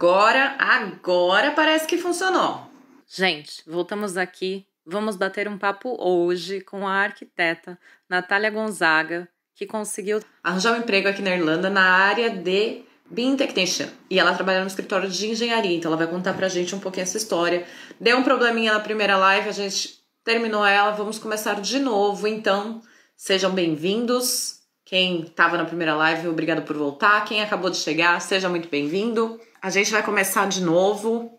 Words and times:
agora, 0.00 0.56
agora 0.58 1.50
parece 1.50 1.86
que 1.86 1.98
funcionou. 1.98 2.66
Gente, 3.06 3.62
voltamos 3.66 4.16
aqui. 4.16 4.66
Vamos 4.86 5.14
bater 5.14 5.46
um 5.46 5.58
papo 5.58 5.94
hoje 6.00 6.62
com 6.62 6.88
a 6.88 6.92
arquiteta 6.92 7.78
Natália 8.08 8.50
Gonzaga, 8.50 9.28
que 9.54 9.66
conseguiu 9.66 10.20
arranjar 10.42 10.72
um 10.72 10.78
emprego 10.78 11.06
aqui 11.06 11.20
na 11.20 11.36
Irlanda 11.36 11.68
na 11.68 11.82
área 11.82 12.30
de 12.30 12.82
Bean 13.10 13.36
Technician. 13.36 13.90
E 14.08 14.18
ela 14.18 14.34
trabalha 14.34 14.62
no 14.62 14.68
escritório 14.68 15.08
de 15.08 15.26
engenharia, 15.26 15.76
então 15.76 15.90
ela 15.90 15.98
vai 15.98 16.06
contar 16.06 16.32
pra 16.32 16.48
gente 16.48 16.74
um 16.74 16.80
pouquinho 16.80 17.02
essa 17.02 17.18
história. 17.18 17.66
Deu 18.00 18.16
um 18.16 18.22
probleminha 18.22 18.72
na 18.72 18.80
primeira 18.80 19.18
live, 19.18 19.50
a 19.50 19.52
gente 19.52 20.00
terminou 20.24 20.64
ela, 20.64 20.92
vamos 20.92 21.18
começar 21.18 21.60
de 21.60 21.78
novo. 21.78 22.26
Então, 22.26 22.80
sejam 23.14 23.50
bem-vindos. 23.50 24.60
Quem 24.82 25.20
estava 25.20 25.58
na 25.58 25.66
primeira 25.66 25.94
live, 25.94 26.26
obrigado 26.26 26.62
por 26.62 26.74
voltar. 26.74 27.22
Quem 27.26 27.42
acabou 27.42 27.68
de 27.68 27.76
chegar, 27.76 28.18
seja 28.22 28.48
muito 28.48 28.68
bem-vindo. 28.70 29.38
A 29.62 29.68
gente 29.68 29.90
vai 29.90 30.02
começar 30.02 30.48
de 30.48 30.62
novo. 30.62 31.38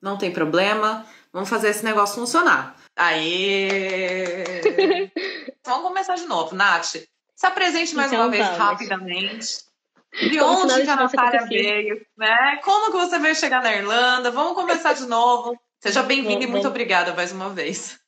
Não 0.00 0.18
tem 0.18 0.30
problema. 0.30 1.06
Vamos 1.32 1.48
fazer 1.48 1.68
esse 1.68 1.84
negócio 1.84 2.16
funcionar. 2.16 2.76
Aê! 2.94 4.62
vamos 5.64 5.88
começar 5.88 6.16
de 6.16 6.26
novo. 6.26 6.54
Nath, 6.54 6.96
se 7.34 7.46
apresente 7.46 7.94
mais 7.94 8.12
então, 8.12 8.24
uma 8.24 8.30
vez 8.30 8.44
vamos. 8.44 8.58
rapidamente. 8.58 9.66
De 10.12 10.38
Como 10.38 10.62
onde 10.62 10.82
que 10.82 10.88
a 10.88 10.96
Natália 10.96 11.46
veio, 11.46 12.06
né? 12.16 12.56
Como 12.64 12.90
que 12.90 12.98
você 12.98 13.18
veio 13.18 13.34
chegar 13.34 13.62
na 13.62 13.74
Irlanda? 13.74 14.30
Vamos 14.30 14.54
começar 14.54 14.94
de 14.94 15.06
novo. 15.06 15.58
Seja 15.78 16.02
bem-vinda 16.02 16.44
e 16.44 16.46
muito 16.46 16.66
obrigada 16.68 17.12
mais 17.14 17.32
uma 17.32 17.50
vez. 17.50 18.00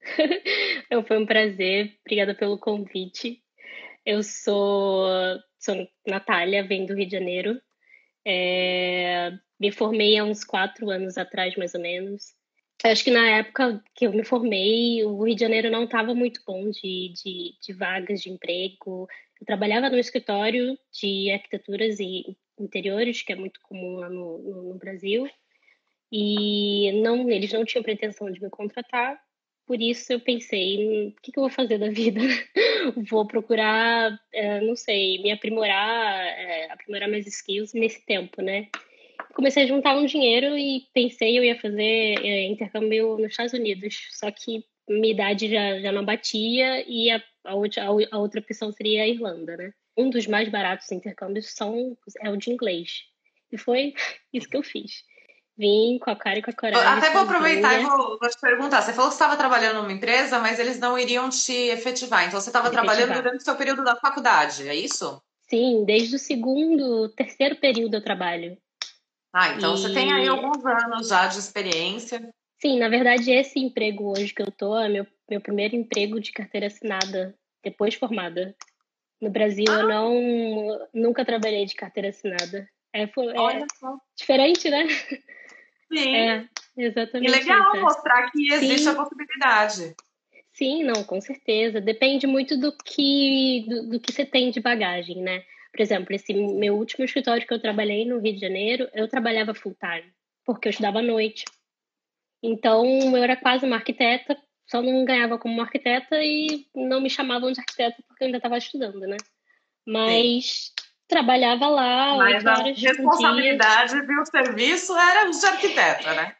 Foi 1.06 1.18
um 1.18 1.26
prazer. 1.26 1.94
Obrigada 2.04 2.34
pelo 2.34 2.58
convite. 2.58 3.42
Eu 4.04 4.22
sou, 4.22 5.06
sou 5.58 5.76
Natália, 6.06 6.66
venho 6.66 6.86
do 6.86 6.94
Rio 6.94 7.06
de 7.06 7.12
Janeiro. 7.12 7.60
É, 8.24 9.32
me 9.58 9.72
formei 9.72 10.18
há 10.18 10.24
uns 10.24 10.44
quatro 10.44 10.90
anos 10.90 11.18
atrás, 11.18 11.56
mais 11.56 11.74
ou 11.74 11.80
menos. 11.80 12.34
Acho 12.84 13.04
que 13.04 13.10
na 13.12 13.38
época 13.38 13.82
que 13.94 14.06
eu 14.06 14.12
me 14.12 14.24
formei, 14.24 15.04
o 15.04 15.22
Rio 15.22 15.36
de 15.36 15.40
Janeiro 15.40 15.70
não 15.70 15.84
estava 15.84 16.14
muito 16.14 16.42
bom 16.44 16.68
de, 16.68 17.12
de, 17.14 17.54
de, 17.60 17.72
vagas 17.72 18.20
de 18.20 18.28
emprego. 18.28 19.08
Eu 19.40 19.46
trabalhava 19.46 19.88
no 19.88 19.98
escritório 19.98 20.76
de 20.92 21.30
arquiteturas 21.30 22.00
e 22.00 22.36
interiores, 22.58 23.22
que 23.22 23.32
é 23.32 23.36
muito 23.36 23.60
comum 23.62 23.96
lá 23.96 24.08
no, 24.08 24.38
no, 24.38 24.62
no 24.70 24.74
Brasil. 24.74 25.28
E 26.10 26.90
não, 27.02 27.30
eles 27.30 27.52
não 27.52 27.64
tinham 27.64 27.84
pretensão 27.84 28.30
de 28.30 28.42
me 28.42 28.50
contratar. 28.50 29.16
Por 29.72 29.80
isso 29.80 30.12
eu 30.12 30.20
pensei, 30.20 31.08
o 31.08 31.20
que, 31.22 31.32
que 31.32 31.38
eu 31.38 31.44
vou 31.44 31.50
fazer 31.50 31.78
da 31.78 31.88
vida? 31.88 32.20
vou 33.08 33.26
procurar, 33.26 34.20
é, 34.30 34.60
não 34.60 34.76
sei, 34.76 35.22
me 35.22 35.32
aprimorar, 35.32 36.26
é, 36.26 36.70
aprimorar 36.70 37.08
meus 37.08 37.26
skills 37.26 37.72
nesse 37.72 38.04
tempo, 38.04 38.42
né? 38.42 38.68
Comecei 39.32 39.62
a 39.62 39.66
juntar 39.66 39.96
um 39.96 40.04
dinheiro 40.04 40.58
e 40.58 40.82
pensei 40.92 41.38
eu 41.38 41.42
ia 41.42 41.58
fazer 41.58 41.82
é, 42.22 42.44
intercâmbio 42.48 43.16
nos 43.16 43.30
Estados 43.30 43.54
Unidos, 43.54 44.08
só 44.10 44.30
que 44.30 44.62
minha 44.86 45.14
idade 45.14 45.48
já, 45.48 45.80
já 45.80 45.90
não 45.90 46.04
batia 46.04 46.84
e 46.86 47.10
a, 47.10 47.16
a, 47.46 47.52
a 48.10 48.18
outra 48.18 48.40
opção 48.40 48.70
seria 48.72 49.04
a 49.04 49.08
Irlanda, 49.08 49.56
né? 49.56 49.72
Um 49.96 50.10
dos 50.10 50.26
mais 50.26 50.50
baratos 50.50 50.92
intercâmbios 50.92 51.46
são, 51.46 51.96
é 52.20 52.28
o 52.28 52.36
de 52.36 52.50
inglês. 52.50 53.04
E 53.50 53.56
foi 53.56 53.94
isso 54.34 54.50
que 54.50 54.56
eu 54.58 54.62
fiz. 54.62 55.02
Vim 55.56 55.98
com 55.98 56.10
a 56.10 56.16
cara 56.16 56.38
e 56.38 56.42
com 56.42 56.50
a 56.50 56.54
coragem. 56.54 56.86
Até 56.86 57.10
vou 57.10 57.22
aproveitar 57.22 57.78
e 57.78 57.84
vou, 57.84 58.18
vou, 58.18 58.28
te 58.28 58.40
perguntar. 58.40 58.80
Você 58.80 58.92
falou 58.92 59.10
que 59.10 59.14
estava 59.14 59.36
trabalhando 59.36 59.82
numa 59.82 59.92
empresa, 59.92 60.38
mas 60.38 60.58
eles 60.58 60.78
não 60.78 60.98
iriam 60.98 61.28
te 61.28 61.52
efetivar. 61.52 62.26
Então 62.26 62.40
você 62.40 62.48
estava 62.48 62.70
trabalhando 62.70 63.14
durante 63.14 63.40
o 63.40 63.44
seu 63.44 63.54
período 63.54 63.84
da 63.84 63.96
faculdade, 63.96 64.66
é 64.66 64.74
isso? 64.74 65.22
Sim, 65.48 65.84
desde 65.84 66.16
o 66.16 66.18
segundo, 66.18 67.10
terceiro 67.10 67.56
período 67.56 67.96
eu 67.96 68.02
trabalho. 68.02 68.56
Ah, 69.32 69.50
então 69.50 69.74
e... 69.74 69.78
você 69.78 69.92
tem 69.92 70.10
aí 70.10 70.26
alguns 70.26 70.64
anos 70.64 71.08
já 71.08 71.26
de 71.26 71.38
experiência. 71.38 72.32
Sim, 72.58 72.78
na 72.78 72.88
verdade, 72.88 73.30
esse 73.30 73.58
emprego 73.58 74.12
hoje 74.12 74.32
que 74.32 74.40
eu 74.40 74.50
tô 74.50 74.78
é 74.78 74.88
meu, 74.88 75.06
meu 75.28 75.40
primeiro 75.40 75.76
emprego 75.76 76.20
de 76.20 76.32
carteira 76.32 76.68
assinada, 76.68 77.34
depois 77.62 77.94
formada. 77.94 78.54
No 79.20 79.30
Brasil, 79.30 79.66
ah. 79.68 79.80
eu 79.80 79.88
não 79.88 80.88
nunca 80.94 81.24
trabalhei 81.24 81.66
de 81.66 81.74
carteira 81.74 82.08
assinada. 82.08 82.66
É, 82.94 83.06
foi, 83.06 83.26
é 83.26 83.64
diferente, 84.16 84.70
né? 84.70 84.86
Sim. 85.92 86.16
É, 86.16 86.48
exatamente. 86.76 87.28
E 87.28 87.32
legal 87.32 87.74
isso. 87.74 87.82
mostrar 87.82 88.30
que 88.30 88.52
existe 88.52 88.84
Sim. 88.84 88.88
a 88.88 88.94
possibilidade. 88.94 89.94
Sim, 90.52 90.84
não, 90.84 91.04
com 91.04 91.20
certeza. 91.20 91.80
Depende 91.80 92.26
muito 92.26 92.56
do 92.58 92.72
que, 92.72 93.64
do, 93.68 93.90
do, 93.90 94.00
que 94.00 94.12
você 94.12 94.24
tem 94.24 94.50
de 94.50 94.60
bagagem, 94.60 95.22
né? 95.22 95.44
Por 95.70 95.80
exemplo, 95.80 96.14
esse 96.14 96.34
meu 96.34 96.76
último 96.76 97.04
escritório 97.04 97.46
que 97.46 97.54
eu 97.54 97.60
trabalhei 97.60 98.04
no 98.04 98.18
Rio 98.18 98.34
de 98.34 98.40
Janeiro, 98.40 98.88
eu 98.92 99.08
trabalhava 99.08 99.54
full 99.54 99.74
time, 99.80 100.12
porque 100.44 100.68
eu 100.68 100.70
estudava 100.70 100.98
à 100.98 101.02
noite. 101.02 101.44
Então, 102.42 102.84
eu 103.16 103.22
era 103.22 103.36
quase 103.36 103.64
uma 103.64 103.76
arquiteta, 103.76 104.36
só 104.66 104.82
não 104.82 105.04
ganhava 105.04 105.38
como 105.38 105.54
uma 105.54 105.62
arquiteta 105.62 106.22
e 106.22 106.66
não 106.74 107.00
me 107.00 107.08
chamavam 107.08 107.50
de 107.52 107.60
arquiteta 107.60 108.02
porque 108.06 108.24
eu 108.24 108.26
ainda 108.26 108.38
estava 108.38 108.58
estudando, 108.58 109.00
né? 109.00 109.16
Mas 109.86 110.72
trabalhava 111.12 111.68
lá. 111.68 112.16
Mas 112.16 112.44
a 112.46 112.54
responsabilidade 112.54 113.96
e 113.96 114.18
o 114.18 114.24
serviço 114.24 114.96
era 114.96 115.30
de 115.30 115.46
arquiteta, 115.46 116.14
né? 116.14 116.34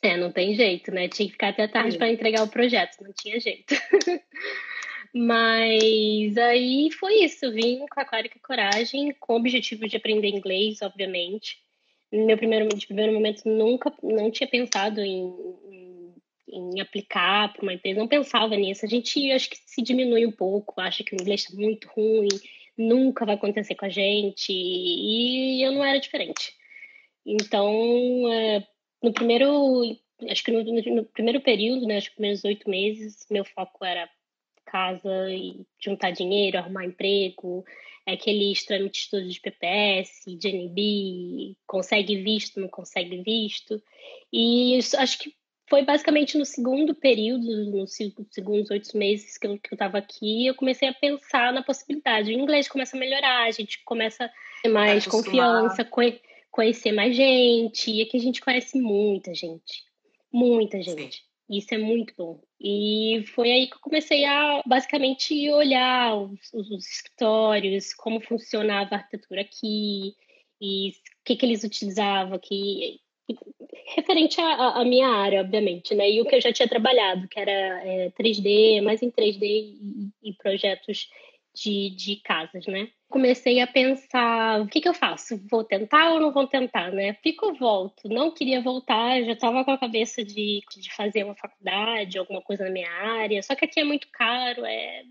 É, 0.00 0.16
não 0.16 0.32
tem 0.32 0.54
jeito, 0.54 0.90
né? 0.90 1.08
Tinha 1.08 1.26
que 1.26 1.32
ficar 1.32 1.48
até 1.48 1.68
tarde 1.68 1.96
para 1.96 2.10
entregar 2.10 2.42
o 2.42 2.48
projeto, 2.48 3.02
não 3.02 3.12
tinha 3.12 3.38
jeito. 3.38 3.74
Mas 5.14 6.36
aí 6.36 6.90
foi 6.90 7.24
isso, 7.24 7.52
vim 7.52 7.86
com 7.86 8.00
a 8.00 8.04
clara 8.04 8.26
e 8.26 8.30
com 8.30 8.38
a 8.38 8.46
coragem, 8.46 9.14
com 9.20 9.34
o 9.34 9.36
objetivo 9.36 9.86
de 9.86 9.96
aprender 9.96 10.28
inglês, 10.28 10.82
obviamente. 10.82 11.58
No 12.12 12.26
meu 12.26 12.36
primeiro, 12.36 12.68
de 12.68 12.86
primeiro 12.86 13.12
momento, 13.12 13.48
nunca, 13.48 13.92
não 14.02 14.30
tinha 14.30 14.48
pensado 14.48 15.00
em, 15.00 15.32
em, 15.70 16.14
em 16.48 16.80
aplicar 16.80 17.52
para 17.52 17.62
uma 17.62 17.72
empresa, 17.72 18.00
não 18.00 18.08
pensava 18.08 18.56
nisso. 18.56 18.84
A 18.84 18.88
gente, 18.88 19.30
acho 19.30 19.50
que 19.50 19.56
se 19.64 19.82
diminui 19.82 20.26
um 20.26 20.32
pouco, 20.32 20.80
acha 20.80 21.04
que 21.04 21.14
o 21.14 21.20
inglês 21.20 21.42
está 21.42 21.56
muito 21.56 21.88
ruim, 21.88 22.28
nunca 22.76 23.24
vai 23.24 23.34
acontecer 23.34 23.74
com 23.74 23.84
a 23.86 23.88
gente, 23.88 24.52
e 24.52 25.62
eu 25.62 25.72
não 25.72 25.84
era 25.84 25.98
diferente. 25.98 26.52
Então, 27.24 27.70
é, 28.32 28.66
no 29.02 29.12
primeiro, 29.12 29.82
acho 30.30 30.44
que 30.44 30.50
no, 30.50 30.62
no, 30.62 31.04
primeiro 31.04 31.40
período, 31.40 31.86
né, 31.86 31.96
acho 31.96 32.10
que 32.10 32.16
primeiros 32.16 32.44
oito 32.44 32.68
meses, 32.68 33.26
meu 33.30 33.44
foco 33.44 33.84
era 33.84 34.08
casa 34.66 35.30
e 35.30 35.64
juntar 35.78 36.10
dinheiro, 36.10 36.58
arrumar 36.58 36.84
emprego, 36.84 37.64
aqueles 38.06 38.64
trâmites 38.64 39.08
todos 39.08 39.32
de 39.32 39.40
PPS, 39.40 40.36
de 40.36 40.48
NB, 40.48 41.56
consegue 41.66 42.16
visto, 42.22 42.60
não 42.60 42.68
consegue 42.68 43.22
visto. 43.22 43.82
E 44.32 44.78
acho 44.98 45.18
que 45.18 45.34
foi 45.68 45.82
basicamente 45.82 46.36
no 46.36 46.44
segundo 46.44 46.94
período, 46.94 47.70
nos 47.70 47.96
segundos 48.30 48.70
oito 48.70 48.96
meses 48.96 49.38
que 49.38 49.46
eu 49.46 49.58
estava 49.72 49.98
aqui, 49.98 50.46
eu 50.46 50.54
comecei 50.54 50.88
a 50.88 50.94
pensar 50.94 51.52
na 51.52 51.62
possibilidade. 51.62 52.30
O 52.30 52.38
inglês 52.38 52.68
começa 52.68 52.96
a 52.96 53.00
melhorar, 53.00 53.44
a 53.44 53.50
gente 53.50 53.82
começa 53.84 54.26
a 54.26 54.30
ter 54.62 54.68
mais 54.68 55.06
confiança, 55.06 55.88
conhecer 56.50 56.92
mais 56.92 57.16
gente. 57.16 57.90
E 57.90 58.02
aqui 58.02 58.16
a 58.16 58.20
gente 58.20 58.40
conhece 58.40 58.78
muita 58.78 59.34
gente. 59.34 59.84
Muita 60.32 60.82
gente. 60.82 61.18
Sim. 61.18 61.34
Isso 61.48 61.74
é 61.74 61.78
muito 61.78 62.14
bom. 62.16 62.40
E 62.60 63.24
foi 63.34 63.50
aí 63.50 63.66
que 63.66 63.74
eu 63.74 63.80
comecei 63.80 64.24
a 64.24 64.62
basicamente 64.66 65.50
olhar 65.50 66.14
os, 66.16 66.52
os 66.52 66.86
escritórios, 66.86 67.92
como 67.92 68.20
funcionava 68.20 68.94
a 68.94 68.98
arquitetura 68.98 69.42
aqui, 69.42 70.14
e 70.60 70.90
o 70.90 70.92
que, 71.24 71.36
que 71.36 71.44
eles 71.44 71.64
utilizavam, 71.64 72.38
que 72.38 73.00
referente 73.94 74.40
à, 74.40 74.84
minha 74.84 75.08
área, 75.08 75.40
obviamente, 75.40 75.94
né? 75.94 76.10
E 76.10 76.20
o 76.20 76.24
que 76.24 76.36
eu 76.36 76.40
já 76.40 76.52
tinha 76.52 76.68
trabalhado, 76.68 77.28
que 77.28 77.38
era 77.38 77.50
é, 77.84 78.10
3D, 78.10 78.82
mais 78.82 79.02
em 79.02 79.10
3D 79.10 79.42
e, 79.42 80.10
e 80.22 80.32
projetos 80.34 81.08
de, 81.54 81.90
de, 81.90 82.16
casas, 82.16 82.66
né? 82.66 82.88
Comecei 83.08 83.60
a 83.60 83.66
pensar, 83.66 84.60
o 84.60 84.66
que, 84.66 84.80
que 84.80 84.88
eu 84.88 84.94
faço? 84.94 85.40
Vou 85.48 85.62
tentar 85.62 86.12
ou 86.12 86.20
não 86.20 86.32
vou 86.32 86.46
tentar, 86.46 86.90
né? 86.90 87.14
Fico 87.22 87.46
ou 87.46 87.54
volto? 87.54 88.08
Não 88.08 88.32
queria 88.32 88.60
voltar, 88.60 89.22
já 89.22 89.32
estava 89.32 89.64
com 89.64 89.70
a 89.70 89.78
cabeça 89.78 90.24
de, 90.24 90.60
de 90.76 90.92
fazer 90.94 91.24
uma 91.24 91.36
faculdade, 91.36 92.18
alguma 92.18 92.42
coisa 92.42 92.64
na 92.64 92.70
minha 92.70 92.90
área, 92.90 93.42
só 93.42 93.54
que 93.54 93.64
aqui 93.64 93.80
é 93.80 93.84
muito 93.84 94.08
caro, 94.12 94.64
é 94.64 95.04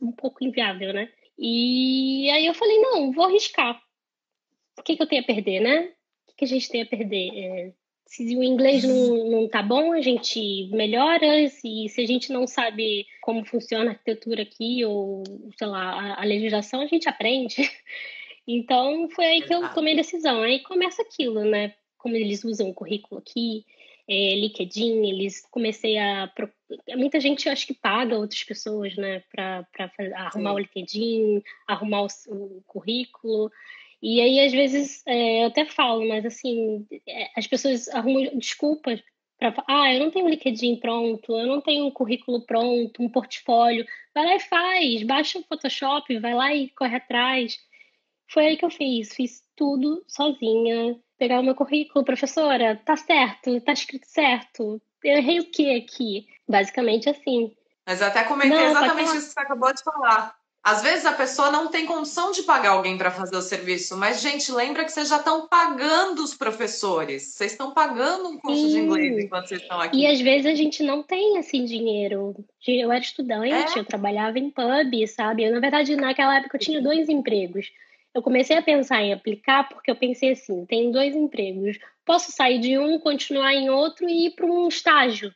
um 0.00 0.12
pouco 0.12 0.42
inviável, 0.42 0.92
né? 0.94 1.10
E 1.38 2.30
aí 2.30 2.46
eu 2.46 2.54
falei, 2.54 2.78
não, 2.78 3.12
vou 3.12 3.26
arriscar. 3.26 3.80
O 4.78 4.82
que, 4.82 4.96
que 4.96 5.02
eu 5.02 5.06
tenho 5.06 5.22
a 5.22 5.26
perder, 5.26 5.60
né? 5.60 5.92
Que 6.36 6.44
a 6.44 6.48
gente 6.48 6.68
tem 6.68 6.82
a 6.82 6.86
perder? 6.86 7.30
É, 7.34 7.72
se 8.06 8.36
o 8.36 8.42
inglês 8.42 8.84
não, 8.84 9.30
não 9.30 9.48
tá 9.48 9.62
bom, 9.62 9.92
a 9.92 10.00
gente 10.00 10.68
melhora. 10.72 11.48
Se, 11.48 11.88
se 11.88 12.00
a 12.00 12.06
gente 12.06 12.32
não 12.32 12.46
sabe 12.46 13.06
como 13.22 13.44
funciona 13.44 13.90
a 13.90 13.92
arquitetura 13.94 14.42
aqui, 14.42 14.84
ou, 14.84 15.24
sei 15.56 15.66
lá, 15.66 15.92
a, 15.92 16.22
a 16.22 16.24
legislação, 16.24 16.80
a 16.80 16.86
gente 16.86 17.08
aprende. 17.08 17.56
Então, 18.46 19.08
foi 19.08 19.24
aí 19.24 19.40
que 19.40 19.54
eu 19.54 19.70
tomei 19.72 19.94
a 19.94 19.96
decisão. 19.96 20.42
Aí 20.42 20.60
começa 20.60 21.00
aquilo, 21.00 21.44
né? 21.46 21.72
Como 21.96 22.14
eles 22.14 22.44
usam 22.44 22.68
o 22.68 22.74
currículo 22.74 23.18
aqui, 23.18 23.64
é, 24.06 24.34
LinkedIn, 24.34 25.08
eles 25.08 25.40
comecei 25.50 25.96
a. 25.96 26.30
Muita 26.94 27.18
gente 27.20 27.48
acho 27.48 27.66
que 27.66 27.72
paga 27.72 28.18
outras 28.18 28.44
pessoas, 28.44 28.94
né, 28.96 29.22
para 29.32 29.66
arrumar 30.14 30.50
Sim. 30.50 30.56
o 30.56 30.58
LinkedIn, 30.58 31.42
arrumar 31.66 32.02
o, 32.02 32.08
o 32.28 32.62
currículo. 32.66 33.50
E 34.06 34.20
aí, 34.20 34.38
às 34.44 34.52
vezes, 34.52 35.02
é, 35.06 35.44
eu 35.44 35.46
até 35.46 35.64
falo, 35.64 36.06
mas 36.06 36.26
assim, 36.26 36.86
é, 37.08 37.30
as 37.34 37.46
pessoas 37.46 37.88
arrumam 37.88 38.36
desculpas 38.36 39.02
para 39.38 39.64
ah, 39.66 39.94
eu 39.94 39.98
não 39.98 40.10
tenho 40.10 40.26
um 40.26 40.28
LinkedIn 40.28 40.76
pronto, 40.76 41.32
eu 41.32 41.46
não 41.46 41.62
tenho 41.62 41.86
um 41.86 41.90
currículo 41.90 42.44
pronto, 42.44 43.02
um 43.02 43.08
portfólio. 43.08 43.86
Vai 44.14 44.26
lá 44.26 44.36
e 44.36 44.40
faz, 44.40 45.02
baixa 45.04 45.38
o 45.38 45.42
Photoshop, 45.44 46.18
vai 46.18 46.34
lá 46.34 46.54
e 46.54 46.68
corre 46.68 46.96
atrás. 46.96 47.58
Foi 48.30 48.44
aí 48.44 48.56
que 48.58 48.66
eu 48.66 48.70
fiz, 48.70 49.14
fiz 49.14 49.42
tudo 49.56 50.04
sozinha. 50.06 51.00
Pegar 51.16 51.40
o 51.40 51.42
meu 51.42 51.54
currículo, 51.54 52.04
professora, 52.04 52.76
tá 52.84 52.96
certo, 52.96 53.58
tá 53.62 53.72
escrito 53.72 54.06
certo. 54.06 54.82
Eu 55.02 55.16
errei 55.16 55.40
o 55.40 55.50
que 55.50 55.76
aqui? 55.76 56.26
Basicamente 56.46 57.08
assim. 57.08 57.56
Mas 57.86 58.02
eu 58.02 58.08
até 58.08 58.22
comentei 58.24 58.50
não, 58.50 58.66
exatamente 58.66 59.16
isso 59.16 59.28
que 59.28 59.32
você 59.32 59.40
acabou 59.40 59.72
de 59.72 59.82
falar. 59.82 60.36
Às 60.64 60.82
vezes 60.82 61.04
a 61.04 61.12
pessoa 61.12 61.50
não 61.50 61.68
tem 61.68 61.84
condição 61.84 62.32
de 62.32 62.42
pagar 62.42 62.70
alguém 62.70 62.96
para 62.96 63.10
fazer 63.10 63.36
o 63.36 63.42
serviço, 63.42 63.98
mas, 63.98 64.22
gente, 64.22 64.50
lembra 64.50 64.82
que 64.82 64.90
vocês 64.90 65.10
já 65.10 65.18
estão 65.18 65.46
pagando 65.46 66.24
os 66.24 66.34
professores. 66.34 67.34
Vocês 67.34 67.52
estão 67.52 67.74
pagando 67.74 68.30
um 68.30 68.38
curso 68.38 68.62
Sim. 68.62 68.68
de 68.70 68.78
inglês 68.78 69.24
enquanto 69.24 69.46
vocês 69.46 69.60
estão 69.60 69.78
aqui. 69.78 69.98
E 69.98 70.06
às 70.06 70.18
vezes 70.22 70.46
a 70.46 70.54
gente 70.54 70.82
não 70.82 71.02
tem, 71.02 71.36
assim, 71.36 71.66
dinheiro. 71.66 72.34
Eu 72.66 72.90
era 72.90 73.04
estudante, 73.04 73.76
é? 73.76 73.78
eu 73.78 73.84
trabalhava 73.84 74.38
em 74.38 74.48
pub, 74.48 75.06
sabe? 75.06 75.44
Eu, 75.44 75.52
na 75.52 75.60
verdade, 75.60 75.94
naquela 75.96 76.38
época 76.38 76.56
eu 76.56 76.60
tinha 76.60 76.80
dois 76.80 77.10
empregos. 77.10 77.70
Eu 78.14 78.22
comecei 78.22 78.56
a 78.56 78.62
pensar 78.62 79.02
em 79.02 79.12
aplicar 79.12 79.68
porque 79.68 79.90
eu 79.90 79.96
pensei 79.96 80.30
assim: 80.30 80.64
tenho 80.64 80.90
dois 80.90 81.14
empregos. 81.14 81.78
Posso 82.06 82.32
sair 82.32 82.58
de 82.58 82.78
um, 82.78 82.98
continuar 82.98 83.52
em 83.52 83.68
outro 83.68 84.08
e 84.08 84.28
ir 84.28 84.30
para 84.30 84.46
um 84.46 84.66
estágio 84.66 85.30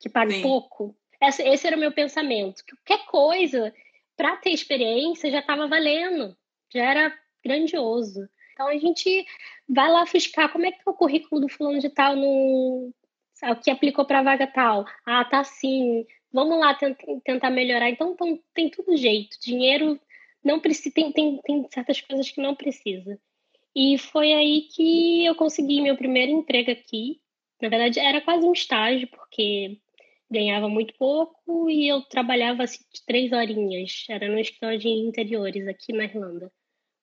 que 0.00 0.08
Sim. 0.08 0.42
pouco? 0.42 0.96
Esse, 1.22 1.42
esse 1.42 1.64
era 1.64 1.76
o 1.76 1.80
meu 1.80 1.92
pensamento. 1.92 2.64
Qualquer 2.84 3.06
coisa 3.06 3.72
para 4.16 4.36
ter 4.36 4.50
experiência 4.50 5.30
já 5.30 5.40
estava 5.40 5.66
valendo, 5.66 6.36
já 6.72 6.82
era 6.82 7.18
grandioso. 7.44 8.28
Então 8.52 8.68
a 8.68 8.76
gente 8.78 9.26
vai 9.68 9.90
lá 9.90 10.06
fiscar 10.06 10.50
como 10.52 10.66
é 10.66 10.72
que 10.72 10.78
é 10.86 10.90
o 10.90 10.94
currículo 10.94 11.40
do 11.40 11.48
fulano 11.48 11.80
de 11.80 11.90
tal 11.90 12.14
no 12.16 12.92
o 13.42 13.56
que 13.56 13.70
aplicou 13.70 14.04
para 14.04 14.22
vaga 14.22 14.46
tal. 14.46 14.86
Ah, 15.04 15.24
tá 15.24 15.40
assim. 15.40 16.06
Vamos 16.32 16.58
lá 16.58 16.76
tentar 17.24 17.50
melhorar. 17.50 17.90
Então, 17.90 18.12
então 18.12 18.40
tem 18.54 18.70
tudo 18.70 18.96
jeito. 18.96 19.36
Dinheiro 19.40 20.00
não 20.42 20.60
precisa 20.60 20.94
tem, 20.94 21.12
tem, 21.12 21.40
tem 21.42 21.66
certas 21.70 22.00
coisas 22.00 22.30
que 22.30 22.40
não 22.40 22.54
precisa. 22.54 23.18
E 23.74 23.98
foi 23.98 24.32
aí 24.32 24.62
que 24.74 25.24
eu 25.24 25.34
consegui 25.34 25.80
meu 25.80 25.96
primeiro 25.96 26.32
emprego 26.32 26.70
aqui. 26.70 27.20
Na 27.60 27.68
verdade, 27.68 27.98
era 27.98 28.20
quase 28.20 28.46
um 28.46 28.52
estágio, 28.52 29.08
porque 29.08 29.78
ganhava 30.30 30.68
muito 30.68 30.94
pouco 30.98 31.70
e 31.70 31.88
eu 31.88 32.02
trabalhava 32.02 32.64
assim, 32.64 32.82
de 32.92 33.04
três 33.06 33.32
horinhas. 33.32 34.04
Era 34.08 34.28
no 34.28 34.38
escritório 34.38 34.78
de 34.78 34.88
interiores 34.88 35.66
aqui 35.68 35.92
na 35.92 36.04
Irlanda. 36.04 36.50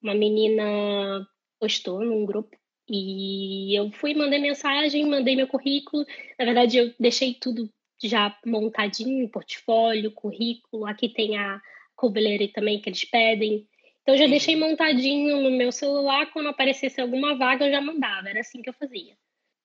Uma 0.01 0.15
menina 0.15 1.25
postou 1.59 2.03
num 2.03 2.25
grupo 2.25 2.57
e 2.89 3.77
eu 3.77 3.91
fui, 3.91 4.13
mandei 4.13 4.39
mensagem, 4.39 5.05
mandei 5.07 5.35
meu 5.35 5.47
currículo. 5.47 6.05
Na 6.37 6.45
verdade, 6.45 6.77
eu 6.77 6.93
deixei 6.99 7.33
tudo 7.33 7.69
já 8.03 8.37
montadinho, 8.45 9.29
portfólio, 9.29 10.11
currículo. 10.11 10.85
Aqui 10.85 11.07
tem 11.07 11.37
a 11.37 11.61
cover 11.95 12.51
também 12.51 12.81
que 12.81 12.89
eles 12.89 13.05
pedem. 13.05 13.67
Então, 14.01 14.15
eu 14.15 14.19
já 14.19 14.27
deixei 14.27 14.55
montadinho 14.55 15.41
no 15.41 15.51
meu 15.51 15.71
celular. 15.71 16.31
Quando 16.33 16.49
aparecesse 16.49 16.99
alguma 16.99 17.37
vaga, 17.37 17.67
eu 17.67 17.71
já 17.71 17.79
mandava. 17.79 18.29
Era 18.29 18.39
assim 18.39 18.61
que 18.61 18.69
eu 18.69 18.73
fazia. 18.73 19.15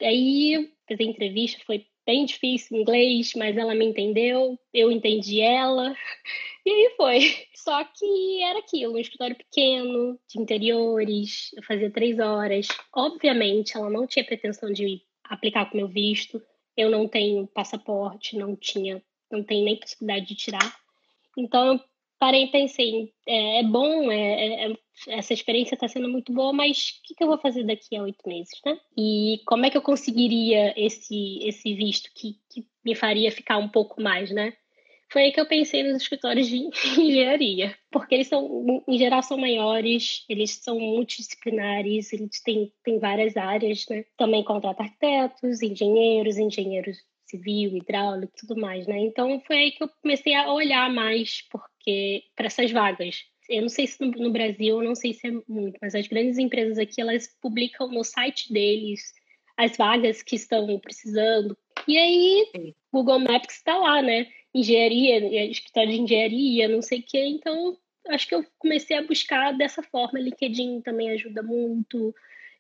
Aí, 0.00 0.70
fazer 0.86 1.04
entrevista 1.04 1.60
foi 1.66 1.86
bem 2.06 2.24
difícil 2.24 2.78
inglês, 2.78 3.32
mas 3.34 3.56
ela 3.56 3.74
me 3.74 3.84
entendeu, 3.84 4.58
eu 4.72 4.92
entendi 4.92 5.40
ela, 5.40 5.94
e 6.64 6.70
aí 6.70 6.94
foi. 6.96 7.46
Só 7.54 7.82
que 7.84 8.42
era 8.42 8.60
aquilo, 8.60 8.94
um 8.94 8.98
escritório 8.98 9.36
pequeno, 9.36 10.18
de 10.28 10.40
interiores, 10.40 11.50
eu 11.56 11.62
fazia 11.64 11.90
três 11.90 12.18
horas. 12.20 12.68
Obviamente, 12.94 13.76
ela 13.76 13.90
não 13.90 14.06
tinha 14.06 14.24
pretensão 14.24 14.72
de 14.72 15.02
aplicar 15.24 15.68
com 15.68 15.76
meu 15.76 15.88
visto, 15.88 16.40
eu 16.76 16.88
não 16.88 17.08
tenho 17.08 17.46
passaporte, 17.48 18.36
não 18.36 18.54
tinha, 18.54 19.02
não 19.30 19.42
tenho 19.42 19.64
nem 19.64 19.76
possibilidade 19.76 20.26
de 20.26 20.36
tirar. 20.36 20.76
Então, 21.36 21.72
eu 21.72 21.80
parei 22.18 22.44
e 22.44 22.50
pensei, 22.50 23.12
é, 23.26 23.60
é 23.60 23.62
bom, 23.62 24.10
é, 24.10 24.66
é, 24.66 24.72
essa 25.08 25.32
experiência 25.32 25.74
está 25.74 25.88
sendo 25.88 26.08
muito 26.08 26.32
boa, 26.32 26.52
mas 26.52 26.98
o 26.98 27.06
que, 27.06 27.14
que, 27.14 27.22
eu 27.22 27.28
vou 27.28 27.38
fazer 27.38 27.64
daqui 27.64 27.96
a 27.96 28.02
oito 28.02 28.26
meses, 28.26 28.58
né? 28.64 28.78
E 28.96 29.40
como 29.46 29.66
é 29.66 29.70
que 29.70 29.76
eu 29.76 29.82
conseguiria 29.82 30.74
esse, 30.76 31.38
esse 31.42 31.74
visto 31.74 32.10
que, 32.14 32.36
que 32.50 32.66
me 32.84 32.94
faria 32.94 33.30
ficar 33.30 33.58
um 33.58 33.68
pouco 33.68 34.00
mais, 34.00 34.30
né? 34.30 34.54
Foi 35.12 35.22
aí 35.22 35.32
que 35.32 35.40
eu 35.40 35.46
pensei 35.46 35.84
nos 35.84 36.02
escritórios 36.02 36.48
de 36.48 36.56
engenharia, 36.98 37.76
porque 37.92 38.14
eles 38.14 38.26
são, 38.26 38.82
em 38.88 38.98
geral, 38.98 39.22
são 39.22 39.38
maiores, 39.38 40.24
eles 40.28 40.52
são 40.52 40.80
multidisciplinares, 40.80 42.12
eles 42.12 42.42
têm, 42.42 42.72
têm 42.82 42.98
várias 42.98 43.36
áreas, 43.36 43.86
né? 43.88 44.04
Também 44.16 44.42
contratam 44.42 44.84
arquitetos, 44.84 45.62
engenheiros, 45.62 46.38
engenheiros 46.38 46.98
civil, 47.26 47.76
hidráulico 47.76 48.32
e 48.34 48.40
tudo 48.40 48.60
mais, 48.60 48.86
né? 48.86 48.98
Então 49.00 49.40
foi 49.46 49.56
aí 49.56 49.72
que 49.72 49.82
eu 49.82 49.88
comecei 50.02 50.34
a 50.34 50.52
olhar 50.52 50.92
mais 50.92 51.42
porque 51.50 51.75
para 52.34 52.46
essas 52.46 52.70
vagas. 52.70 53.24
Eu 53.48 53.62
não 53.62 53.68
sei 53.68 53.86
se 53.86 54.00
no, 54.00 54.10
no 54.10 54.32
Brasil, 54.32 54.80
eu 54.80 54.82
não 54.82 54.94
sei 54.94 55.12
se 55.12 55.28
é 55.28 55.30
muito, 55.48 55.78
mas 55.80 55.94
as 55.94 56.06
grandes 56.06 56.38
empresas 56.38 56.78
aqui 56.78 57.00
elas 57.00 57.28
publicam 57.40 57.88
no 57.88 58.02
site 58.02 58.52
deles 58.52 59.12
as 59.56 59.76
vagas 59.76 60.22
que 60.22 60.36
estão 60.36 60.78
precisando. 60.78 61.56
E 61.88 61.96
aí, 61.96 62.74
Google 62.92 63.20
Maps 63.20 63.56
está 63.56 63.76
lá, 63.76 64.02
né? 64.02 64.26
Engenharia, 64.54 65.46
escritório 65.46 65.90
de 65.90 66.00
engenharia, 66.00 66.68
não 66.68 66.82
sei 66.82 67.00
o 67.00 67.02
quê. 67.02 67.24
Então, 67.24 67.76
acho 68.08 68.28
que 68.28 68.34
eu 68.34 68.44
comecei 68.58 68.96
a 68.96 69.02
buscar 69.02 69.52
dessa 69.52 69.82
forma. 69.82 70.18
LinkedIn 70.18 70.80
também 70.82 71.10
ajuda 71.10 71.42
muito. 71.42 72.14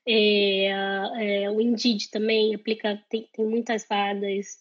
É, 0.06 0.66
é, 0.66 1.50
o 1.50 1.60
Indeed 1.60 2.10
também 2.10 2.54
aplica, 2.54 3.02
tem, 3.10 3.28
tem 3.32 3.44
muitas 3.44 3.86
vagas. 3.88 4.58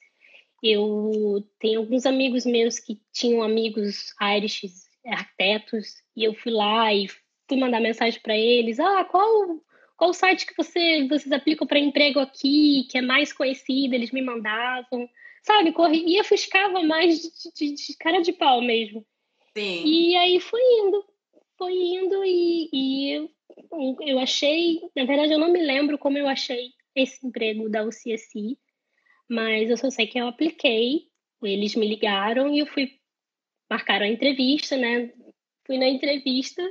Eu 0.67 1.47
tenho 1.59 1.81
alguns 1.81 2.05
amigos 2.05 2.45
meus 2.45 2.79
que 2.79 2.99
tinham 3.13 3.43
amigos 3.43 4.13
Irish 4.35 4.61
arquitetos 5.05 5.93
e 6.15 6.23
eu 6.23 6.33
fui 6.33 6.51
lá 6.51 6.91
e 6.91 7.07
fui 7.47 7.59
mandar 7.59 7.79
mensagem 7.79 8.19
para 8.21 8.35
eles: 8.35 8.79
ah, 8.79 9.03
qual 9.05 9.61
qual 9.97 10.13
site 10.13 10.45
que 10.45 10.55
você, 10.57 11.07
vocês 11.07 11.31
aplicam 11.31 11.65
para 11.65 11.79
emprego 11.79 12.19
aqui, 12.19 12.85
que 12.89 12.97
é 12.97 13.01
mais 13.01 13.31
conhecido? 13.31 13.93
Eles 13.93 14.11
me 14.11 14.21
mandavam, 14.21 15.09
sabe? 15.43 15.71
Corria, 15.71 16.23
fuscava 16.23 16.81
mais 16.83 17.21
de, 17.21 17.29
de, 17.55 17.75
de, 17.75 17.97
cara 17.97 18.21
de 18.21 18.33
pau 18.33 18.61
mesmo. 18.61 19.05
Sim. 19.57 19.83
E 19.85 20.15
aí 20.17 20.39
foi 20.39 20.59
indo, 20.59 21.05
foi 21.57 21.73
indo 21.73 22.25
e, 22.25 22.69
e 22.73 23.29
eu 24.01 24.19
achei, 24.19 24.81
na 24.95 25.05
verdade 25.05 25.31
eu 25.31 25.39
não 25.39 25.51
me 25.51 25.61
lembro 25.61 25.97
como 25.97 26.17
eu 26.17 26.27
achei 26.27 26.71
esse 26.93 27.25
emprego 27.25 27.69
da 27.69 27.83
UCSI, 27.83 28.57
mas 29.29 29.69
eu 29.69 29.77
só 29.77 29.89
sei 29.89 30.07
que 30.07 30.19
eu 30.19 30.27
apliquei, 30.27 31.07
eles 31.43 31.75
me 31.75 31.87
ligaram 31.87 32.53
e 32.53 32.59
eu 32.59 32.65
fui, 32.65 32.91
marcaram 33.69 34.05
a 34.05 34.09
entrevista, 34.09 34.77
né? 34.77 35.11
Fui 35.65 35.77
na 35.77 35.87
entrevista, 35.87 36.61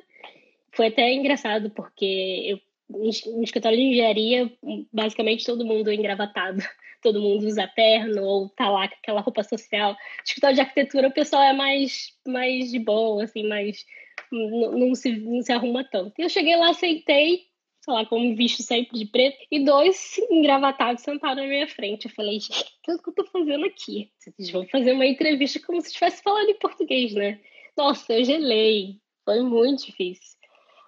foi 0.73 0.89
até 0.89 1.13
engraçado 1.13 1.71
porque 1.71 2.43
eu 2.47 2.61
no 2.89 3.43
escritório 3.43 3.79
de 3.79 3.85
engenharia, 3.85 4.53
basicamente 4.93 5.45
todo 5.45 5.65
mundo 5.65 5.91
é 5.91 5.95
engravatado, 5.95 6.59
todo 7.03 7.21
mundo 7.21 7.47
usa 7.47 7.67
terno 7.67 8.23
ou 8.23 8.49
tá 8.51 8.69
lá 8.69 8.89
com 8.89 8.95
aquela 8.95 9.21
roupa 9.21 9.43
social. 9.43 9.93
No 9.93 10.25
escritório 10.25 10.55
de 10.55 10.61
arquitetura 10.61 11.09
o 11.09 11.15
pessoal 11.15 11.43
é 11.43 11.53
mais, 11.53 12.13
mais 12.27 12.71
de 12.71 12.79
boa, 12.79 13.25
assim, 13.25 13.47
mais 13.47 13.85
não, 14.31 14.95
se, 14.95 15.17
não 15.17 15.43
se 15.43 15.53
arruma 15.53 15.85
tanto. 15.85 16.15
Eu 16.19 16.29
cheguei 16.29 16.57
lá, 16.57 16.71
aceitei, 16.71 17.47
sei 17.85 17.93
lá, 17.93 18.07
como 18.07 18.35
visto 18.35 18.63
sempre 18.63 18.99
de 18.99 19.05
preto, 19.05 19.37
e 19.51 19.63
dois 19.63 20.17
engravatados 20.31 21.03
sentaram 21.03 21.43
na 21.43 21.49
minha 21.49 21.69
frente. 21.69 22.07
Eu 22.07 22.15
falei, 22.15 22.41
gente, 22.41 22.65
o 22.89 22.99
que 22.99 23.11
eu 23.11 23.15
tô 23.15 23.25
fazendo 23.27 23.67
aqui? 23.67 24.11
Vocês 24.19 24.51
vão 24.51 24.67
fazer 24.69 24.93
uma 24.93 25.05
entrevista 25.05 25.61
como 25.61 25.81
se 25.83 25.89
estivesse 25.89 26.23
falando 26.23 26.49
em 26.49 26.59
português, 26.59 27.13
né? 27.13 27.39
Nossa, 27.77 28.15
eu 28.15 28.25
gelei. 28.25 29.01
Foi 29.25 29.43
muito 29.43 29.85
difícil. 29.85 30.39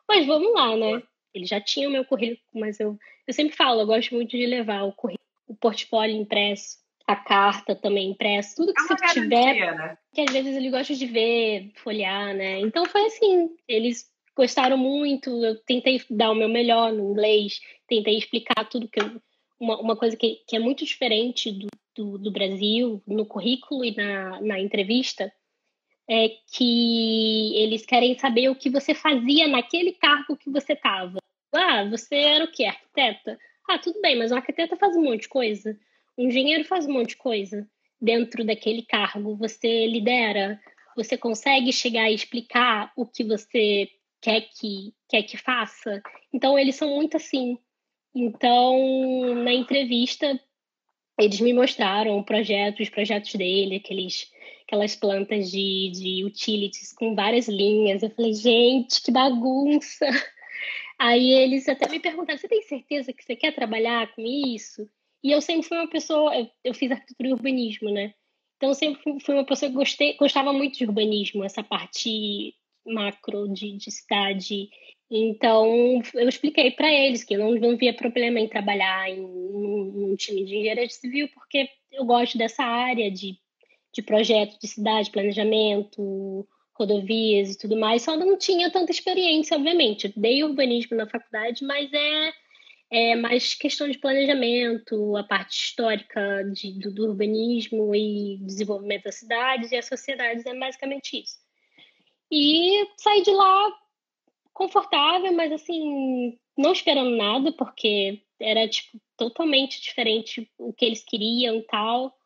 Mas 0.09 0.26
vamos 0.26 0.55
lá, 0.55 0.75
né? 0.75 1.03
Ele 1.35 1.45
já 1.45 1.61
tinha 1.61 1.87
o 1.87 1.93
meu 1.93 2.05
currículo, 2.05 2.41
mas 2.55 2.81
eu, 2.81 2.99
eu 3.26 3.35
sempre 3.35 3.55
falo, 3.55 3.83
eu 3.83 3.87
gosto 3.87 4.15
muito 4.15 4.31
de 4.31 4.47
levar 4.47 4.85
o 4.85 4.93
currículo, 4.93 5.26
o 5.47 5.55
portfólio 5.55 6.17
impresso 6.17 6.79
a 7.07 7.15
carta 7.15 7.76
também 7.76 8.11
impressa, 8.11 8.57
tudo 8.57 8.75
que 8.75 8.81
é 8.81 8.85
você 8.85 9.21
tiver, 9.21 9.76
né? 9.76 9.97
que 10.12 10.23
às 10.23 10.33
vezes 10.33 10.57
ele 10.57 10.71
gosta 10.71 10.93
de 10.93 11.07
ver, 11.07 11.71
folhear, 11.76 12.35
né? 12.35 12.59
Então 12.59 12.85
foi 12.87 13.07
assim, 13.07 13.49
eles 13.69 14.11
gostaram 14.37 14.76
muito, 14.76 15.45
eu 15.45 15.57
tentei 15.57 16.00
dar 16.11 16.31
o 16.31 16.35
meu 16.35 16.49
melhor 16.49 16.93
no 16.93 17.12
inglês, 17.12 17.61
tentei 17.88 18.19
explicar 18.19 18.69
tudo 18.69 18.88
que 18.88 19.00
eu, 19.00 19.21
uma, 19.59 19.81
uma 19.81 19.97
coisa 19.97 20.16
que, 20.16 20.43
que 20.47 20.55
é 20.55 20.59
muito 20.59 20.85
diferente 20.85 21.50
do, 21.50 21.69
do, 21.97 22.19
do 22.19 22.31
Brasil, 22.31 23.02
no 23.07 23.25
currículo 23.25 23.83
e 23.85 23.97
na, 23.97 24.40
na 24.43 24.61
entrevista, 24.61 25.33
é 26.09 26.28
que 26.52 27.57
eles 27.57 27.85
querem 27.85 28.16
saber 28.19 28.50
o 28.50 28.55
que 28.55 28.71
você 28.71 28.95
fazia 28.95 29.49
naquele 29.49 29.93
cargo 29.93 30.37
que 30.37 30.50
você 30.50 30.75
estava. 30.75 31.19
Ah, 31.52 31.85
você 31.85 32.14
era 32.14 32.45
o 32.45 32.52
que? 32.52 32.64
Arquiteta? 32.64 33.38
Ah, 33.69 33.78
tudo 33.78 34.00
bem, 34.00 34.16
mas 34.16 34.31
o 34.31 34.37
arquiteta 34.37 34.76
faz 34.76 34.95
um 34.95 35.02
monte 35.02 35.23
de 35.23 35.28
coisa. 35.28 35.76
O 36.16 36.23
engenheiro 36.23 36.64
faz 36.64 36.87
um 36.87 36.93
monte 36.93 37.11
de 37.11 37.16
coisa 37.16 37.66
dentro 38.00 38.45
daquele 38.45 38.83
cargo. 38.83 39.35
Você 39.37 39.87
lidera, 39.87 40.61
você 40.95 41.16
consegue 41.16 41.73
chegar 41.73 42.09
e 42.11 42.14
explicar 42.14 42.93
o 42.97 43.05
que 43.05 43.25
você 43.25 43.88
quer 44.26 44.40
que 44.40 44.92
quer 45.09 45.23
que 45.23 45.37
faça. 45.37 46.02
Então 46.33 46.59
eles 46.59 46.75
são 46.75 46.97
muito 46.97 47.16
assim. 47.16 47.56
Então 48.12 49.35
na 49.37 49.52
entrevista 49.52 50.40
eles 51.18 51.40
me 51.40 51.52
mostraram 51.52 52.18
o 52.18 52.25
projeto, 52.25 52.83
os 52.83 52.90
projetos 52.90 53.33
dele, 53.35 53.76
aqueles 53.76 54.28
aquelas 54.66 54.97
plantas 54.97 55.49
de, 55.49 55.92
de 55.95 56.25
utilities 56.25 56.92
com 56.92 57.14
várias 57.14 57.47
linhas. 57.47 58.02
Eu 58.02 58.11
falei, 58.11 58.35
gente, 58.35 59.00
que 59.00 59.12
bagunça! 59.12 60.06
Aí 60.99 61.30
eles 61.30 61.68
até 61.68 61.88
me 61.88 62.00
perguntaram: 62.00 62.37
você 62.37 62.49
tem 62.49 62.62
certeza 62.62 63.12
que 63.12 63.23
você 63.23 63.37
quer 63.37 63.54
trabalhar 63.54 64.12
com 64.12 64.23
isso? 64.23 64.88
E 65.23 65.30
eu 65.30 65.40
sempre 65.40 65.68
fui 65.68 65.78
uma 65.78 65.88
pessoa, 65.88 66.37
eu, 66.37 66.50
eu 66.64 66.75
fiz 66.75 66.90
arquitetura 66.90 67.28
e 67.28 67.33
urbanismo, 67.33 67.90
né? 67.90 68.12
Então 68.56 68.71
eu 68.71 68.75
sempre 68.75 69.21
fui 69.21 69.35
uma 69.35 69.45
pessoa 69.45 69.71
que 69.71 69.76
gostei, 69.76 70.16
gostava 70.16 70.52
muito 70.52 70.78
de 70.78 70.85
urbanismo, 70.85 71.45
essa 71.45 71.62
parte 71.62 72.54
macro 72.87 73.49
de, 73.52 73.76
de 73.76 73.90
cidade. 73.90 74.69
Então 75.11 76.02
eu 76.14 76.28
expliquei 76.28 76.71
para 76.71 76.93
eles 76.93 77.23
que 77.23 77.35
eu 77.35 77.38
não, 77.38 77.55
não 77.55 77.76
via 77.76 77.95
problema 77.95 78.40
em 78.40 78.49
trabalhar 78.49 79.09
em 79.09 79.21
um, 79.21 80.14
time 80.16 80.45
de 80.45 80.57
engenharia 80.57 80.88
civil, 80.88 81.28
porque 81.35 81.69
eu 81.93 82.05
gosto 82.05 82.37
dessa 82.37 82.64
área 82.64 83.11
de, 83.11 83.38
de 83.95 84.02
projeto 84.02 84.59
de 84.61 84.66
cidade, 84.66 85.11
planejamento, 85.11 86.47
rodovias 86.75 87.55
e 87.55 87.59
tudo 87.59 87.76
mais, 87.76 88.02
só 88.02 88.16
não 88.16 88.37
tinha 88.37 88.71
tanta 88.71 88.90
experiência, 88.90 89.57
obviamente. 89.57 90.07
Eu 90.07 90.12
dei 90.16 90.45
urbanismo 90.45 90.97
na 90.97 91.09
faculdade, 91.09 91.64
mas 91.64 91.90
é, 91.93 92.33
é 92.90 93.16
mais 93.16 93.55
questão 93.55 93.88
de 93.88 93.99
planejamento, 93.99 95.16
a 95.16 95.25
parte 95.25 95.57
histórica 95.57 96.43
de, 96.52 96.78
do, 96.78 96.93
do 96.93 97.09
urbanismo 97.09 97.95
e 97.95 98.38
desenvolvimento 98.43 99.05
das 99.05 99.16
cidades 99.16 99.73
e 99.73 99.76
as 99.76 99.87
sociedades, 99.87 100.45
é 100.45 100.55
basicamente 100.55 101.23
isso. 101.23 101.46
E 102.30 102.87
saí 102.97 103.23
de 103.23 103.30
lá 103.30 103.73
confortável, 104.52 105.33
mas 105.33 105.52
assim, 105.52 106.38
não 106.56 106.73
esperando 106.73 107.16
nada, 107.16 107.52
porque 107.52 108.23
era 108.40 108.68
tipo 108.68 109.00
totalmente 109.16 109.80
diferente 109.80 110.50
o 110.59 110.73
que 110.73 110.85
eles 110.85 111.04
queriam 111.04 111.56
e 111.56 111.62
tal 111.62 112.16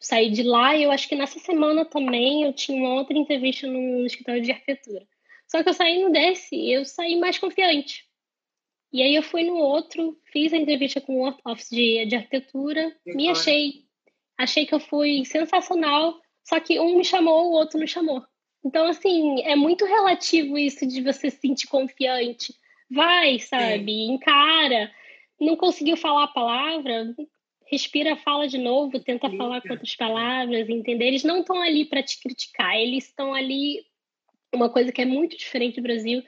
saí 0.00 0.30
de 0.30 0.42
lá 0.42 0.76
e 0.76 0.84
eu 0.84 0.90
acho 0.90 1.08
que 1.08 1.16
nessa 1.16 1.38
semana 1.38 1.84
também 1.84 2.44
eu 2.44 2.52
tinha 2.52 2.78
uma 2.78 2.94
outra 2.94 3.16
entrevista 3.16 3.66
no 3.66 4.06
escritório 4.06 4.42
de 4.42 4.52
arquitetura. 4.52 5.06
Só 5.46 5.62
que 5.62 5.68
eu 5.68 5.74
saí 5.74 6.02
no 6.02 6.10
desse 6.10 6.54
e 6.54 6.72
eu 6.72 6.84
saí 6.84 7.18
mais 7.18 7.38
confiante. 7.38 8.06
E 8.92 9.02
aí 9.02 9.14
eu 9.14 9.22
fui 9.22 9.44
no 9.44 9.56
outro, 9.56 10.18
fiz 10.32 10.52
a 10.52 10.56
entrevista 10.56 11.00
com 11.00 11.20
o 11.20 11.34
Office 11.44 11.68
de, 11.70 12.06
de 12.06 12.16
arquitetura 12.16 12.94
e 13.04 13.14
me 13.14 13.28
achei. 13.28 13.84
Achei 14.36 14.66
que 14.66 14.74
eu 14.74 14.80
fui 14.80 15.24
sensacional, 15.24 16.18
só 16.44 16.60
que 16.60 16.78
um 16.78 16.96
me 16.96 17.04
chamou, 17.04 17.48
o 17.48 17.52
outro 17.52 17.78
não 17.78 17.86
chamou. 17.86 18.22
Então, 18.64 18.86
assim, 18.86 19.42
é 19.42 19.54
muito 19.54 19.84
relativo 19.84 20.58
isso 20.58 20.86
de 20.86 21.00
você 21.02 21.30
se 21.30 21.40
sentir 21.40 21.66
confiante. 21.68 22.54
Vai, 22.90 23.38
sabe? 23.38 23.92
Sim. 23.92 24.12
Encara. 24.12 24.90
Não 25.40 25.56
conseguiu 25.56 25.96
falar 25.96 26.24
a 26.24 26.28
palavra, 26.28 27.14
respira, 27.70 28.16
fala 28.16 28.48
de 28.48 28.58
novo, 28.58 28.98
tenta 28.98 29.30
Sim. 29.30 29.36
falar 29.36 29.60
com 29.60 29.72
outras 29.72 29.94
palavras, 29.94 30.68
entender. 30.68 31.06
Eles 31.06 31.22
não 31.22 31.40
estão 31.40 31.60
ali 31.60 31.84
para 31.84 32.02
te 32.02 32.20
criticar, 32.20 32.76
eles 32.76 33.06
estão 33.06 33.32
ali. 33.32 33.84
Uma 34.52 34.70
coisa 34.70 34.90
que 34.90 35.02
é 35.02 35.04
muito 35.04 35.36
diferente 35.36 35.76
do 35.76 35.82
Brasil, 35.82 36.22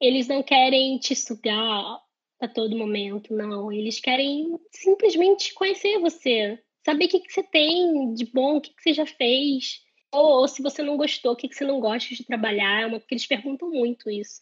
eles 0.00 0.28
não 0.28 0.42
querem 0.42 0.96
te 0.98 1.16
sugar 1.16 2.00
a 2.40 2.48
todo 2.48 2.76
momento, 2.76 3.34
não. 3.34 3.72
Eles 3.72 3.98
querem 3.98 4.58
simplesmente 4.70 5.52
conhecer 5.52 5.98
você, 5.98 6.58
saber 6.84 7.06
o 7.06 7.08
que, 7.08 7.20
que 7.20 7.32
você 7.32 7.42
tem 7.42 8.14
de 8.14 8.24
bom, 8.26 8.56
o 8.56 8.60
que, 8.60 8.70
que 8.70 8.82
você 8.82 8.94
já 8.94 9.06
fez. 9.06 9.84
Ou, 10.16 10.48
se 10.48 10.62
você 10.62 10.82
não 10.82 10.96
gostou, 10.96 11.32
o 11.32 11.36
que, 11.36 11.46
que 11.46 11.54
você 11.54 11.66
não 11.66 11.78
gosta 11.78 12.14
de 12.14 12.24
trabalhar, 12.24 12.80
é 12.80 12.86
uma, 12.86 12.98
porque 12.98 13.14
eles 13.14 13.26
perguntam 13.26 13.70
muito 13.70 14.10
isso. 14.10 14.40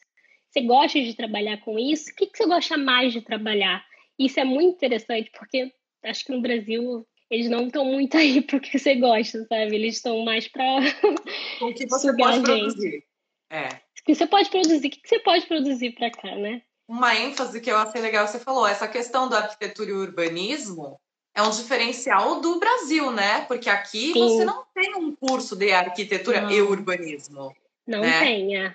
Você 0.48 0.60
gosta 0.60 1.02
de 1.02 1.14
trabalhar 1.14 1.58
com 1.58 1.76
isso? 1.76 2.12
O 2.12 2.14
que, 2.14 2.26
que 2.26 2.38
você 2.38 2.46
gosta 2.46 2.76
mais 2.78 3.12
de 3.12 3.20
trabalhar? 3.20 3.84
Isso 4.16 4.38
é 4.38 4.44
muito 4.44 4.76
interessante, 4.76 5.32
porque 5.36 5.72
acho 6.04 6.24
que 6.24 6.30
no 6.30 6.40
Brasil 6.40 7.04
eles 7.28 7.50
não 7.50 7.66
estão 7.66 7.84
muito 7.84 8.16
aí 8.18 8.40
porque 8.40 8.78
você 8.78 8.94
gosta, 8.94 9.44
sabe? 9.46 9.74
Eles 9.74 9.96
estão 9.96 10.24
mais 10.24 10.46
para 10.46 10.62
o 11.60 11.74
que 11.74 11.88
você 11.88 12.16
pode 12.16 12.40
produzir. 12.42 13.04
É. 13.50 13.66
O 13.66 14.04
que 14.04 14.14
você 14.14 14.26
pode 14.28 14.50
produzir? 14.50 14.86
O 14.86 14.90
que 14.90 15.00
você 15.08 15.18
pode 15.18 15.46
produzir 15.46 15.90
para 15.96 16.10
cá, 16.12 16.36
né? 16.36 16.62
Uma 16.86 17.16
ênfase 17.16 17.60
que 17.60 17.70
eu 17.70 17.78
achei 17.78 18.00
legal 18.00 18.28
você 18.28 18.38
falou, 18.38 18.64
essa 18.64 18.86
questão 18.86 19.28
da 19.28 19.38
arquitetura 19.38 19.90
e 19.90 19.94
urbanismo 19.94 21.00
é 21.34 21.42
um 21.42 21.50
diferencial 21.50 22.40
do 22.40 22.58
Brasil, 22.60 23.10
né? 23.10 23.40
Porque 23.42 23.68
aqui 23.68 24.12
Sim. 24.12 24.20
você 24.20 24.44
não 24.44 24.64
tem 24.72 24.94
um 24.94 25.14
curso 25.14 25.56
de 25.56 25.72
arquitetura 25.72 26.42
não. 26.42 26.50
e 26.50 26.62
urbanismo. 26.62 27.54
Não 27.86 28.00
né? 28.00 28.20
tem, 28.20 28.56
é. 28.56 28.74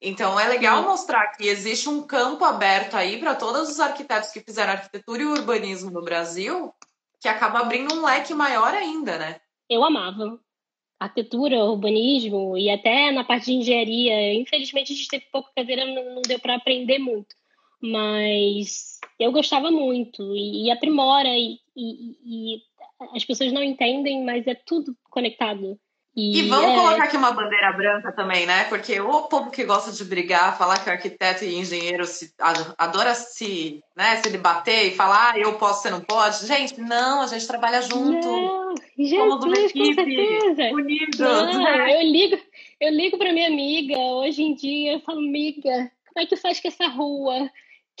Então 0.00 0.38
é 0.38 0.48
legal 0.48 0.82
mostrar 0.82 1.28
que 1.28 1.46
existe 1.46 1.88
um 1.88 2.02
campo 2.02 2.44
aberto 2.44 2.96
aí 2.96 3.18
para 3.18 3.36
todos 3.36 3.70
os 3.70 3.78
arquitetos 3.78 4.30
que 4.30 4.40
fizeram 4.40 4.72
arquitetura 4.72 5.22
e 5.22 5.26
urbanismo 5.26 5.92
no 5.92 6.02
Brasil, 6.02 6.74
que 7.20 7.28
acaba 7.28 7.60
abrindo 7.60 7.94
um 7.94 8.04
leque 8.04 8.34
maior 8.34 8.74
ainda, 8.74 9.16
né? 9.16 9.40
Eu 9.70 9.84
amava 9.84 10.40
arquitetura, 10.98 11.64
urbanismo 11.64 12.58
e 12.58 12.68
até 12.68 13.12
na 13.12 13.22
parte 13.22 13.46
de 13.46 13.52
engenharia. 13.52 14.34
Infelizmente 14.34 14.92
a 14.92 14.96
gente 14.96 15.08
teve 15.08 15.26
pouca 15.30 15.50
cadeira, 15.54 15.84
não 15.86 16.20
deu 16.22 16.40
para 16.40 16.56
aprender 16.56 16.98
muito, 16.98 17.34
mas 17.80 18.98
eu 19.22 19.32
gostava 19.32 19.70
muito 19.70 20.34
e, 20.34 20.66
e 20.66 20.70
aprimora 20.70 21.28
e, 21.28 21.58
e, 21.76 22.16
e 22.24 22.62
as 23.14 23.24
pessoas 23.24 23.52
não 23.52 23.62
entendem, 23.62 24.24
mas 24.24 24.46
é 24.46 24.54
tudo 24.54 24.96
conectado. 25.10 25.78
E, 26.14 26.42
vamos 26.42 26.72
é... 26.72 26.74
colocar 26.74 27.04
aqui 27.04 27.16
uma 27.16 27.32
bandeira 27.32 27.72
branca 27.72 28.12
também, 28.12 28.44
né? 28.44 28.64
Porque 28.64 29.00
o 29.00 29.22
povo 29.22 29.50
que 29.50 29.64
gosta 29.64 29.90
de 29.90 30.04
brigar, 30.04 30.58
falar 30.58 30.78
que 30.78 30.90
arquiteto 30.90 31.42
e 31.42 31.54
engenheiro 31.54 32.04
se, 32.04 32.34
adora 32.76 33.14
se, 33.14 33.82
né, 33.96 34.16
se 34.16 34.28
debater 34.28 34.88
e 34.88 34.94
falar, 34.94 35.32
ah, 35.32 35.38
eu 35.38 35.54
posso, 35.54 35.82
você 35.82 35.90
não 35.90 36.02
pode. 36.02 36.46
Gente, 36.46 36.78
não, 36.78 37.22
a 37.22 37.26
gente 37.26 37.46
trabalha 37.46 37.80
junto. 37.80 38.28
Não, 38.28 38.74
Jesus, 38.98 39.70
equipe, 39.70 39.78
com 39.78 39.94
certeza. 39.94 40.74
Unidos. 40.74 41.18
Não, 41.18 41.64
né? 41.64 41.96
Eu 41.96 42.06
ligo, 42.06 42.38
eu 42.78 42.90
ligo 42.90 43.16
para 43.16 43.32
minha 43.32 43.48
amiga 43.48 43.96
hoje 43.96 44.42
em 44.42 44.54
dia, 44.54 44.92
eu 44.92 45.00
falo, 45.00 45.20
amiga, 45.20 45.90
como 46.12 46.24
é 46.24 46.26
que 46.26 46.36
faz 46.36 46.60
com 46.60 46.68
essa 46.68 46.88
rua? 46.88 47.50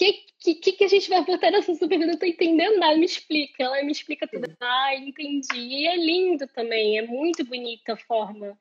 Que, 0.04 0.54
que, 0.54 0.72
que 0.72 0.84
a 0.84 0.88
gente 0.88 1.08
vai 1.08 1.24
botar 1.24 1.50
nessa 1.50 1.74
super? 1.74 2.00
Eu 2.00 2.06
não 2.06 2.16
tô 2.16 2.26
entendendo 2.26 2.78
nada, 2.78 2.96
me 2.96 3.04
explica. 3.04 3.62
Ela 3.62 3.82
me 3.82 3.92
explica 3.92 4.26
tudo. 4.26 4.52
Ah, 4.60 4.94
entendi. 4.96 5.56
E 5.56 5.86
é 5.86 5.96
lindo 5.96 6.46
também, 6.48 6.98
é 6.98 7.02
muito 7.02 7.44
bonita 7.44 7.94
a 7.94 7.96
forma 7.96 8.58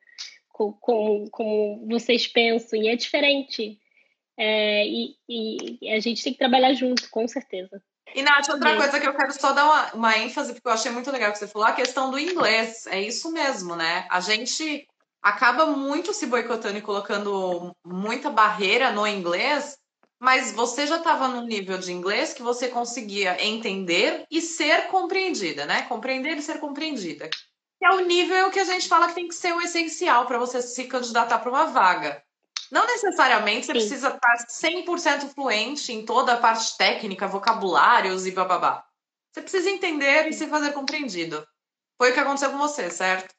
como, 0.49 0.73
como, 0.79 1.29
como 1.31 1.87
vocês 1.87 2.27
pensam, 2.27 2.79
e 2.79 2.87
é 2.87 2.95
diferente. 2.95 3.79
É, 4.37 4.85
e, 4.85 5.15
e, 5.27 5.89
a 5.91 5.99
gente 5.99 6.23
tem 6.23 6.33
que 6.33 6.39
trabalhar 6.39 6.73
junto, 6.73 7.09
com 7.09 7.27
certeza. 7.27 7.81
E, 8.13 8.21
Nath, 8.21 8.49
outra 8.49 8.71
é. 8.71 8.77
coisa 8.77 8.99
que 8.99 9.07
eu 9.07 9.15
quero 9.15 9.33
só 9.33 9.53
dar 9.53 9.65
uma, 9.65 9.93
uma 9.93 10.17
ênfase, 10.17 10.53
porque 10.53 10.67
eu 10.67 10.73
achei 10.73 10.91
muito 10.91 11.11
legal 11.11 11.31
que 11.31 11.37
você 11.37 11.47
falou, 11.47 11.67
a 11.67 11.73
questão 11.73 12.11
do 12.11 12.19
inglês. 12.19 12.85
É 12.87 12.99
isso 13.01 13.31
mesmo, 13.31 13.75
né? 13.75 14.05
A 14.09 14.19
gente 14.19 14.87
acaba 15.21 15.65
muito 15.67 16.13
se 16.13 16.25
boicotando 16.25 16.77
e 16.77 16.81
colocando 16.81 17.75
muita 17.85 18.29
barreira 18.29 18.91
no 18.91 19.07
inglês 19.07 19.77
mas 20.21 20.51
você 20.51 20.85
já 20.85 20.97
estava 20.97 21.27
num 21.27 21.47
nível 21.47 21.79
de 21.79 21.91
inglês 21.91 22.31
que 22.31 22.43
você 22.43 22.67
conseguia 22.67 23.43
entender 23.43 24.23
e 24.29 24.39
ser 24.39 24.87
compreendida, 24.89 25.65
né? 25.65 25.81
Compreender 25.83 26.37
e 26.37 26.43
ser 26.43 26.59
compreendida. 26.59 27.27
Que 27.79 27.87
é 27.87 27.89
o 27.89 28.01
nível 28.01 28.51
que 28.51 28.59
a 28.59 28.63
gente 28.63 28.87
fala 28.87 29.07
que 29.07 29.15
tem 29.15 29.27
que 29.27 29.33
ser 29.33 29.51
o 29.51 29.61
essencial 29.61 30.27
para 30.27 30.37
você 30.37 30.61
se 30.61 30.83
candidatar 30.83 31.39
para 31.39 31.49
uma 31.49 31.65
vaga. 31.65 32.23
Não 32.71 32.85
necessariamente 32.85 33.65
você 33.65 33.73
Sim. 33.73 33.79
precisa 33.79 34.09
estar 34.09 34.45
100% 34.47 35.33
fluente 35.33 35.91
em 35.91 36.05
toda 36.05 36.33
a 36.33 36.37
parte 36.37 36.77
técnica, 36.77 37.27
vocabulários 37.27 38.27
e 38.27 38.31
bababá. 38.31 38.85
Você 39.31 39.41
precisa 39.41 39.71
entender 39.71 40.27
e 40.27 40.33
se 40.33 40.45
fazer 40.45 40.71
compreendido. 40.71 41.43
Foi 41.97 42.11
o 42.11 42.13
que 42.13 42.19
aconteceu 42.19 42.51
com 42.51 42.59
você, 42.59 42.91
certo? 42.91 43.33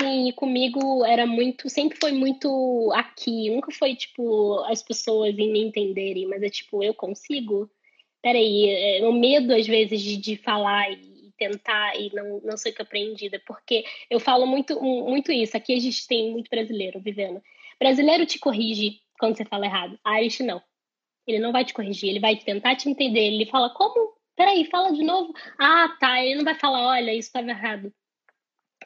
Sim, 0.00 0.30
comigo 0.32 1.04
era 1.06 1.26
muito, 1.26 1.70
sempre 1.70 1.98
foi 1.98 2.12
muito 2.12 2.92
aqui, 2.94 3.48
nunca 3.50 3.72
foi 3.72 3.96
tipo 3.96 4.60
as 4.64 4.82
pessoas 4.82 5.38
em 5.38 5.50
me 5.50 5.60
entenderem, 5.60 6.26
mas 6.26 6.42
é 6.42 6.50
tipo, 6.50 6.82
eu 6.82 6.92
consigo? 6.92 7.70
Peraí, 8.22 8.68
é, 8.68 9.08
o 9.08 9.12
medo 9.12 9.54
às 9.54 9.66
vezes 9.66 10.02
de, 10.02 10.16
de 10.18 10.36
falar 10.36 10.90
e 10.92 11.32
tentar 11.38 11.96
e 11.98 12.12
não, 12.14 12.40
não 12.42 12.56
ser 12.58 12.72
compreendida, 12.72 13.40
porque 13.46 13.84
eu 14.10 14.20
falo 14.20 14.46
muito, 14.46 14.78
muito 14.82 15.32
isso, 15.32 15.56
aqui 15.56 15.74
a 15.74 15.80
gente 15.80 16.06
tem 16.06 16.30
muito 16.30 16.48
brasileiro 16.50 17.00
vivendo. 17.00 17.42
Brasileiro 17.78 18.26
te 18.26 18.38
corrige 18.38 19.00
quando 19.18 19.36
você 19.36 19.44
fala 19.46 19.66
errado, 19.66 19.98
Irish 20.18 20.40
não. 20.40 20.62
Ele 21.26 21.38
não 21.38 21.52
vai 21.52 21.64
te 21.64 21.74
corrigir, 21.74 22.10
ele 22.10 22.20
vai 22.20 22.36
tentar 22.36 22.76
te 22.76 22.88
entender, 22.88 23.20
ele 23.20 23.46
fala, 23.46 23.70
como? 23.70 24.14
Peraí, 24.36 24.64
fala 24.66 24.92
de 24.92 25.02
novo. 25.02 25.32
Ah, 25.58 25.96
tá, 25.98 26.22
ele 26.22 26.36
não 26.36 26.44
vai 26.44 26.54
falar, 26.54 26.86
olha, 26.86 27.12
isso 27.14 27.28
estava 27.28 27.50
errado 27.50 27.92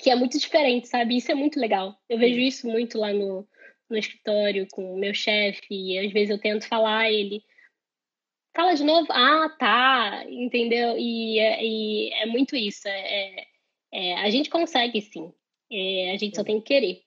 que 0.00 0.10
é 0.10 0.16
muito 0.16 0.38
diferente, 0.38 0.88
sabe? 0.88 1.16
Isso 1.16 1.30
é 1.30 1.34
muito 1.34 1.58
legal. 1.60 1.96
Eu 2.08 2.18
vejo 2.18 2.38
isso 2.38 2.66
muito 2.66 2.98
lá 2.98 3.12
no, 3.12 3.46
no 3.88 3.96
escritório 3.96 4.66
com 4.72 4.94
o 4.94 4.98
meu 4.98 5.12
chefe, 5.12 5.66
e 5.70 5.98
às 5.98 6.12
vezes 6.12 6.30
eu 6.30 6.38
tento 6.38 6.66
falar, 6.66 7.10
ele 7.10 7.42
fala 8.54 8.74
de 8.74 8.84
novo, 8.84 9.06
ah, 9.10 9.48
tá, 9.58 10.24
entendeu? 10.28 10.96
E, 10.98 11.38
é, 11.38 11.64
e 11.64 12.12
é 12.14 12.26
muito 12.26 12.56
isso. 12.56 12.88
É, 12.88 13.46
é, 13.92 14.14
a 14.20 14.30
gente 14.30 14.48
consegue 14.48 15.00
sim. 15.00 15.32
É, 15.70 16.12
a 16.12 16.16
gente 16.16 16.36
só 16.36 16.42
tem 16.42 16.60
que 16.60 16.66
querer. 16.66 17.02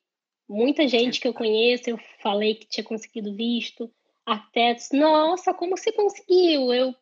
Muita 0.47 0.87
gente 0.87 1.19
que 1.19 1.27
eu 1.27 1.33
conheço, 1.33 1.89
eu 1.89 1.97
falei 2.21 2.55
que 2.55 2.67
tinha 2.67 2.83
conseguido 2.83 3.35
visto, 3.35 3.91
arquitetos, 4.25 4.89
nossa, 4.91 5.53
como 5.53 5.75
você 5.77 5.91
conseguiu? 5.91 6.73
Eu 6.73 6.95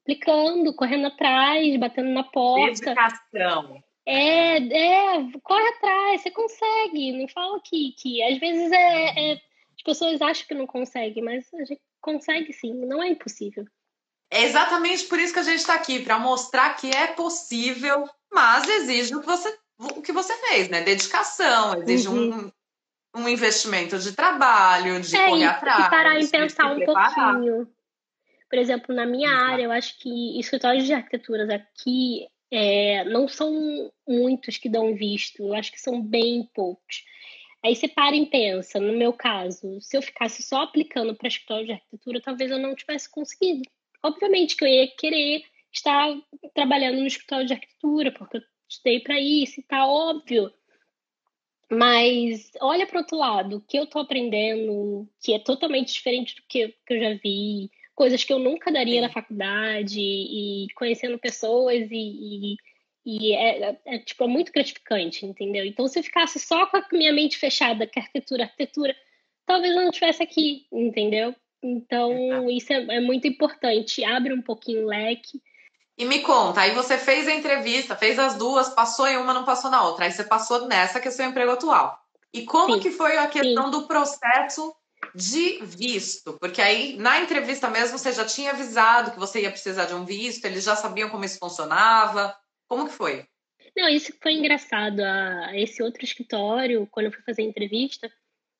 aplicando, 0.00 0.74
correndo 0.74 1.08
atrás, 1.08 1.76
batendo 1.78 2.10
na 2.10 2.24
porta. 2.24 2.66
Dedicação. 2.66 3.82
É, 4.06 4.58
é, 4.58 5.32
corre 5.42 5.68
atrás, 5.68 6.22
você 6.22 6.30
consegue. 6.30 7.18
Não 7.18 7.26
fala 7.26 7.60
que, 7.60 7.92
que 7.92 8.22
às 8.22 8.38
vezes 8.38 8.70
é, 8.70 9.32
é, 9.32 9.32
as 9.32 9.82
pessoas 9.84 10.22
acham 10.22 10.46
que 10.46 10.54
não 10.54 10.66
consegue, 10.66 11.20
mas 11.20 11.52
a 11.54 11.64
gente 11.64 11.82
consegue 12.00 12.52
sim, 12.52 12.72
não 12.72 13.02
é 13.02 13.08
impossível. 13.08 13.66
É 14.30 14.44
exatamente 14.44 15.04
por 15.04 15.18
isso 15.18 15.32
que 15.32 15.40
a 15.40 15.44
gente 15.44 15.58
está 15.58 15.74
aqui, 15.74 16.00
para 16.00 16.18
mostrar 16.18 16.74
que 16.76 16.90
é 16.90 17.08
possível, 17.08 18.08
mas 18.32 18.68
exige 18.68 19.14
o 19.14 19.20
que 19.20 19.26
você, 19.26 19.58
o 19.78 20.02
que 20.02 20.12
você 20.12 20.32
fez, 20.48 20.68
né? 20.68 20.82
Dedicação, 20.82 21.82
exige 21.82 22.08
uhum. 22.08 22.50
um, 23.14 23.22
um 23.22 23.28
investimento 23.28 23.98
de 23.98 24.12
trabalho, 24.12 25.00
de 25.00 25.16
é, 25.16 25.28
correr 25.28 25.46
atrás. 25.46 25.86
E 25.86 25.90
parar 25.90 26.20
em 26.20 26.28
pensar 26.28 26.72
um 26.72 26.84
pouquinho. 26.84 27.68
Por 28.48 28.58
exemplo, 28.58 28.94
na 28.94 29.04
minha 29.06 29.30
uhum. 29.30 29.46
área, 29.46 29.62
eu 29.64 29.72
acho 29.72 29.98
que 29.98 30.38
escritórios 30.38 30.84
de 30.84 30.92
arquiteturas 30.92 31.50
aqui 31.50 32.28
é, 32.50 33.04
não 33.04 33.26
são 33.28 33.92
muitos 34.06 34.56
que 34.56 34.68
dão 34.68 34.94
visto, 34.94 35.42
eu 35.42 35.54
acho 35.54 35.72
que 35.72 35.80
são 35.80 36.00
bem 36.00 36.48
poucos. 36.54 37.04
Aí 37.64 37.74
você 37.74 37.88
para 37.88 38.14
e 38.14 38.26
pensa, 38.26 38.78
no 38.78 38.96
meu 38.96 39.12
caso, 39.12 39.80
se 39.80 39.96
eu 39.96 40.02
ficasse 40.02 40.42
só 40.42 40.62
aplicando 40.62 41.14
para 41.16 41.28
escritório 41.28 41.66
de 41.66 41.72
arquitetura, 41.72 42.20
talvez 42.20 42.50
eu 42.50 42.58
não 42.58 42.74
tivesse 42.74 43.10
conseguido. 43.10 43.62
Obviamente 44.02 44.56
que 44.56 44.64
eu 44.64 44.68
ia 44.68 44.86
querer 44.96 45.42
estar 45.72 46.16
trabalhando 46.54 47.00
no 47.00 47.06
escritório 47.06 47.46
de 47.46 47.54
arquitetura, 47.54 48.12
porque 48.12 48.36
eu 48.36 48.42
estudei 48.68 49.00
para 49.00 49.20
isso 49.20 49.60
e 49.60 49.64
tá 49.64 49.86
óbvio. 49.86 50.52
Mas 51.70 52.52
olha 52.60 52.86
para 52.86 53.00
outro 53.00 53.16
lado, 53.16 53.56
o 53.56 53.60
que 53.60 53.76
eu 53.76 53.84
estou 53.84 54.02
aprendendo, 54.02 55.08
que 55.20 55.32
é 55.32 55.38
totalmente 55.38 55.92
diferente 55.92 56.36
do 56.36 56.42
que, 56.48 56.68
que 56.68 56.94
eu 56.94 57.00
já 57.00 57.14
vi, 57.14 57.70
coisas 57.96 58.22
que 58.22 58.32
eu 58.32 58.38
nunca 58.38 58.70
daria 58.70 59.00
na 59.00 59.08
faculdade, 59.08 59.98
e 59.98 60.66
conhecendo 60.76 61.18
pessoas, 61.18 61.88
e, 61.90 61.96
e, 61.96 62.56
e 63.04 63.32
é, 63.32 63.70
é, 63.70 63.80
é, 63.86 63.98
tipo, 63.98 64.22
é 64.22 64.26
muito 64.28 64.52
gratificante, 64.52 65.24
entendeu? 65.24 65.64
Então, 65.64 65.88
se 65.88 65.98
eu 65.98 66.04
ficasse 66.04 66.38
só 66.38 66.66
com 66.66 66.76
a 66.76 66.84
minha 66.92 67.12
mente 67.12 67.38
fechada, 67.38 67.86
que 67.86 67.98
arquitetura, 67.98 68.44
arquitetura, 68.44 68.94
talvez 69.46 69.74
eu 69.74 69.82
não 69.82 69.88
estivesse 69.88 70.22
aqui, 70.22 70.66
entendeu? 70.70 71.34
Então, 71.62 72.50
isso 72.50 72.72
é, 72.72 72.96
é 72.96 73.00
muito 73.00 73.26
importante. 73.26 74.04
Abre 74.04 74.32
um 74.32 74.42
pouquinho 74.42 74.84
o 74.84 74.88
leque. 74.88 75.40
E 75.98 76.04
me 76.04 76.20
conta, 76.20 76.60
aí 76.60 76.72
você 76.72 76.98
fez 76.98 77.26
a 77.26 77.34
entrevista, 77.34 77.96
fez 77.96 78.18
as 78.18 78.36
duas, 78.36 78.68
passou 78.68 79.08
em 79.08 79.16
uma, 79.16 79.32
não 79.32 79.46
passou 79.46 79.70
na 79.70 79.82
outra. 79.82 80.04
Aí 80.04 80.12
você 80.12 80.22
passou 80.22 80.68
nessa 80.68 81.00
que 81.00 81.08
é 81.08 81.10
seu 81.10 81.24
emprego 81.24 81.52
atual. 81.52 81.98
E 82.34 82.44
como 82.44 82.74
Sim. 82.74 82.80
que 82.80 82.90
foi 82.90 83.16
a 83.16 83.26
questão 83.26 83.64
Sim. 83.64 83.70
do 83.70 83.86
processo 83.86 84.76
de 85.16 85.58
visto? 85.64 86.38
Porque 86.38 86.60
aí, 86.60 86.96
na 86.96 87.20
entrevista 87.20 87.70
mesmo, 87.70 87.98
você 87.98 88.12
já 88.12 88.24
tinha 88.24 88.50
avisado 88.50 89.12
que 89.12 89.18
você 89.18 89.40
ia 89.42 89.50
precisar 89.50 89.86
de 89.86 89.94
um 89.94 90.04
visto, 90.04 90.44
eles 90.44 90.62
já 90.62 90.76
sabiam 90.76 91.08
como 91.08 91.24
isso 91.24 91.38
funcionava. 91.38 92.36
Como 92.68 92.86
que 92.86 92.92
foi? 92.92 93.26
Não, 93.74 93.88
isso 93.88 94.12
foi 94.22 94.32
engraçado. 94.34 95.00
Esse 95.54 95.82
outro 95.82 96.04
escritório, 96.04 96.86
quando 96.90 97.06
eu 97.06 97.12
fui 97.12 97.22
fazer 97.22 97.42
a 97.42 97.46
entrevista, 97.46 98.12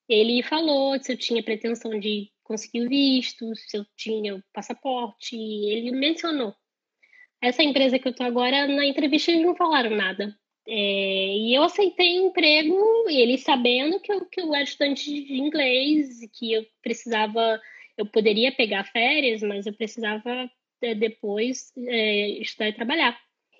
ele 0.09 0.43
falou 0.43 0.99
se 1.03 1.13
eu 1.13 1.17
tinha 1.19 1.43
pretensão 1.43 1.99
de 1.99 2.31
conseguir 2.43 2.87
o 2.87 2.89
visto, 2.89 3.55
se 3.57 3.77
eu 3.77 3.85
tinha 3.97 4.37
o 4.37 4.43
passaporte, 4.53 5.37
ele 5.37 5.91
mencionou. 5.91 6.55
Essa 7.43 7.63
empresa 7.63 7.99
que 7.99 8.09
eu 8.09 8.15
tô 8.15 8.23
agora, 8.23 8.67
na 8.67 8.87
entrevista 8.87 9.31
eles 9.31 9.45
não 9.45 9.55
falaram 9.57 9.91
nada. 9.91 10.35
É, 10.69 11.37
e 11.37 11.55
eu 11.55 11.63
aceitei 11.63 12.21
o 12.21 12.29
emprego, 12.29 13.09
e 13.09 13.21
eles 13.21 13.43
sabendo 13.43 14.01
que 14.01 14.13
eu, 14.13 14.27
que 14.27 14.41
eu 14.41 14.53
era 14.53 14.65
estudante 14.65 15.05
de 15.05 15.35
inglês, 15.35 16.21
que 16.33 16.53
eu 16.53 16.67
precisava, 16.83 17.61
eu 17.97 18.05
poderia 18.05 18.51
pegar 18.51 18.85
férias, 18.85 19.43
mas 19.43 19.67
eu 19.67 19.73
precisava 19.73 20.51
é, 20.83 20.95
depois 20.95 21.73
é, 21.77 22.29
estudar 22.41 22.69
e 22.69 22.73
trabalhar. 22.73 23.17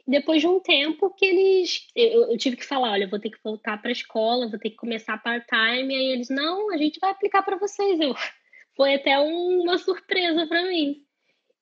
Depois 0.07 0.41
de 0.41 0.47
um 0.47 0.61
tempo 0.61 1.13
que 1.15 1.27
eles. 1.27 1.89
Eu, 1.95 2.31
eu 2.31 2.39
tive 2.39 2.57
que 2.57 2.65
falar: 2.65 2.93
olha, 2.93 3.09
vou 3.09 3.19
ter 3.19 3.31
que 3.31 3.43
voltar 3.43 3.81
para 3.81 3.91
a 3.91 3.93
escola, 3.93 4.49
vou 4.49 4.59
ter 4.59 4.71
que 4.71 4.77
começar 4.77 5.19
part-time. 5.19 5.95
Aí 5.95 6.13
eles: 6.13 6.29
não, 6.29 6.73
a 6.73 6.77
gente 6.77 7.01
vai 7.01 7.11
aplicar 7.11 7.43
para 7.43 7.57
vocês. 7.57 7.99
Eu, 7.99 8.15
foi 8.77 8.95
até 8.95 9.19
uma 9.19 9.79
surpresa 9.79 10.47
para 10.47 10.63
mim. 10.63 11.03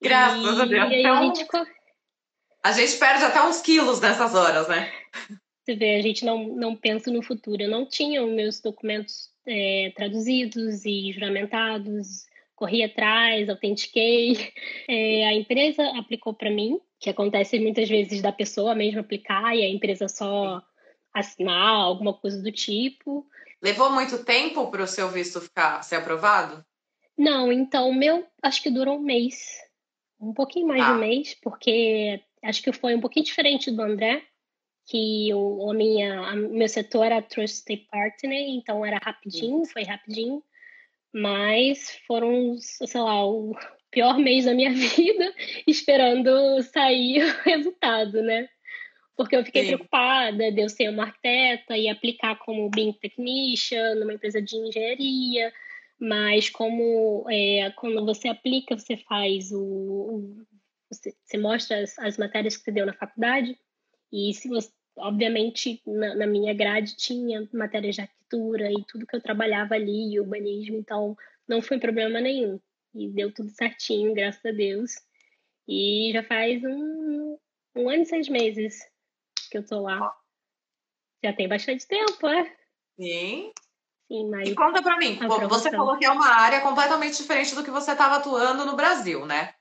Graças 0.02 0.58
e, 0.58 0.60
a 0.60 0.64
Deus. 0.66 0.92
E 0.92 1.00
então, 1.00 1.14
a, 1.14 1.22
gente... 1.22 1.46
a 2.64 2.72
gente 2.72 2.96
perde 2.96 3.22
até 3.22 3.42
uns 3.42 3.60
quilos 3.60 4.00
nessas 4.00 4.34
horas, 4.34 4.66
né? 4.66 4.90
Você 5.62 5.74
vê, 5.76 5.96
a 5.96 6.02
gente 6.02 6.24
não, 6.24 6.48
não 6.48 6.74
pensa 6.74 7.10
no 7.10 7.22
futuro. 7.22 7.62
Eu 7.62 7.68
não 7.68 7.86
tinha 7.86 8.24
os 8.24 8.32
meus 8.32 8.58
documentos 8.58 9.28
é, 9.46 9.92
traduzidos 9.94 10.86
e 10.86 11.12
juramentados, 11.12 12.24
corri 12.56 12.82
atrás, 12.82 13.50
autentiquei. 13.50 14.52
É, 14.86 15.26
a 15.26 15.32
empresa 15.32 15.82
aplicou 15.98 16.34
para 16.34 16.50
mim, 16.50 16.78
que 17.00 17.08
acontece 17.08 17.58
muitas 17.58 17.88
vezes 17.88 18.20
da 18.20 18.30
pessoa 18.30 18.74
mesmo 18.74 19.00
aplicar 19.00 19.56
e 19.56 19.64
a 19.64 19.68
empresa 19.68 20.08
só 20.08 20.62
assinar 21.12 21.70
alguma 21.70 22.12
coisa 22.12 22.42
do 22.42 22.52
tipo. 22.52 23.26
Levou 23.62 23.90
muito 23.90 24.22
tempo 24.24 24.70
para 24.70 24.82
o 24.82 24.86
seu 24.86 25.08
visto 25.08 25.40
ficar 25.40 25.82
ser 25.82 25.96
aprovado? 25.96 26.62
Não, 27.16 27.50
então 27.50 27.88
o 27.88 27.94
meu 27.94 28.26
acho 28.42 28.62
que 28.62 28.70
durou 28.70 28.98
um 28.98 29.02
mês. 29.02 29.58
Um 30.20 30.34
pouquinho 30.34 30.66
mais 30.66 30.82
ah. 30.82 30.86
de 30.86 30.92
um 30.92 31.00
mês, 31.00 31.34
porque 31.42 32.20
acho 32.44 32.62
que 32.62 32.72
foi 32.72 32.94
um 32.94 33.00
pouquinho 33.00 33.24
diferente 33.24 33.70
do 33.70 33.82
André, 33.82 34.22
que 34.86 35.32
o, 35.32 35.70
a 35.70 35.74
minha, 35.74 36.20
a, 36.20 36.36
meu 36.36 36.68
setor 36.68 37.06
era 37.06 37.22
Trusted 37.22 37.86
Partner, 37.90 38.48
então 38.48 38.84
era 38.84 38.98
rapidinho, 38.98 39.64
foi 39.64 39.82
rapidinho. 39.82 40.42
Mas 41.12 41.90
foram, 42.06 42.56
sei 42.58 43.00
lá, 43.00 43.24
o 43.26 43.56
pior 43.90 44.18
mês 44.18 44.44
da 44.44 44.54
minha 44.54 44.72
vida 44.74 45.34
esperando 45.66 46.62
sair 46.62 47.22
o 47.22 47.42
resultado, 47.42 48.22
né? 48.22 48.48
Porque 49.16 49.36
eu 49.36 49.44
fiquei 49.44 49.62
Sim. 49.62 49.68
preocupada 49.68 50.50
de 50.50 50.60
eu 50.60 50.68
ser 50.68 50.88
uma 50.88 51.04
arquiteta 51.04 51.76
e 51.78 51.88
aplicar 51.88 52.36
como 52.40 52.68
BIM 52.68 52.92
Technician 52.94 53.94
numa 53.94 54.12
empresa 54.12 54.42
de 54.42 54.56
engenharia 54.56 55.52
mas 55.98 56.50
como 56.50 57.24
é, 57.30 57.70
quando 57.76 58.04
você 58.04 58.28
aplica, 58.28 58.76
você 58.76 58.96
faz 58.96 59.52
o, 59.52 59.60
o 59.60 60.46
você, 60.90 61.14
você, 61.24 61.38
mostra 61.38 61.82
as, 61.82 61.98
as, 61.98 62.18
matérias 62.18 62.56
que 62.56 62.64
você 62.64 62.72
deu 62.72 62.86
na 62.86 62.92
faculdade 62.92 63.58
e 64.12 64.32
se 64.34 64.48
você, 64.48 64.70
obviamente 64.96 65.82
na, 65.86 66.14
na, 66.14 66.26
minha 66.26 66.54
grade 66.54 66.96
tinha 66.96 67.48
matérias 67.52 67.96
de 67.96 68.02
arquitetura 68.02 68.70
e 68.70 68.84
tudo 68.86 69.06
que 69.06 69.16
eu 69.16 69.22
trabalhava 69.22 69.74
ali, 69.74 70.18
urbanismo, 70.18 70.76
então 70.76 71.16
não 71.48 71.60
foi 71.60 71.78
problema 71.78 72.20
nenhum 72.20 72.60
e 72.94 73.08
deu 73.08 73.32
tudo 73.32 73.50
certinho, 73.50 74.14
graças 74.14 74.44
a 74.44 74.52
Deus. 74.52 74.92
E 75.66 76.10
já 76.12 76.22
faz 76.22 76.62
um, 76.62 77.38
um 77.74 77.88
ano 77.88 78.02
e 78.02 78.06
seis 78.06 78.28
meses 78.28 78.78
que 79.50 79.58
eu 79.58 79.66
tô 79.66 79.80
lá. 79.82 80.14
Já 81.22 81.32
tem 81.32 81.48
bastante 81.48 81.86
tempo, 81.86 82.26
é? 82.28 82.54
Sim. 82.98 83.52
Sim, 84.06 84.28
mas... 84.28 84.48
E 84.48 84.54
conta 84.54 84.82
para 84.82 84.98
mim, 84.98 85.18
você 85.48 85.70
falou 85.70 85.96
que 85.96 86.04
é 86.04 86.10
uma 86.10 86.28
área 86.28 86.60
completamente 86.60 87.16
diferente 87.16 87.54
do 87.54 87.64
que 87.64 87.70
você 87.70 87.92
estava 87.92 88.16
atuando 88.16 88.66
no 88.66 88.76
Brasil, 88.76 89.24
né? 89.24 89.53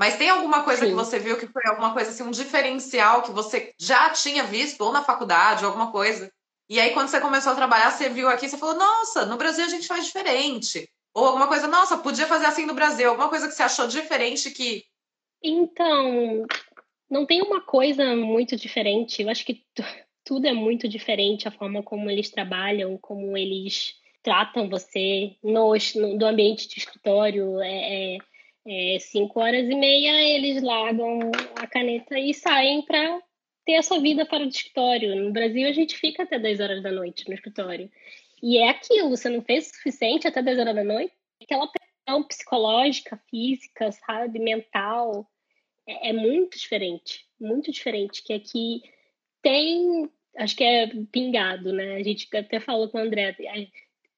Mas 0.00 0.16
tem 0.16 0.30
alguma 0.30 0.62
coisa 0.62 0.80
Sim. 0.80 0.88
que 0.88 0.94
você 0.94 1.18
viu 1.18 1.38
que 1.38 1.46
foi 1.46 1.60
alguma 1.66 1.92
coisa 1.92 2.08
assim, 2.08 2.22
um 2.22 2.30
diferencial 2.30 3.20
que 3.20 3.32
você 3.32 3.74
já 3.78 4.08
tinha 4.08 4.44
visto, 4.44 4.80
ou 4.80 4.94
na 4.94 5.04
faculdade, 5.04 5.62
ou 5.62 5.70
alguma 5.70 5.92
coisa? 5.92 6.32
E 6.70 6.80
aí, 6.80 6.94
quando 6.94 7.08
você 7.08 7.20
começou 7.20 7.52
a 7.52 7.54
trabalhar, 7.54 7.90
você 7.90 8.08
viu 8.08 8.26
aqui, 8.26 8.48
você 8.48 8.56
falou, 8.56 8.76
nossa, 8.76 9.26
no 9.26 9.36
Brasil 9.36 9.62
a 9.62 9.68
gente 9.68 9.86
faz 9.86 10.06
diferente. 10.06 10.88
Ou 11.12 11.26
alguma 11.26 11.46
coisa, 11.46 11.66
nossa, 11.66 11.98
podia 11.98 12.26
fazer 12.26 12.46
assim 12.46 12.64
no 12.64 12.72
Brasil. 12.72 13.10
Alguma 13.10 13.28
coisa 13.28 13.46
que 13.46 13.52
você 13.52 13.62
achou 13.62 13.86
diferente 13.86 14.50
que. 14.52 14.84
Então, 15.44 16.46
não 17.10 17.26
tem 17.26 17.42
uma 17.42 17.60
coisa 17.60 18.16
muito 18.16 18.56
diferente. 18.56 19.20
Eu 19.20 19.28
acho 19.28 19.44
que 19.44 19.66
tudo 20.24 20.46
é 20.46 20.54
muito 20.54 20.88
diferente, 20.88 21.46
a 21.46 21.50
forma 21.50 21.82
como 21.82 22.08
eles 22.10 22.30
trabalham, 22.30 22.96
como 22.96 23.36
eles 23.36 23.96
tratam 24.22 24.66
você 24.66 25.36
no, 25.44 25.74
no 26.16 26.26
ambiente 26.26 26.68
de 26.68 26.78
escritório. 26.78 27.60
É, 27.60 28.14
é, 28.14 28.18
é, 28.66 28.98
cinco 29.00 29.40
horas 29.40 29.68
e 29.68 29.74
meia 29.74 30.22
eles 30.36 30.62
largam 30.62 31.30
a 31.56 31.66
caneta 31.66 32.18
e 32.18 32.34
saem 32.34 32.82
para 32.82 33.20
ter 33.64 33.76
a 33.76 33.82
sua 33.82 34.00
vida 34.00 34.26
fora 34.26 34.44
do 34.44 34.50
escritório. 34.50 35.16
No 35.16 35.32
Brasil 35.32 35.68
a 35.68 35.72
gente 35.72 35.96
fica 35.96 36.22
até 36.22 36.38
10 36.38 36.60
horas 36.60 36.82
da 36.82 36.92
noite 36.92 37.28
no 37.28 37.34
escritório. 37.34 37.90
E 38.42 38.58
é 38.58 38.68
aquilo, 38.68 39.10
você 39.10 39.28
não 39.28 39.42
fez 39.42 39.68
o 39.68 39.74
suficiente 39.74 40.26
até 40.26 40.42
10 40.42 40.58
horas 40.58 40.74
da 40.74 40.84
noite? 40.84 41.12
Aquela 41.42 41.68
pressão 41.68 42.22
psicológica, 42.24 43.20
física, 43.30 43.92
sabe, 43.92 44.38
mental, 44.38 45.28
é, 45.86 46.10
é 46.10 46.12
muito 46.12 46.58
diferente, 46.58 47.26
muito 47.40 47.70
diferente. 47.70 48.22
Que 48.22 48.32
aqui 48.32 48.82
tem 49.42 50.10
acho 50.36 50.56
que 50.56 50.64
é 50.64 50.88
pingado, 51.10 51.72
né? 51.72 51.96
A 51.96 52.02
gente 52.02 52.28
até 52.36 52.60
falou 52.60 52.88
com 52.88 52.98
o 52.98 53.00
André, 53.00 53.36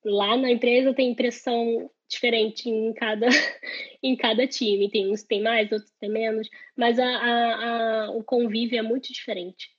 lá 0.05 0.37
na 0.37 0.51
empresa 0.51 0.95
tem 0.95 1.11
impressão 1.11 1.91
diferente 2.13 2.69
em 2.69 2.93
cada, 2.93 3.27
em 4.03 4.17
cada 4.17 4.47
time. 4.47 4.91
Tem 4.91 5.11
uns 5.11 5.23
tem 5.23 5.43
mais, 5.43 5.73
outros 5.73 5.93
tem 5.99 6.11
menos, 6.11 6.49
mas 6.77 6.99
a, 6.99 7.07
a, 7.07 8.05
a, 8.05 8.11
o 8.13 8.23
convívio 8.23 8.79
é 8.79 8.83
muito 8.83 9.13
diferente. 9.13 9.71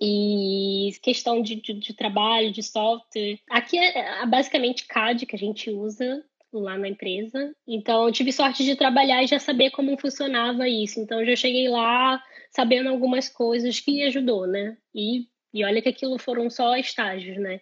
E 0.00 0.90
questão 1.02 1.40
de, 1.40 1.56
de, 1.56 1.74
de 1.74 1.94
trabalho, 1.94 2.52
de 2.52 2.62
software. 2.62 3.38
Aqui 3.48 3.78
é, 3.78 4.22
é 4.22 4.26
basicamente 4.26 4.86
CAD 4.86 5.26
que 5.26 5.36
a 5.36 5.38
gente 5.38 5.70
usa 5.70 6.24
lá 6.52 6.76
na 6.76 6.88
empresa. 6.88 7.54
Então, 7.66 8.10
tive 8.10 8.32
sorte 8.32 8.64
de 8.64 8.76
trabalhar 8.76 9.22
e 9.22 9.26
já 9.26 9.38
saber 9.38 9.70
como 9.70 9.98
funcionava 9.98 10.68
isso. 10.68 11.00
Então, 11.00 11.24
já 11.24 11.36
cheguei 11.36 11.68
lá 11.68 12.22
sabendo 12.50 12.88
algumas 12.88 13.28
coisas 13.28 13.80
que 13.80 14.02
ajudou, 14.02 14.46
né? 14.46 14.76
E, 14.94 15.26
e 15.52 15.64
olha 15.64 15.82
que 15.82 15.88
aquilo 15.88 16.18
foram 16.18 16.48
só 16.48 16.76
estágios, 16.76 17.36
né? 17.38 17.60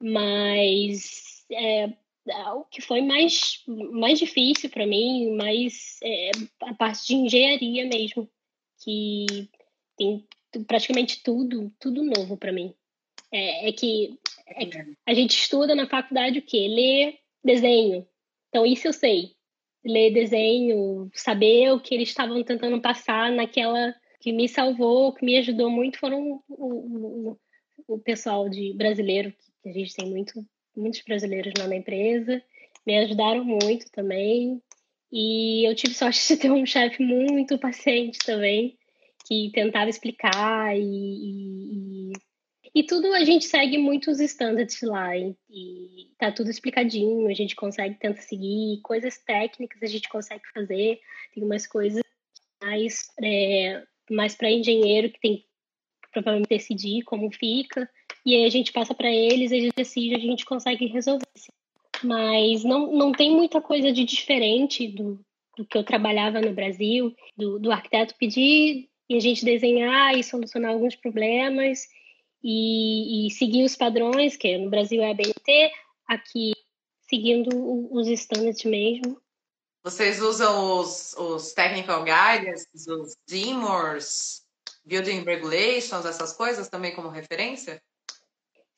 Mas 0.00 1.44
é, 1.50 1.92
o 2.54 2.64
que 2.64 2.80
foi 2.80 3.00
mais, 3.00 3.62
mais 3.92 4.18
difícil 4.18 4.70
para 4.70 4.86
mim, 4.86 5.34
mais 5.36 5.98
é, 6.02 6.30
a 6.62 6.74
parte 6.74 7.06
de 7.06 7.14
engenharia 7.14 7.86
mesmo, 7.86 8.28
que 8.82 9.26
tem 9.96 10.26
praticamente 10.66 11.22
tudo, 11.22 11.72
tudo 11.78 12.04
novo 12.04 12.36
para 12.36 12.52
mim. 12.52 12.74
É, 13.32 13.68
é 13.68 13.72
que 13.72 14.18
é, 14.46 14.68
a 15.06 15.14
gente 15.14 15.36
estuda 15.36 15.74
na 15.74 15.86
faculdade 15.86 16.38
o 16.38 16.42
quê? 16.42 16.68
Ler 16.68 17.18
desenho. 17.44 18.06
Então, 18.48 18.64
isso 18.64 18.88
eu 18.88 18.92
sei. 18.92 19.32
Ler 19.84 20.12
desenho, 20.12 21.10
saber 21.14 21.72
o 21.72 21.80
que 21.80 21.94
eles 21.94 22.08
estavam 22.08 22.42
tentando 22.42 22.80
passar 22.80 23.30
naquela 23.30 23.94
que 24.20 24.32
me 24.32 24.48
salvou, 24.48 25.12
que 25.12 25.24
me 25.24 25.36
ajudou 25.38 25.70
muito 25.70 25.98
foram 25.98 26.42
o, 26.48 27.30
o, 27.30 27.38
o 27.86 27.98
pessoal 27.98 28.48
de 28.48 28.72
brasileiro, 28.74 29.32
que 29.62 29.68
a 29.68 29.72
gente 29.72 29.94
tem 29.94 30.10
muito, 30.10 30.44
muitos 30.78 31.02
brasileiros 31.02 31.52
lá 31.58 31.66
na 31.66 31.76
empresa, 31.76 32.42
me 32.86 32.98
ajudaram 32.98 33.44
muito 33.44 33.90
também. 33.90 34.62
E 35.12 35.68
eu 35.68 35.74
tive 35.74 35.94
sorte 35.94 36.20
de 36.28 36.36
ter 36.40 36.50
um 36.50 36.64
chefe 36.64 37.02
muito 37.02 37.58
paciente 37.58 38.18
também, 38.24 38.78
que 39.26 39.50
tentava 39.52 39.90
explicar 39.90 40.76
e, 40.76 40.82
e, 40.82 42.12
e, 42.74 42.82
tudo 42.84 43.12
a 43.12 43.24
gente 43.24 43.44
segue 43.44 43.76
muitos 43.78 44.20
standards 44.20 44.80
lá 44.82 45.16
e, 45.16 45.36
e 45.50 46.10
tá 46.18 46.32
tudo 46.32 46.50
explicadinho, 46.50 47.28
a 47.28 47.34
gente 47.34 47.54
consegue 47.54 47.96
tentar 47.96 48.22
seguir, 48.22 48.80
coisas 48.82 49.18
técnicas 49.18 49.82
a 49.82 49.86
gente 49.86 50.08
consegue 50.08 50.42
fazer, 50.54 50.98
tem 51.34 51.44
umas 51.44 51.66
coisas 51.66 52.02
mais, 52.62 53.08
é, 53.22 53.82
mais 54.10 54.34
para 54.34 54.50
engenheiro 54.50 55.10
que 55.10 55.20
tem 55.20 55.36
que 55.38 56.10
provavelmente 56.12 56.48
decidir 56.48 57.02
como 57.04 57.30
fica, 57.30 57.88
e 58.28 58.34
aí 58.34 58.44
a 58.44 58.50
gente 58.50 58.72
passa 58.72 58.94
para 58.94 59.10
eles, 59.10 59.50
eles 59.50 59.72
decidem, 59.74 60.14
a 60.14 60.20
gente 60.20 60.44
consegue 60.44 60.84
resolver. 60.84 61.24
Mas 62.04 62.62
não, 62.62 62.92
não 62.92 63.10
tem 63.10 63.34
muita 63.34 63.58
coisa 63.58 63.90
de 63.90 64.04
diferente 64.04 64.86
do, 64.86 65.18
do 65.56 65.64
que 65.64 65.78
eu 65.78 65.82
trabalhava 65.82 66.38
no 66.38 66.52
Brasil, 66.52 67.16
do, 67.34 67.58
do 67.58 67.72
arquiteto 67.72 68.14
pedir 68.18 68.90
e 69.08 69.16
a 69.16 69.20
gente 69.20 69.46
desenhar 69.46 70.14
e 70.14 70.22
solucionar 70.22 70.72
alguns 70.72 70.94
problemas 70.94 71.88
e, 72.44 73.26
e 73.26 73.30
seguir 73.30 73.64
os 73.64 73.74
padrões, 73.74 74.36
que 74.36 74.58
no 74.58 74.68
Brasil 74.68 75.02
é 75.02 75.10
a 75.10 75.14
BNT, 75.14 75.72
aqui 76.06 76.52
seguindo 77.08 77.48
os 77.90 78.08
standards 78.08 78.64
mesmo. 78.64 79.18
Vocês 79.82 80.20
usam 80.20 80.78
os, 80.78 81.14
os 81.16 81.54
technical 81.54 82.04
guides, 82.04 82.66
os 82.86 83.16
DIMORs, 83.26 84.42
building 84.84 85.22
regulations, 85.22 86.04
essas 86.04 86.34
coisas 86.34 86.68
também 86.68 86.94
como 86.94 87.08
referência? 87.08 87.80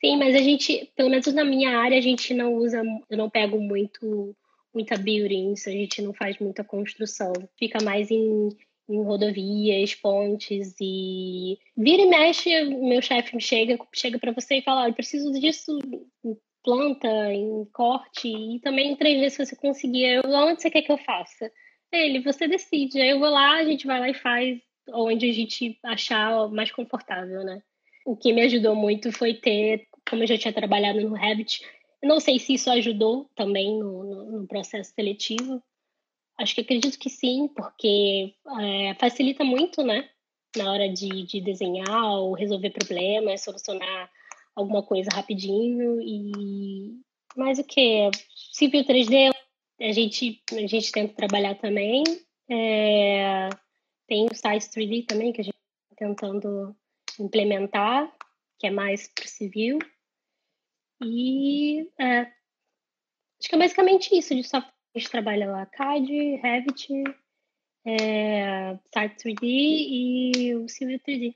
Sim, 0.01 0.17
mas 0.17 0.35
a 0.35 0.41
gente, 0.41 0.91
pelo 0.97 1.11
menos 1.11 1.27
na 1.33 1.45
minha 1.45 1.79
área, 1.79 1.99
a 1.99 2.01
gente 2.01 2.33
não 2.33 2.55
usa, 2.55 2.83
eu 3.09 3.19
não 3.19 3.29
pego 3.29 3.61
muito 3.61 4.35
muita 4.73 4.97
buildings, 4.97 5.67
a 5.67 5.73
gente 5.73 6.01
não 6.01 6.15
faz 6.15 6.39
muita 6.39 6.63
construção. 6.63 7.33
Fica 7.59 7.83
mais 7.83 8.11
em 8.11 8.51
em 8.91 9.03
rodovias, 9.05 9.95
pontes 9.95 10.75
e 10.81 11.59
vira 11.77 12.03
e 12.03 12.07
mexe, 12.07 12.65
meu 12.65 13.01
chefe 13.01 13.39
chega, 13.41 13.79
chega 13.95 14.19
para 14.19 14.33
você 14.33 14.57
e 14.57 14.63
fala, 14.63 14.89
eu 14.89 14.93
preciso 14.93 15.31
disso 15.33 15.79
em 16.25 16.37
planta, 16.65 17.09
em 17.33 17.65
corte 17.73 18.29
e 18.29 18.59
também 18.61 18.93
em 18.93 18.97
3D 18.97 19.31
se 19.31 19.47
você 19.47 19.57
conseguir. 19.57 20.05
Eu, 20.05 20.23
onde 20.27 20.61
você 20.61 20.71
quer 20.71 20.83
que 20.83 20.91
eu 20.91 20.99
faça? 20.99 21.51
Ele, 21.93 22.21
você 22.21 22.49
decide. 22.49 23.01
Aí 23.01 23.11
eu 23.11 23.21
vou 23.21 23.31
lá, 23.31 23.57
a 23.57 23.65
gente 23.65 23.87
vai 23.87 24.01
lá 24.01 24.11
e 24.11 24.15
faz 24.15 24.59
onde 24.93 25.29
a 25.29 25.33
gente 25.33 25.79
achar 25.85 26.49
mais 26.49 26.73
confortável, 26.73 27.45
né? 27.45 27.63
O 28.05 28.17
que 28.17 28.33
me 28.33 28.43
ajudou 28.43 28.75
muito 28.75 29.13
foi 29.13 29.35
ter, 29.35 29.87
como 30.11 30.25
eu 30.25 30.27
já 30.27 30.37
tinha 30.37 30.53
trabalhado 30.53 31.01
no 31.01 31.15
Revit, 31.15 31.65
não 32.03 32.21
sei 32.21 32.39
se 32.39 32.55
isso 32.55 32.71
ajudou 32.71 33.31
também 33.35 33.79
no, 33.79 34.05
no, 34.05 34.41
no 34.41 34.47
processo 34.47 34.93
seletivo, 34.95 35.63
Acho 36.41 36.55
que 36.55 36.63
acredito 36.63 36.99
que 36.99 37.11
sim, 37.11 37.49
porque 37.49 38.35
é, 38.59 38.95
facilita 38.95 39.45
muito, 39.45 39.83
né? 39.83 40.09
Na 40.57 40.73
hora 40.73 40.89
de, 40.89 41.27
de 41.27 41.39
desenhar 41.39 42.15
ou 42.15 42.33
resolver 42.33 42.71
problemas, 42.71 43.43
solucionar 43.43 44.11
alguma 44.57 44.83
coisa 44.83 45.11
rapidinho. 45.13 46.01
E 46.01 46.99
mais 47.37 47.59
o 47.59 47.65
que? 47.65 48.11
Civil 48.55 48.87
3D, 48.87 49.31
a 49.83 49.93
gente, 49.93 50.43
a 50.53 50.67
gente 50.67 50.91
tenta 50.91 51.13
trabalhar 51.13 51.57
também. 51.57 52.03
É, 52.49 53.51
tem 54.09 54.25
o 54.25 54.35
Size 54.35 54.71
3D 54.71 55.05
também, 55.07 55.35
que 55.35 55.43
a 55.43 55.45
gente 55.45 55.55
está 55.93 56.07
tentando 56.07 56.75
implementar, 57.19 58.11
que 58.59 58.67
é 58.67 58.71
mais 58.71 59.09
para 59.09 59.27
civil. 59.27 59.79
E 61.03 61.89
é, 61.99 62.21
acho 62.21 63.49
que 63.49 63.55
é 63.55 63.59
basicamente 63.59 64.17
isso 64.17 64.35
de 64.35 64.45
software 64.45 64.81
a 64.95 64.99
gente 64.99 65.11
trabalha 65.11 65.51
lá 65.51 65.67
CAD, 65.67 66.37
Revit, 66.37 66.89
é, 67.85 68.75
Start 68.87 69.17
3D 69.19 69.39
e 69.43 70.55
o 70.57 70.69
Civil 70.69 70.99
3D. 70.99 71.35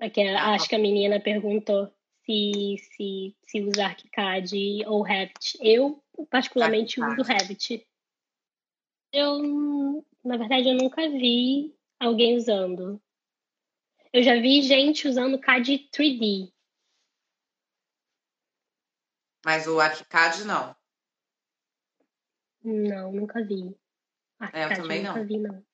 Aqui, 0.00 0.20
ah, 0.22 0.54
acho 0.54 0.68
que 0.68 0.74
a 0.74 0.80
menina 0.80 1.20
perguntou 1.20 1.92
se, 2.24 2.76
se, 2.78 3.36
se 3.46 3.60
usar 3.62 3.90
ArchiCAD 3.90 4.84
ou 4.86 5.02
Revit. 5.02 5.58
Eu, 5.60 6.02
particularmente, 6.28 7.00
uso 7.00 7.22
Revit. 7.22 7.86
Eu, 9.12 10.04
na 10.24 10.36
verdade, 10.36 10.68
eu 10.68 10.74
nunca 10.74 11.08
vi 11.08 11.72
alguém 12.00 12.34
usando. 12.34 13.00
Eu 14.12 14.24
já 14.24 14.34
vi 14.40 14.60
gente 14.60 15.06
usando 15.06 15.38
CAD 15.38 15.88
3D. 15.96 16.52
Mas 19.44 19.66
o 19.66 19.80
ArchiCAD 19.80 20.44
não. 20.44 20.74
Não, 22.64 23.12
nunca 23.12 23.44
vi. 23.44 23.76
é, 24.52 24.64
eu 24.64 24.74
também 24.74 25.02
nunca 25.02 25.18
não. 25.18 25.26
vi, 25.26 25.38
não. 25.38 25.64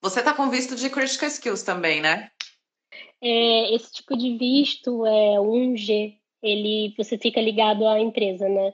Você 0.00 0.22
tá 0.22 0.32
com 0.34 0.48
visto 0.50 0.76
de 0.76 0.90
Critical 0.90 1.28
Skills 1.28 1.62
também, 1.62 2.00
né? 2.00 2.30
É, 3.20 3.74
esse 3.74 3.92
tipo 3.92 4.16
de 4.16 4.36
visto 4.36 5.04
é 5.04 5.40
1G. 5.40 6.16
Ele, 6.40 6.94
você 6.96 7.18
fica 7.18 7.40
ligado 7.40 7.86
à 7.86 7.98
empresa, 7.98 8.48
né? 8.48 8.72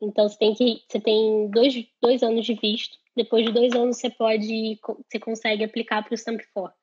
Então 0.00 0.28
você 0.28 0.38
tem 0.38 0.54
que, 0.54 0.82
você 0.88 1.00
tem 1.00 1.50
dois, 1.50 1.74
dois 2.00 2.22
anos 2.22 2.46
de 2.46 2.54
visto. 2.54 2.96
Depois 3.14 3.44
de 3.44 3.52
dois 3.52 3.72
anos 3.74 3.98
você 3.98 4.08
pode, 4.08 4.80
você 5.08 5.18
consegue 5.18 5.62
aplicar 5.62 6.02
para 6.02 6.12
o 6.12 6.16
Stamp 6.16 6.40
4. 6.54 6.74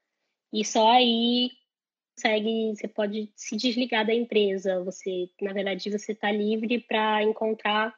E 0.54 0.64
só 0.64 0.88
aí 0.92 1.52
consegue, 2.20 2.76
você 2.76 2.88
pode 2.88 3.32
se 3.36 3.56
desligar 3.56 4.06
da 4.06 4.14
empresa. 4.14 4.84
Você, 4.84 5.30
na 5.42 5.54
verdade, 5.54 5.90
você 5.90 6.12
está 6.12 6.30
livre 6.30 6.80
para 6.82 7.24
encontrar 7.24 7.94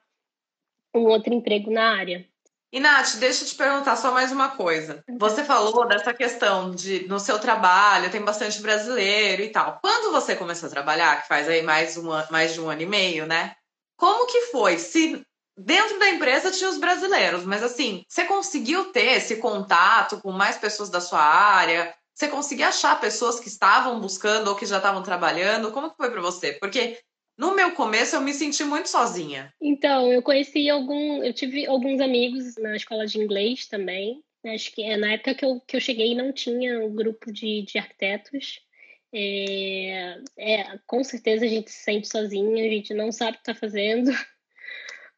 um 0.93 1.01
outro 1.01 1.33
emprego 1.33 1.71
na 1.71 1.97
área. 1.97 2.25
E 2.71 2.79
Nath, 2.79 3.15
deixa 3.17 3.43
eu 3.43 3.47
te 3.47 3.55
perguntar 3.55 3.97
só 3.97 4.13
mais 4.13 4.31
uma 4.31 4.49
coisa. 4.49 5.03
Uhum. 5.09 5.17
Você 5.17 5.43
falou 5.43 5.87
dessa 5.87 6.13
questão 6.13 6.71
de 6.71 7.05
no 7.07 7.19
seu 7.19 7.37
trabalho 7.37 8.11
tem 8.11 8.23
bastante 8.23 8.61
brasileiro 8.61 9.41
e 9.41 9.49
tal. 9.49 9.79
Quando 9.81 10.11
você 10.11 10.35
começou 10.35 10.67
a 10.67 10.71
trabalhar, 10.71 11.21
que 11.21 11.27
faz 11.27 11.49
aí 11.49 11.63
mais, 11.63 11.97
uma, 11.97 12.25
mais 12.31 12.53
de 12.53 12.61
um 12.61 12.69
ano 12.69 12.81
e 12.81 12.85
meio, 12.85 13.25
né? 13.25 13.55
Como 13.97 14.25
que 14.25 14.51
foi? 14.51 14.77
Se 14.77 15.21
dentro 15.57 15.99
da 15.99 16.09
empresa 16.11 16.51
tinha 16.51 16.69
os 16.69 16.77
brasileiros, 16.77 17.43
mas 17.43 17.61
assim, 17.61 18.05
você 18.07 18.23
conseguiu 18.23 18.85
ter 18.85 19.17
esse 19.17 19.35
contato 19.37 20.21
com 20.21 20.31
mais 20.31 20.57
pessoas 20.57 20.89
da 20.89 21.01
sua 21.01 21.21
área? 21.21 21.93
Você 22.21 22.27
conseguia 22.27 22.67
achar 22.67 23.01
pessoas 23.01 23.39
que 23.39 23.47
estavam 23.47 23.99
buscando 23.99 24.47
ou 24.47 24.55
que 24.55 24.67
já 24.67 24.77
estavam 24.77 25.01
trabalhando? 25.01 25.71
Como 25.71 25.89
que 25.89 25.97
foi 25.97 26.11
para 26.11 26.21
você? 26.21 26.53
Porque 26.53 26.99
no 27.35 27.55
meu 27.55 27.71
começo, 27.71 28.15
eu 28.15 28.21
me 28.21 28.31
senti 28.31 28.63
muito 28.63 28.89
sozinha. 28.89 29.51
Então, 29.59 30.13
eu 30.13 30.21
conheci 30.21 30.69
algum. 30.69 31.23
Eu 31.23 31.33
tive 31.33 31.65
alguns 31.65 31.99
amigos 31.99 32.53
na 32.57 32.75
escola 32.75 33.07
de 33.07 33.17
inglês 33.17 33.65
também. 33.67 34.23
Acho 34.45 34.71
que 34.71 34.83
é 34.83 34.97
na 34.97 35.13
época 35.13 35.33
que 35.33 35.43
eu, 35.43 35.59
que 35.61 35.75
eu 35.75 35.81
cheguei 35.81 36.13
não 36.13 36.31
tinha 36.31 36.85
um 36.85 36.93
grupo 36.93 37.33
de, 37.33 37.63
de 37.63 37.79
arquitetos. 37.79 38.59
É, 39.11 40.19
é, 40.37 40.77
com 40.85 41.03
certeza 41.03 41.43
a 41.43 41.49
gente 41.49 41.71
se 41.71 41.83
sente 41.83 42.07
sozinha, 42.07 42.63
a 42.63 42.69
gente 42.69 42.93
não 42.93 43.11
sabe 43.11 43.31
o 43.31 43.33
que 43.41 43.49
está 43.49 43.55
fazendo. 43.55 44.11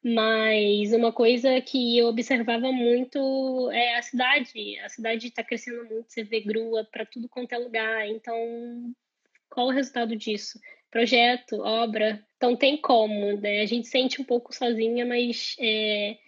Mas 0.03 0.91
uma 0.91 1.13
coisa 1.13 1.61
que 1.61 1.97
eu 1.97 2.07
observava 2.07 2.71
muito 2.71 3.71
é 3.71 3.97
a 3.97 4.01
cidade. 4.01 4.77
A 4.79 4.89
cidade 4.89 5.27
está 5.27 5.43
crescendo 5.43 5.85
muito, 5.85 6.11
você 6.11 6.23
vê 6.23 6.41
grua 6.41 6.83
para 6.91 7.05
tudo 7.05 7.29
quanto 7.29 7.53
é 7.53 7.57
lugar. 7.57 8.07
Então, 8.07 8.35
qual 9.49 9.67
o 9.67 9.71
resultado 9.71 10.15
disso? 10.15 10.59
projeto, 10.93 11.59
obra. 11.59 12.23
Então 12.37 12.55
tem 12.55 12.77
como, 12.77 13.35
né? 13.37 13.61
A 13.61 13.65
gente 13.65 13.87
sente 13.87 14.21
um 14.21 14.23
pouco 14.23 14.53
sozinha, 14.53 15.03
mas 15.03 15.55
é, 15.59 16.19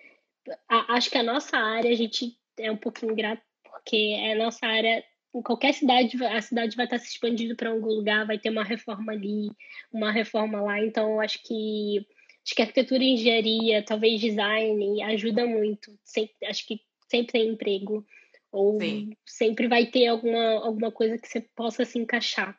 a, 0.68 0.96
acho 0.96 1.12
que 1.12 1.20
a 1.20 1.24
nossa 1.24 1.56
área, 1.56 1.92
a 1.92 1.96
gente 1.96 2.36
é 2.58 2.72
um 2.72 2.78
pouquinho 2.78 3.16
grato, 3.16 3.44
porque 3.64 4.18
a 4.32 4.36
nossa 4.36 4.66
área 4.66 5.04
em 5.36 5.42
qualquer 5.44 5.74
cidade, 5.74 6.18
a 6.26 6.42
cidade 6.42 6.76
vai 6.76 6.86
estar 6.86 6.98
se 6.98 7.10
expandindo 7.10 7.56
para 7.56 7.70
algum 7.70 7.90
lugar, 7.90 8.26
vai 8.26 8.40
ter 8.40 8.50
uma 8.50 8.64
reforma 8.64 9.12
ali, 9.12 9.52
uma 9.94 10.12
reforma 10.12 10.60
lá. 10.62 10.84
Então, 10.84 11.12
eu 11.12 11.22
acho 11.22 11.44
que 11.44 12.08
acho 12.46 12.56
que 12.56 12.62
arquitetura 12.62 13.04
e 13.04 13.14
engenharia, 13.14 13.84
talvez 13.84 14.22
design, 14.22 15.02
ajuda 15.04 15.48
muito. 15.48 15.98
Sempre, 16.04 16.46
acho 16.46 16.66
que 16.68 16.80
sempre 17.10 17.34
tem 17.34 17.50
emprego. 17.50 18.06
Ou 18.52 18.80
Sim. 18.80 19.12
sempre 19.26 19.68
vai 19.68 19.88
ter 19.88 20.08
alguma, 20.08 20.64
alguma 20.64 20.92
coisa 20.92 21.18
que 21.18 21.28
você 21.28 21.42
possa 21.42 21.84
se 21.84 21.98
encaixar. 21.98 22.58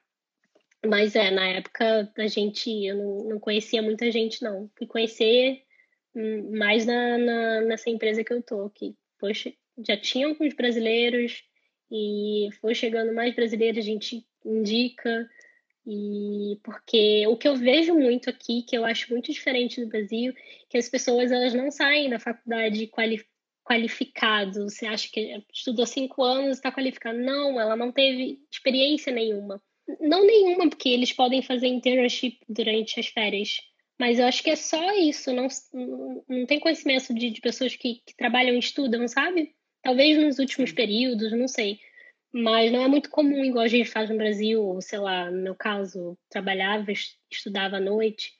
Mas 0.84 1.14
é, 1.16 1.30
na 1.30 1.48
época 1.48 2.12
a 2.18 2.26
gente, 2.26 2.70
eu 2.84 2.96
não, 2.96 3.28
não 3.30 3.40
conhecia 3.40 3.80
muita 3.80 4.10
gente, 4.10 4.42
não. 4.42 4.70
Fui 4.76 4.86
conhecer 4.86 5.62
mais 6.50 6.84
na, 6.84 7.18
na, 7.18 7.60
nessa 7.62 7.88
empresa 7.88 8.24
que 8.24 8.32
eu 8.32 8.42
tô, 8.42 8.68
que, 8.70 8.94
poxa, 9.18 9.52
já 9.86 9.96
tinha 9.96 10.26
alguns 10.26 10.54
brasileiros 10.54 11.44
e 11.90 12.48
foi 12.60 12.74
chegando 12.74 13.14
mais 13.14 13.34
brasileiros, 13.34 13.78
a 13.78 13.86
gente 13.86 14.26
indica. 14.44 15.28
E 15.86 16.58
porque 16.64 17.26
o 17.28 17.36
que 17.36 17.46
eu 17.46 17.54
vejo 17.54 17.94
muito 17.94 18.28
aqui, 18.28 18.62
que 18.62 18.76
eu 18.76 18.84
acho 18.84 19.12
muito 19.12 19.32
diferente 19.32 19.80
do 19.80 19.86
Brasil, 19.86 20.34
que 20.68 20.76
as 20.76 20.88
pessoas 20.88 21.30
elas 21.30 21.54
não 21.54 21.70
saem 21.70 22.10
da 22.10 22.18
faculdade 22.18 22.86
qualificadas 22.88 23.36
qualificado. 23.66 24.70
Você 24.70 24.86
acha 24.86 25.10
que 25.10 25.42
estudou 25.52 25.84
cinco 25.84 26.22
anos, 26.22 26.56
está 26.56 26.70
qualificado? 26.70 27.18
Não, 27.18 27.60
ela 27.60 27.76
não 27.76 27.90
teve 27.90 28.38
experiência 28.50 29.12
nenhuma. 29.12 29.60
Não 30.00 30.24
nenhuma, 30.24 30.70
porque 30.70 30.88
eles 30.88 31.12
podem 31.12 31.42
fazer 31.42 31.66
internship 31.66 32.38
durante 32.48 32.98
as 33.00 33.08
férias. 33.08 33.56
Mas 33.98 34.18
eu 34.18 34.26
acho 34.26 34.42
que 34.42 34.50
é 34.50 34.56
só 34.56 34.92
isso. 34.92 35.32
Não, 35.32 35.48
não 36.28 36.46
tem 36.46 36.60
conhecimento 36.60 37.12
de, 37.12 37.30
de 37.30 37.40
pessoas 37.40 37.74
que, 37.74 38.02
que 38.06 38.16
trabalham 38.16 38.54
e 38.54 38.58
estudam, 38.58 39.06
sabe? 39.08 39.52
Talvez 39.82 40.16
nos 40.16 40.38
últimos 40.38 40.72
períodos, 40.72 41.32
não 41.32 41.48
sei. 41.48 41.78
Mas 42.32 42.70
não 42.70 42.82
é 42.82 42.88
muito 42.88 43.08
comum, 43.10 43.44
igual 43.44 43.64
a 43.64 43.68
gente 43.68 43.88
faz 43.88 44.10
no 44.10 44.16
Brasil, 44.16 44.62
ou 44.62 44.80
sei 44.82 44.98
lá, 44.98 45.30
no 45.30 45.42
meu 45.42 45.54
caso, 45.54 46.16
trabalhava, 46.28 46.92
estudava 47.30 47.76
à 47.76 47.80
noite. 47.80 48.32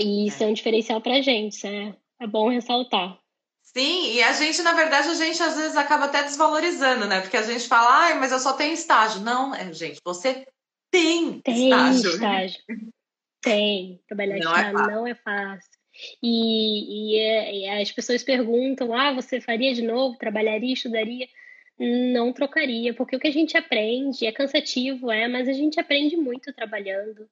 E 0.00 0.26
isso 0.26 0.42
é, 0.42 0.46
é 0.46 0.50
um 0.50 0.52
diferencial 0.52 1.00
pra 1.00 1.20
gente, 1.20 1.66
é, 1.66 1.94
é 2.20 2.26
bom 2.26 2.48
ressaltar. 2.48 3.18
Sim, 3.62 4.14
e 4.14 4.22
a 4.22 4.32
gente, 4.32 4.62
na 4.62 4.72
verdade, 4.72 5.08
a 5.08 5.14
gente 5.14 5.42
às 5.42 5.56
vezes 5.56 5.76
acaba 5.76 6.06
até 6.06 6.22
desvalorizando, 6.22 7.06
né? 7.06 7.20
Porque 7.20 7.36
a 7.36 7.42
gente 7.42 7.68
fala, 7.68 8.06
ai, 8.06 8.18
mas 8.18 8.32
eu 8.32 8.38
só 8.38 8.54
tenho 8.54 8.72
estágio. 8.72 9.20
Não, 9.20 9.54
é, 9.54 9.72
gente, 9.72 10.00
você 10.04 10.46
tem, 10.90 11.40
tem 11.40 11.68
estágio. 11.68 12.10
estágio. 12.10 12.58
Tem. 13.40 14.00
Trabalhar 14.08 14.38
não, 14.38 14.56
é 14.56 14.72
não 14.72 15.06
é 15.06 15.14
fácil. 15.14 15.70
E, 16.22 17.16
e, 17.16 17.18
é, 17.18 17.54
e, 17.54 17.82
as 17.82 17.92
pessoas 17.92 18.22
perguntam: 18.22 18.94
ah, 18.94 19.12
você 19.12 19.40
faria 19.40 19.74
de 19.74 19.82
novo? 19.82 20.16
Trabalharia, 20.16 20.72
estudaria? 20.72 21.26
Não 21.78 22.32
trocaria, 22.32 22.92
porque 22.92 23.14
o 23.14 23.20
que 23.20 23.28
a 23.28 23.32
gente 23.32 23.56
aprende 23.56 24.26
é 24.26 24.32
cansativo, 24.32 25.10
é, 25.10 25.28
mas 25.28 25.48
a 25.48 25.52
gente 25.52 25.78
aprende 25.78 26.16
muito 26.16 26.52
trabalhando. 26.52 27.28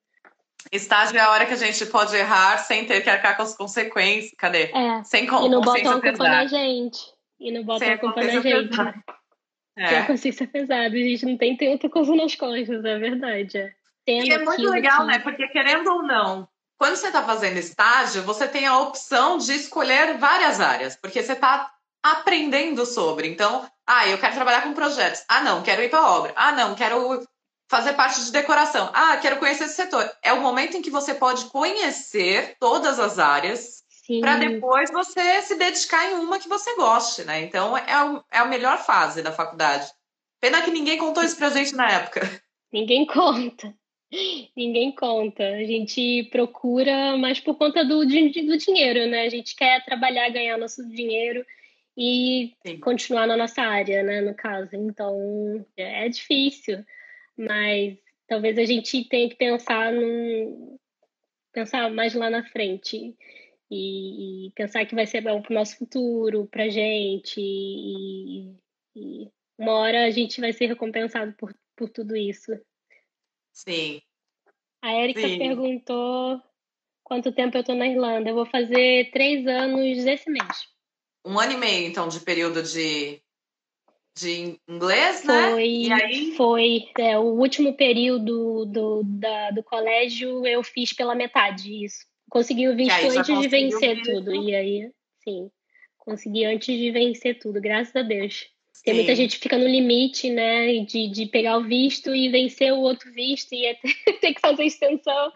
Estágio 0.71 1.19
é 1.19 1.21
a 1.21 1.31
hora 1.31 1.47
que 1.47 1.55
a 1.55 1.57
gente 1.57 1.85
pode 1.87 2.15
errar 2.17 2.59
sem 2.59 2.85
ter 2.85 3.01
que 3.01 3.11
arcar 3.11 3.37
com 3.37 3.43
as 3.43 3.57
consequências. 3.57 4.35
Cadê? 4.37 4.71
É. 4.73 5.03
Sem 5.05 5.27
com, 5.27 5.47
e 5.47 5.49
não 5.49 5.61
botam 5.61 5.93
a 5.93 6.01
culpa 6.01 6.25
na 6.25 6.47
gente. 6.47 6.99
E 7.39 7.53
não 7.53 7.65
botam 7.65 7.89
a 7.89 7.99
culpa 7.99 8.23
na 8.23 8.41
gente. 8.41 8.79
É. 9.77 9.89
Que 9.89 9.95
a 9.95 10.07
consciência 10.07 10.47
pesada. 10.47 10.87
A 10.87 10.99
gente 10.99 11.27
não 11.27 11.37
tem 11.37 11.57
tanta 11.57 11.89
coisa 11.89 12.15
nas 12.15 12.35
costas, 12.35 12.85
é 12.85 12.99
verdade. 12.99 13.59
É. 13.59 13.73
e 14.07 14.31
é 14.31 14.39
muito 14.39 14.71
legal, 14.71 15.01
que... 15.01 15.07
né? 15.07 15.19
Porque 15.19 15.47
querendo 15.49 15.89
ou 15.93 16.03
não, 16.03 16.49
quando 16.79 16.97
você 16.97 17.09
está 17.09 17.23
fazendo 17.23 17.59
estágio, 17.59 18.23
você 18.23 18.49
tem 18.49 18.67
a 18.67 18.79
opção 18.79 19.39
de 19.39 19.53
escolher 19.53 20.19
várias 20.19 20.61
áreas, 20.61 20.97
porque 20.97 21.23
você 21.23 21.33
está 21.33 21.71
aprendendo 22.03 22.85
sobre. 22.87 23.29
Então, 23.29 23.69
ah, 23.87 24.09
eu 24.09 24.19
quero 24.19 24.35
trabalhar 24.35 24.63
com 24.63 24.73
projetos. 24.73 25.25
Ah, 25.29 25.43
não, 25.43 25.63
quero 25.63 25.83
ir 25.83 25.89
para 25.89 26.11
obra. 26.11 26.33
Ah, 26.37 26.53
não, 26.53 26.75
quero 26.75 27.27
fazer 27.69 27.95
parte 27.95 28.25
de 28.25 28.33
decoração. 28.33 28.91
Ah, 28.95 29.17
quero 29.17 29.39
conhecer 29.39 29.65
esse 29.65 29.75
setor. 29.75 30.11
É 30.23 30.33
o 30.33 30.41
momento 30.41 30.77
em 30.77 30.83
que 30.83 30.91
você 30.91 31.15
pode 31.15 31.47
conhecer 31.47 32.57
todas 32.61 32.99
as 32.99 33.19
áreas 33.19 33.85
para 34.21 34.37
depois 34.37 34.91
você 34.91 35.43
se 35.43 35.57
dedicar 35.57 36.11
em 36.11 36.15
uma 36.15 36.39
que 36.39 36.49
você 36.49 36.77
goste, 36.77 37.25
né? 37.25 37.43
Então 37.43 37.77
é, 37.77 38.05
o, 38.05 38.25
é 38.31 38.39
a 38.39 38.45
melhor 38.45 38.79
fase 38.79 39.21
da 39.21 39.33
faculdade. 39.33 39.91
Pena 40.41 40.63
que 40.63 40.71
ninguém 40.71 40.97
contou 40.97 41.25
isso 41.25 41.37
pra 41.37 41.51
gente 41.51 41.75
na 41.75 41.91
época. 41.91 42.21
Ninguém 42.73 43.05
conta. 43.05 43.75
Ninguém 44.57 44.93
conta. 44.93 45.43
A 45.43 45.65
gente 45.65 46.29
procura 46.31 47.17
mais 47.17 47.41
por 47.41 47.57
conta 47.57 47.85
do, 47.85 48.05
do 48.05 48.59
dinheiro, 48.59 49.11
né? 49.11 49.23
A 49.23 49.29
gente 49.29 49.57
quer 49.57 49.85
trabalhar, 49.85 50.29
ganhar 50.29 50.57
nosso 50.57 50.87
dinheiro 50.89 51.45
e 51.97 52.55
Sim. 52.67 52.79
continuar 52.81 53.27
na 53.27 53.37
nossa 53.37 53.63
área, 53.63 54.03
né? 54.03 54.21
No 54.21 54.35
caso. 54.35 54.71
Então, 54.75 55.67
é 55.77 56.09
difícil 56.09 56.85
mas 57.37 57.99
talvez 58.27 58.59
a 58.59 58.65
gente 58.65 59.05
tenha 59.09 59.29
que 59.29 59.37
pensar 59.37 59.93
num 59.93 60.79
pensar 61.53 61.91
mais 61.91 62.15
lá 62.15 62.31
na 62.31 62.45
frente 62.45 63.15
e, 63.71 64.47
e 64.47 64.51
pensar 64.53 64.85
que 64.87 64.95
vai 64.95 65.07
ser 65.07 65.23
bom 65.23 65.41
para 65.43 65.53
o 65.53 65.55
nosso 65.55 65.77
futuro, 65.77 66.47
para 66.47 66.65
a 66.65 66.69
gente 66.69 67.41
e, 67.41 68.55
e, 68.95 69.31
uma 69.59 69.73
hora 69.73 70.05
a 70.05 70.11
gente 70.11 70.41
vai 70.41 70.53
ser 70.53 70.67
recompensado 70.67 71.33
por, 71.35 71.55
por 71.75 71.89
tudo 71.89 72.15
isso. 72.15 72.53
Sim. 73.53 74.03
A 74.83 74.95
Erika 74.95 75.23
perguntou 75.39 76.43
quanto 77.03 77.33
tempo 77.33 77.57
eu 77.57 77.61
estou 77.61 77.75
na 77.75 77.89
Irlanda. 77.89 78.29
Eu 78.29 78.35
vou 78.35 78.47
fazer 78.47 79.11
três 79.11 79.47
anos 79.47 80.05
esse 80.05 80.31
mês. 80.31 80.69
Um 81.27 81.39
ano 81.39 81.53
e 81.53 81.57
meio, 81.57 81.89
então, 81.89 82.09
de 82.09 82.21
período 82.21 82.63
de 82.63 83.21
de 84.19 84.59
inglês, 84.67 85.25
né? 85.25 85.51
Foi, 85.51 85.69
e 85.69 85.93
aí... 85.93 86.33
foi. 86.37 86.89
É, 86.99 87.19
o 87.19 87.35
último 87.35 87.75
período 87.75 88.65
do, 88.65 89.03
da, 89.05 89.51
do 89.51 89.63
colégio 89.63 90.47
eu 90.47 90.63
fiz 90.63 90.93
pela 90.93 91.15
metade 91.15 91.85
isso. 91.85 91.99
Consegui 92.31 92.67
o 92.69 92.75
visto 92.75 92.95
antes 92.95 93.39
de 93.41 93.49
vencer 93.49 94.03
tudo. 94.03 94.35
E 94.35 94.55
aí, 94.55 94.91
sim, 95.23 95.51
consegui 95.99 96.47
antes 96.47 96.75
de 96.77 96.91
vencer 96.91 97.39
tudo, 97.39 97.61
graças 97.61 97.95
a 97.95 98.03
Deus. 98.03 98.47
Tem 98.85 98.95
muita 98.95 99.15
gente 99.15 99.37
que 99.37 99.43
fica 99.43 99.59
no 99.59 99.67
limite, 99.67 100.31
né, 100.31 100.79
de, 100.85 101.09
de 101.09 101.27
pegar 101.27 101.59
o 101.59 101.65
visto 101.65 102.15
e 102.15 102.29
vencer 102.29 102.73
o 102.73 102.79
outro 102.79 103.13
visto 103.13 103.53
e 103.53 103.77
ter 104.21 104.33
que 104.33 104.41
fazer 104.41 104.65
extensão. 104.65 105.33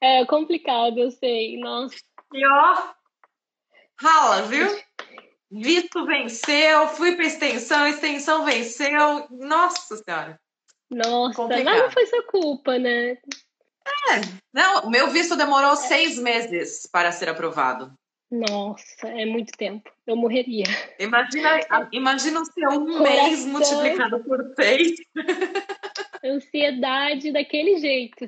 É 0.00 0.24
complicado, 0.26 0.98
eu 0.98 1.10
sei. 1.10 1.58
Nossa. 1.58 1.96
Ó, 2.32 2.94
rala, 4.04 4.42
viu? 4.42 4.68
Visto 5.50 6.04
venceu, 6.04 6.88
fui 6.88 7.16
para 7.16 7.24
extensão, 7.24 7.86
extensão 7.86 8.44
venceu. 8.44 9.26
Nossa 9.30 9.96
Senhora. 9.96 10.38
Nossa, 10.90 11.36
Complicado. 11.36 11.64
mas 11.64 11.82
não 11.82 11.90
foi 11.90 12.06
sua 12.06 12.22
culpa, 12.24 12.78
né? 12.78 13.12
É, 13.12 14.20
não, 14.52 14.84
o 14.84 14.90
meu 14.90 15.08
visto 15.08 15.36
demorou 15.36 15.76
seis 15.76 16.18
meses 16.18 16.88
para 16.90 17.12
ser 17.12 17.28
aprovado. 17.28 17.92
Nossa, 18.30 19.06
é 19.06 19.24
muito 19.26 19.52
tempo. 19.56 19.90
Eu 20.06 20.16
morreria. 20.16 20.64
Imagina, 20.98 21.60
imagina 21.92 22.40
o 22.40 22.44
seu 22.44 22.70
um 22.70 23.02
mês 23.02 23.44
multiplicado 23.44 24.22
por 24.24 24.52
seis. 24.56 24.92
Ansiedade 26.24 27.32
daquele 27.32 27.78
jeito. 27.78 28.24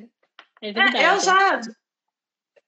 É 0.63 0.73
verdade. 0.73 0.97
É, 0.99 1.11
eu 1.11 1.21
já, 1.21 1.61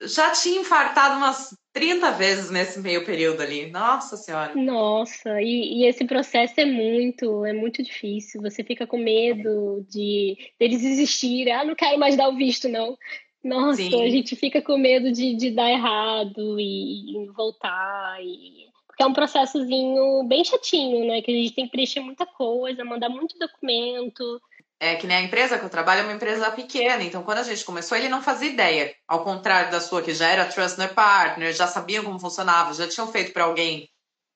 já 0.02 0.30
tinha 0.32 0.60
infartado 0.60 1.16
umas 1.16 1.54
30 1.78 2.10
vezes 2.12 2.50
nesse 2.50 2.80
meio 2.80 3.04
período 3.04 3.40
ali. 3.40 3.70
Nossa 3.70 4.16
Senhora. 4.16 4.52
Nossa, 4.56 5.40
e, 5.40 5.80
e, 5.80 5.86
esse 5.86 6.04
processo 6.04 6.54
é 6.58 6.64
muito, 6.64 7.44
é 7.44 7.52
muito 7.52 7.84
difícil. 7.84 8.42
Você 8.42 8.64
fica 8.64 8.84
com 8.84 8.98
medo 8.98 9.86
de 9.88 10.36
deles 10.58 10.82
existirem. 10.82 11.52
Ah, 11.52 11.64
não 11.64 11.76
quero 11.76 11.96
mais 11.96 12.16
dar 12.16 12.28
o 12.28 12.36
visto, 12.36 12.68
não. 12.68 12.98
Nossa, 13.44 13.80
Sim. 13.80 14.02
a 14.02 14.10
gente 14.10 14.34
fica 14.34 14.60
com 14.60 14.76
medo 14.76 15.12
de, 15.12 15.36
de 15.36 15.52
dar 15.52 15.70
errado 15.70 16.58
e, 16.58 17.12
e 17.12 17.26
voltar. 17.28 18.18
E... 18.24 18.66
Porque 18.88 19.04
é 19.04 19.06
um 19.06 19.12
processozinho 19.12 20.24
bem 20.24 20.44
chatinho, 20.44 21.06
né? 21.06 21.22
Que 21.22 21.30
a 21.30 21.34
gente 21.34 21.54
tem 21.54 21.64
que 21.66 21.70
preencher 21.70 22.00
muita 22.00 22.26
coisa, 22.26 22.84
mandar 22.84 23.08
muito 23.08 23.38
documento 23.38 24.42
é 24.80 24.94
que 24.94 25.06
nem 25.06 25.16
a 25.16 25.22
empresa 25.22 25.58
que 25.58 25.64
eu 25.64 25.70
trabalho 25.70 26.00
é 26.00 26.04
uma 26.04 26.12
empresa 26.12 26.50
pequena, 26.50 27.02
então 27.02 27.22
quando 27.22 27.38
a 27.38 27.42
gente 27.42 27.64
começou 27.64 27.96
ele 27.96 28.08
não 28.08 28.22
fazia 28.22 28.48
ideia, 28.48 28.94
ao 29.06 29.24
contrário 29.24 29.70
da 29.70 29.80
sua 29.80 30.02
que 30.02 30.14
já 30.14 30.28
era 30.28 30.46
trustner 30.46 30.94
partner, 30.94 31.52
já 31.52 31.66
sabiam 31.66 32.04
como 32.04 32.20
funcionava, 32.20 32.74
já 32.74 32.86
tinham 32.88 33.10
feito 33.10 33.32
para 33.32 33.44
alguém. 33.44 33.88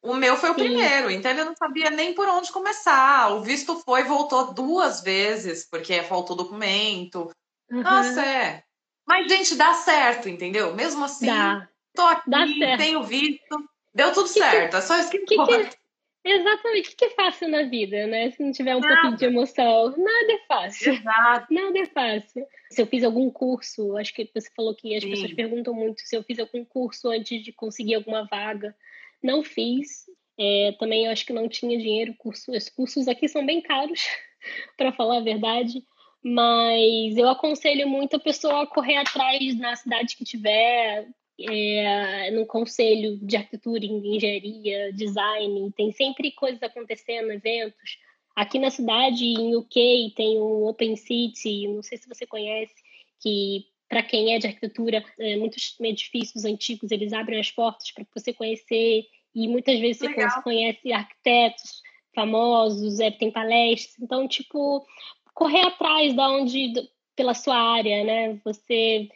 O 0.02 0.14
meu 0.14 0.36
foi 0.36 0.50
o 0.50 0.54
Sim. 0.54 0.60
primeiro, 0.64 1.10
então 1.10 1.30
ele 1.30 1.44
não 1.44 1.54
sabia 1.54 1.88
nem 1.90 2.12
por 2.12 2.26
onde 2.26 2.50
começar. 2.50 3.28
O 3.34 3.42
visto 3.42 3.76
foi 3.84 4.02
voltou 4.02 4.52
duas 4.52 5.00
vezes 5.00 5.68
porque 5.70 6.02
faltou 6.02 6.34
documento. 6.34 7.30
Uhum. 7.70 7.82
Nossa, 7.82 8.20
é. 8.20 8.64
Mas 9.06 9.30
gente, 9.30 9.54
dá 9.54 9.74
certo, 9.74 10.28
entendeu? 10.28 10.74
Mesmo 10.74 11.04
assim, 11.04 11.26
dá. 11.26 11.68
tô 11.94 12.02
aqui, 12.02 12.76
tenho 12.78 13.04
visto, 13.04 13.64
deu 13.94 14.12
tudo 14.12 14.28
que 14.28 14.40
certo. 14.40 14.70
Que, 14.70 14.76
é 14.76 14.80
só 14.80 14.98
isso 14.98 15.10
que, 15.10 15.18
que, 15.20 15.36
que 15.36 15.81
Exatamente. 16.24 16.90
O 16.90 16.96
que 16.96 17.04
é 17.04 17.10
fácil 17.10 17.48
na 17.48 17.64
vida, 17.64 18.06
né? 18.06 18.30
Se 18.30 18.42
não 18.42 18.52
tiver 18.52 18.76
um 18.76 18.80
nada. 18.80 18.94
pouquinho 18.94 19.16
de 19.16 19.24
emoção, 19.24 19.90
nada 19.90 20.32
é 20.32 20.38
fácil. 20.46 20.92
Exato. 20.92 21.52
Nada 21.52 21.78
é 21.78 21.86
fácil. 21.86 22.46
Se 22.70 22.82
eu 22.82 22.86
fiz 22.86 23.02
algum 23.02 23.30
curso, 23.30 23.96
acho 23.96 24.14
que 24.14 24.30
você 24.32 24.48
falou 24.54 24.74
que 24.74 24.94
as 24.94 25.02
Sim. 25.02 25.10
pessoas 25.10 25.32
perguntam 25.34 25.74
muito 25.74 26.00
se 26.00 26.16
eu 26.16 26.22
fiz 26.22 26.38
algum 26.38 26.64
curso 26.64 27.08
antes 27.10 27.42
de 27.42 27.52
conseguir 27.52 27.96
alguma 27.96 28.24
vaga. 28.24 28.74
Não 29.22 29.42
fiz. 29.42 30.06
É, 30.38 30.74
também 30.78 31.08
acho 31.08 31.26
que 31.26 31.32
não 31.32 31.48
tinha 31.48 31.76
dinheiro. 31.76 32.14
Curso, 32.18 32.52
os 32.52 32.68
cursos 32.68 33.08
aqui 33.08 33.28
são 33.28 33.44
bem 33.44 33.60
caros. 33.60 34.00
para 34.76 34.92
falar 34.92 35.18
a 35.18 35.22
verdade. 35.22 35.84
Mas 36.24 37.16
eu 37.16 37.28
aconselho 37.28 37.88
muito 37.88 38.16
a 38.16 38.20
pessoa 38.20 38.62
a 38.62 38.66
correr 38.66 38.96
atrás 38.96 39.58
na 39.58 39.74
cidade 39.74 40.16
que 40.16 40.24
tiver, 40.24 41.08
é, 41.40 42.30
no 42.30 42.46
conselho 42.46 43.18
de 43.22 43.36
arquitetura, 43.36 43.84
engenharia, 43.84 44.92
design, 44.92 45.72
tem 45.76 45.92
sempre 45.92 46.30
coisas 46.32 46.62
acontecendo, 46.62 47.30
eventos. 47.32 47.98
Aqui 48.34 48.58
na 48.58 48.70
cidade, 48.70 49.24
em 49.24 49.54
UK, 49.56 50.12
tem 50.16 50.38
o 50.38 50.66
Open 50.66 50.96
City, 50.96 51.68
não 51.68 51.82
sei 51.82 51.98
se 51.98 52.08
você 52.08 52.26
conhece, 52.26 52.74
que 53.20 53.66
para 53.88 54.02
quem 54.02 54.34
é 54.34 54.38
de 54.38 54.46
arquitetura, 54.46 55.04
é, 55.18 55.36
muitos 55.36 55.78
edifícios 55.80 56.44
antigos, 56.44 56.90
eles 56.90 57.12
abrem 57.12 57.38
as 57.38 57.50
portas 57.50 57.90
para 57.90 58.06
você 58.14 58.32
conhecer, 58.32 59.04
e 59.34 59.48
muitas 59.48 59.78
vezes 59.80 60.00
Legal. 60.00 60.30
você 60.30 60.42
conhece 60.42 60.92
arquitetos 60.92 61.82
famosos, 62.14 63.00
é, 63.00 63.10
tem 63.10 63.30
palestras, 63.30 63.98
então, 64.00 64.26
tipo, 64.26 64.86
correr 65.34 65.62
atrás 65.62 66.14
da 66.14 66.30
onde, 66.30 66.72
pela 67.14 67.34
sua 67.34 67.56
área, 67.56 68.04
né? 68.04 68.40
Você 68.44 69.10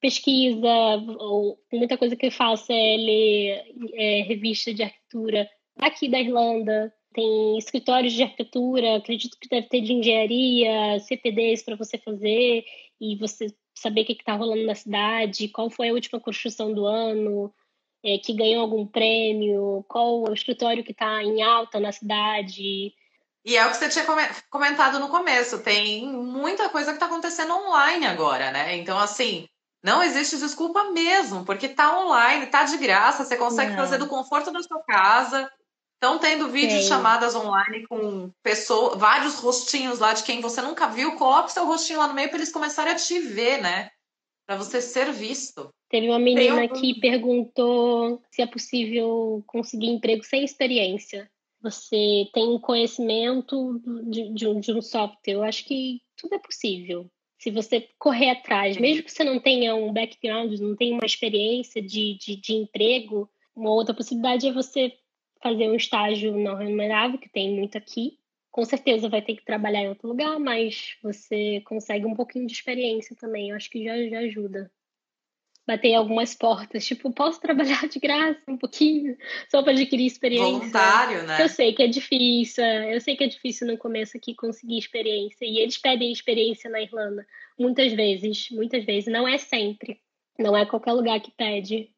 pesquisa, 0.00 0.68
ou 1.18 1.58
muita 1.72 1.98
coisa 1.98 2.16
que 2.16 2.30
faço 2.30 2.72
é 2.72 2.96
ler 2.96 3.64
é, 3.94 4.22
revista 4.22 4.72
de 4.72 4.82
arquitetura 4.82 5.48
aqui 5.78 6.08
da 6.08 6.20
Irlanda, 6.20 6.92
tem 7.12 7.58
escritórios 7.58 8.12
de 8.12 8.22
arquitetura, 8.22 8.96
acredito 8.96 9.38
que 9.40 9.48
deve 9.48 9.68
ter 9.68 9.80
de 9.80 9.92
engenharia, 9.92 11.00
CPDs 11.00 11.62
para 11.62 11.76
você 11.76 11.98
fazer 11.98 12.64
e 13.00 13.16
você 13.16 13.46
saber 13.74 14.02
o 14.02 14.04
que 14.04 14.12
está 14.12 14.34
rolando 14.34 14.66
na 14.66 14.74
cidade, 14.74 15.48
qual 15.48 15.70
foi 15.70 15.88
a 15.88 15.92
última 15.92 16.20
construção 16.20 16.72
do 16.72 16.84
ano, 16.84 17.52
é, 18.04 18.18
que 18.18 18.32
ganhou 18.32 18.62
algum 18.62 18.86
prêmio, 18.86 19.84
qual 19.88 20.22
o 20.22 20.32
escritório 20.32 20.84
que 20.84 20.92
está 20.92 21.22
em 21.22 21.42
alta 21.42 21.80
na 21.80 21.92
cidade. 21.92 22.92
E 23.44 23.56
é 23.56 23.66
o 23.66 23.70
que 23.70 23.76
você 23.76 23.88
tinha 23.88 24.04
comentado 24.50 24.98
no 24.98 25.08
começo, 25.08 25.62
tem 25.62 26.06
muita 26.06 26.68
coisa 26.68 26.90
que 26.90 26.96
está 26.96 27.06
acontecendo 27.06 27.54
online 27.54 28.04
agora, 28.06 28.50
né? 28.50 28.76
Então, 28.76 28.98
assim, 28.98 29.48
não 29.82 30.02
existe 30.02 30.36
desculpa 30.38 30.90
mesmo, 30.90 31.44
porque 31.44 31.68
tá 31.68 32.00
online, 32.00 32.46
tá 32.46 32.64
de 32.64 32.76
graça, 32.78 33.24
você 33.24 33.36
consegue 33.36 33.72
não. 33.72 33.78
fazer 33.78 33.98
do 33.98 34.08
conforto 34.08 34.50
da 34.50 34.62
sua 34.62 34.82
casa. 34.82 35.50
Estão 35.94 36.18
tendo 36.18 36.48
vídeos 36.48 36.86
chamadas 36.86 37.34
online 37.34 37.84
com 37.88 38.30
pessoas, 38.40 38.96
vários 38.98 39.40
rostinhos 39.40 39.98
lá 39.98 40.12
de 40.12 40.22
quem 40.22 40.40
você 40.40 40.62
nunca 40.62 40.86
viu. 40.88 41.16
Coloque 41.16 41.50
seu 41.50 41.66
rostinho 41.66 41.98
lá 41.98 42.06
no 42.06 42.14
meio 42.14 42.28
para 42.28 42.38
eles 42.38 42.52
começarem 42.52 42.92
a 42.92 42.96
te 42.96 43.18
ver, 43.18 43.60
né? 43.60 43.90
Para 44.46 44.56
você 44.56 44.80
ser 44.80 45.12
visto. 45.12 45.70
Teve 45.88 46.08
uma 46.08 46.18
menina 46.18 46.62
um... 46.62 46.68
que 46.68 47.00
perguntou 47.00 48.22
se 48.30 48.42
é 48.42 48.46
possível 48.46 49.42
conseguir 49.46 49.88
emprego 49.88 50.22
sem 50.22 50.44
experiência. 50.44 51.28
Você 51.60 52.28
tem 52.32 52.60
conhecimento 52.60 53.80
de, 54.08 54.32
de, 54.32 54.46
um, 54.46 54.60
de 54.60 54.72
um 54.72 54.80
software. 54.80 55.32
Eu 55.32 55.42
acho 55.42 55.64
que 55.64 56.00
tudo 56.16 56.34
é 56.34 56.38
possível 56.38 57.10
se 57.38 57.50
você 57.50 57.88
correr 57.98 58.30
atrás, 58.30 58.76
mesmo 58.76 59.04
que 59.04 59.12
você 59.12 59.22
não 59.22 59.38
tenha 59.38 59.74
um 59.74 59.92
background, 59.92 60.58
não 60.58 60.74
tenha 60.74 60.94
uma 60.94 61.06
experiência 61.06 61.80
de, 61.80 62.14
de, 62.14 62.36
de, 62.36 62.52
emprego, 62.52 63.30
uma 63.54 63.70
outra 63.70 63.94
possibilidade 63.94 64.48
é 64.48 64.52
você 64.52 64.92
fazer 65.40 65.68
um 65.68 65.76
estágio 65.76 66.36
não 66.36 66.56
remunerável, 66.56 67.18
que 67.18 67.28
tem 67.28 67.54
muito 67.54 67.78
aqui. 67.78 68.18
Com 68.50 68.64
certeza 68.64 69.08
vai 69.08 69.22
ter 69.22 69.36
que 69.36 69.44
trabalhar 69.44 69.82
em 69.82 69.88
outro 69.88 70.08
lugar, 70.08 70.38
mas 70.40 70.96
você 71.00 71.60
consegue 71.60 72.06
um 72.06 72.14
pouquinho 72.14 72.46
de 72.46 72.52
experiência 72.52 73.14
também. 73.14 73.50
Eu 73.50 73.56
acho 73.56 73.70
que 73.70 73.84
já, 73.84 73.96
já 74.08 74.18
ajuda 74.18 74.70
bater 75.68 75.94
algumas 75.94 76.34
portas, 76.34 76.86
tipo, 76.86 77.12
posso 77.12 77.38
trabalhar 77.38 77.86
de 77.86 78.00
graça 78.00 78.40
um 78.48 78.56
pouquinho, 78.56 79.14
só 79.50 79.62
para 79.62 79.72
adquirir 79.72 80.06
experiência. 80.06 80.46
Voluntário, 80.46 81.22
né? 81.24 81.42
Eu 81.42 81.48
sei 81.50 81.74
que 81.74 81.82
é 81.82 81.86
difícil, 81.86 82.64
é, 82.64 82.96
eu 82.96 83.00
sei 83.02 83.14
que 83.14 83.24
é 83.24 83.26
difícil 83.26 83.66
no 83.66 83.76
começo 83.76 84.16
aqui 84.16 84.34
conseguir 84.34 84.78
experiência, 84.78 85.44
e 85.44 85.58
eles 85.58 85.76
pedem 85.76 86.10
experiência 86.10 86.70
na 86.70 86.80
Irlanda, 86.80 87.26
muitas 87.58 87.92
vezes, 87.92 88.48
muitas 88.50 88.82
vezes, 88.86 89.12
não 89.12 89.28
é 89.28 89.36
sempre, 89.36 90.00
não 90.38 90.56
é 90.56 90.64
qualquer 90.64 90.92
lugar 90.92 91.20
que 91.20 91.30
pede. 91.32 91.90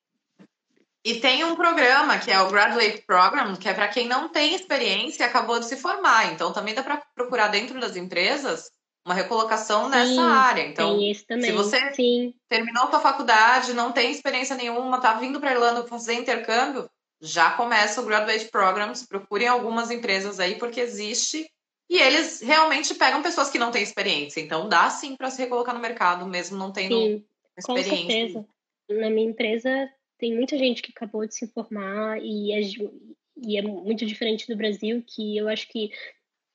E 1.04 1.14
tem 1.14 1.44
um 1.44 1.54
programa 1.54 2.18
que 2.18 2.30
é 2.30 2.40
o 2.40 2.50
Graduate 2.50 3.02
Program, 3.06 3.54
que 3.54 3.68
é 3.68 3.72
para 3.72 3.86
quem 3.86 4.08
não 4.08 4.28
tem 4.28 4.56
experiência 4.56 5.22
e 5.22 5.26
acabou 5.26 5.60
de 5.60 5.66
se 5.66 5.76
formar. 5.76 6.32
Então 6.32 6.52
também 6.52 6.74
dá 6.74 6.82
para 6.82 7.02
procurar 7.14 7.48
dentro 7.48 7.80
das 7.80 7.96
empresas 7.96 8.70
uma 9.10 9.14
recolocação 9.14 9.84
Sim, 9.84 9.90
nessa 9.90 10.22
área. 10.22 10.62
Então, 10.62 10.98
se 11.00 11.52
você 11.52 11.92
Sim. 11.92 12.32
terminou 12.48 12.88
sua 12.88 13.00
faculdade, 13.00 13.74
não 13.74 13.90
tem 13.90 14.12
experiência 14.12 14.56
nenhuma, 14.56 14.98
está 14.98 15.14
vindo 15.14 15.40
para 15.40 15.52
Irlanda 15.52 15.86
fazer 15.86 16.14
intercâmbio, 16.14 16.88
já 17.20 17.50
começa 17.50 18.00
o 18.00 18.06
Graduate 18.06 18.46
Programs, 18.46 19.04
procurem 19.06 19.48
algumas 19.48 19.90
empresas 19.90 20.38
aí, 20.38 20.54
porque 20.54 20.80
existe. 20.80 21.50
E 21.88 21.98
eles 21.98 22.40
realmente 22.40 22.94
pegam 22.94 23.20
pessoas 23.20 23.50
que 23.50 23.58
não 23.58 23.72
têm 23.72 23.82
experiência. 23.82 24.40
Então, 24.40 24.68
dá 24.68 24.88
sim 24.88 25.16
para 25.16 25.28
se 25.28 25.42
recolocar 25.42 25.74
no 25.74 25.80
mercado, 25.80 26.24
mesmo 26.24 26.56
não 26.56 26.72
tendo 26.72 26.94
sim, 26.94 27.24
experiência. 27.58 27.96
Com 27.96 28.10
certeza. 28.10 28.46
Na 28.90 29.10
minha 29.10 29.28
empresa, 29.28 29.90
tem 30.16 30.32
muita 30.32 30.56
gente 30.56 30.82
que 30.82 30.92
acabou 30.94 31.26
de 31.26 31.34
se 31.34 31.48
formar 31.48 32.22
e 32.22 32.52
é, 32.52 32.60
e 33.42 33.56
é 33.58 33.62
muito 33.62 34.06
diferente 34.06 34.46
do 34.46 34.56
Brasil, 34.56 35.02
que 35.04 35.36
eu 35.36 35.48
acho 35.48 35.66
que 35.68 35.90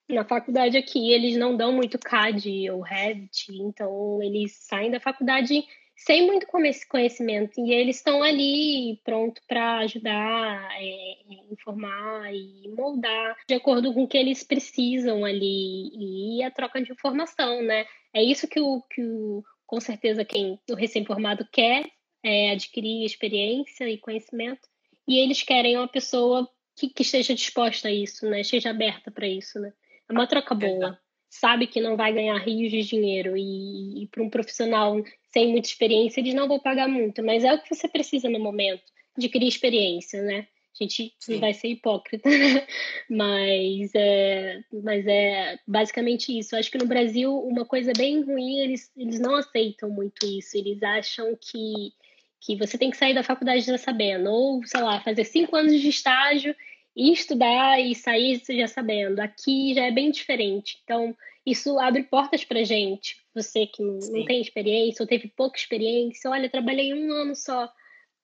na 0.07 0.23
faculdade 0.23 0.77
aqui 0.77 1.11
eles 1.11 1.35
não 1.35 1.55
dão 1.55 1.71
muito 1.71 1.97
CAD 1.97 2.69
ou 2.69 2.81
Revit, 2.81 3.51
então 3.51 4.21
eles 4.21 4.53
saem 4.53 4.91
da 4.91 4.99
faculdade 4.99 5.65
sem 5.95 6.25
muito 6.27 6.45
conhecimento 6.89 7.59
e 7.59 7.71
eles 7.71 7.97
estão 7.97 8.21
ali 8.21 8.99
pronto 9.03 9.41
para 9.47 9.77
ajudar, 9.79 10.69
é, 10.79 11.17
informar 11.51 12.33
e 12.33 12.67
moldar 12.75 13.37
de 13.47 13.55
acordo 13.55 13.93
com 13.93 14.03
o 14.03 14.07
que 14.07 14.17
eles 14.17 14.43
precisam 14.43 15.23
ali 15.23 16.37
e 16.37 16.43
a 16.43 16.51
troca 16.51 16.81
de 16.81 16.91
informação, 16.91 17.61
né? 17.61 17.85
É 18.13 18.21
isso 18.21 18.47
que 18.47 18.59
o 18.59 18.81
que 18.81 19.01
o, 19.01 19.43
com 19.65 19.79
certeza 19.79 20.25
quem 20.25 20.59
o 20.69 20.75
recém-formado 20.75 21.47
quer 21.51 21.89
é 22.21 22.51
adquirir 22.51 23.05
experiência 23.05 23.89
e 23.89 23.97
conhecimento 23.97 24.67
e 25.07 25.17
eles 25.19 25.43
querem 25.43 25.77
uma 25.77 25.87
pessoa 25.87 26.49
que, 26.75 26.89
que 26.89 27.03
esteja 27.03 27.33
disposta 27.33 27.87
a 27.87 27.91
isso, 27.91 28.29
né? 28.29 28.41
Esteja 28.41 28.71
aberta 28.71 29.09
para 29.09 29.27
isso, 29.27 29.59
né? 29.59 29.71
É 30.09 30.13
uma 30.13 30.27
troca 30.27 30.53
boa. 30.55 30.99
Sabe 31.29 31.67
que 31.67 31.81
não 31.81 31.97
vai 31.97 32.13
ganhar 32.13 32.37
rios 32.37 32.71
de 32.71 32.83
dinheiro 32.83 33.35
e, 33.35 34.03
e 34.03 34.07
para 34.07 34.23
um 34.23 34.29
profissional 34.29 34.95
sem 35.31 35.49
muita 35.49 35.67
experiência, 35.67 36.21
eles 36.21 36.33
não 36.33 36.47
vão 36.47 36.59
pagar 36.59 36.87
muito, 36.87 37.21
mas 37.21 37.43
é 37.43 37.53
o 37.53 37.61
que 37.61 37.75
você 37.75 37.89
precisa 37.89 38.29
no 38.29 38.39
momento, 38.39 38.83
adquirir 39.17 39.47
experiência, 39.47 40.21
né? 40.21 40.47
A 40.79 40.83
gente 40.83 41.13
Sim. 41.19 41.33
não 41.33 41.39
vai 41.39 41.53
ser 41.53 41.69
hipócrita, 41.69 42.29
mas 43.09 43.91
é, 43.95 44.61
mas 44.83 45.07
é 45.07 45.57
basicamente 45.65 46.37
isso. 46.37 46.55
acho 46.55 46.69
que 46.69 46.77
no 46.77 46.85
Brasil, 46.85 47.33
uma 47.33 47.65
coisa 47.65 47.93
bem 47.97 48.21
ruim, 48.21 48.59
eles, 48.59 48.91
eles 48.95 49.19
não 49.19 49.35
aceitam 49.35 49.89
muito 49.89 50.25
isso. 50.25 50.57
Eles 50.57 50.83
acham 50.83 51.37
que, 51.39 51.93
que 52.41 52.57
você 52.57 52.77
tem 52.77 52.91
que 52.91 52.97
sair 52.97 53.13
da 53.13 53.23
faculdade 53.23 53.61
já 53.61 53.77
sabendo, 53.77 54.29
ou, 54.29 54.65
sei 54.65 54.81
lá, 54.81 54.99
fazer 54.99 55.23
cinco 55.23 55.55
anos 55.55 55.79
de 55.79 55.87
estágio 55.87 56.53
e 56.95 57.11
estudar 57.11 57.79
e 57.79 57.93
sair 57.93 58.41
já 58.47 58.67
sabendo. 58.67 59.19
Aqui 59.19 59.73
já 59.73 59.85
é 59.85 59.91
bem 59.91 60.11
diferente. 60.11 60.79
Então, 60.83 61.15
isso 61.45 61.77
abre 61.77 62.03
portas 62.03 62.45
para 62.45 62.63
gente. 62.63 63.23
Você 63.33 63.67
que 63.67 63.83
não, 63.83 64.25
tem 64.25 64.41
experiência 64.41 65.03
ou 65.03 65.07
teve 65.07 65.27
pouca 65.27 65.57
experiência, 65.57 66.31
olha, 66.31 66.49
trabalhei 66.49 66.93
um 66.93 67.11
ano 67.11 67.35
só. 67.35 67.69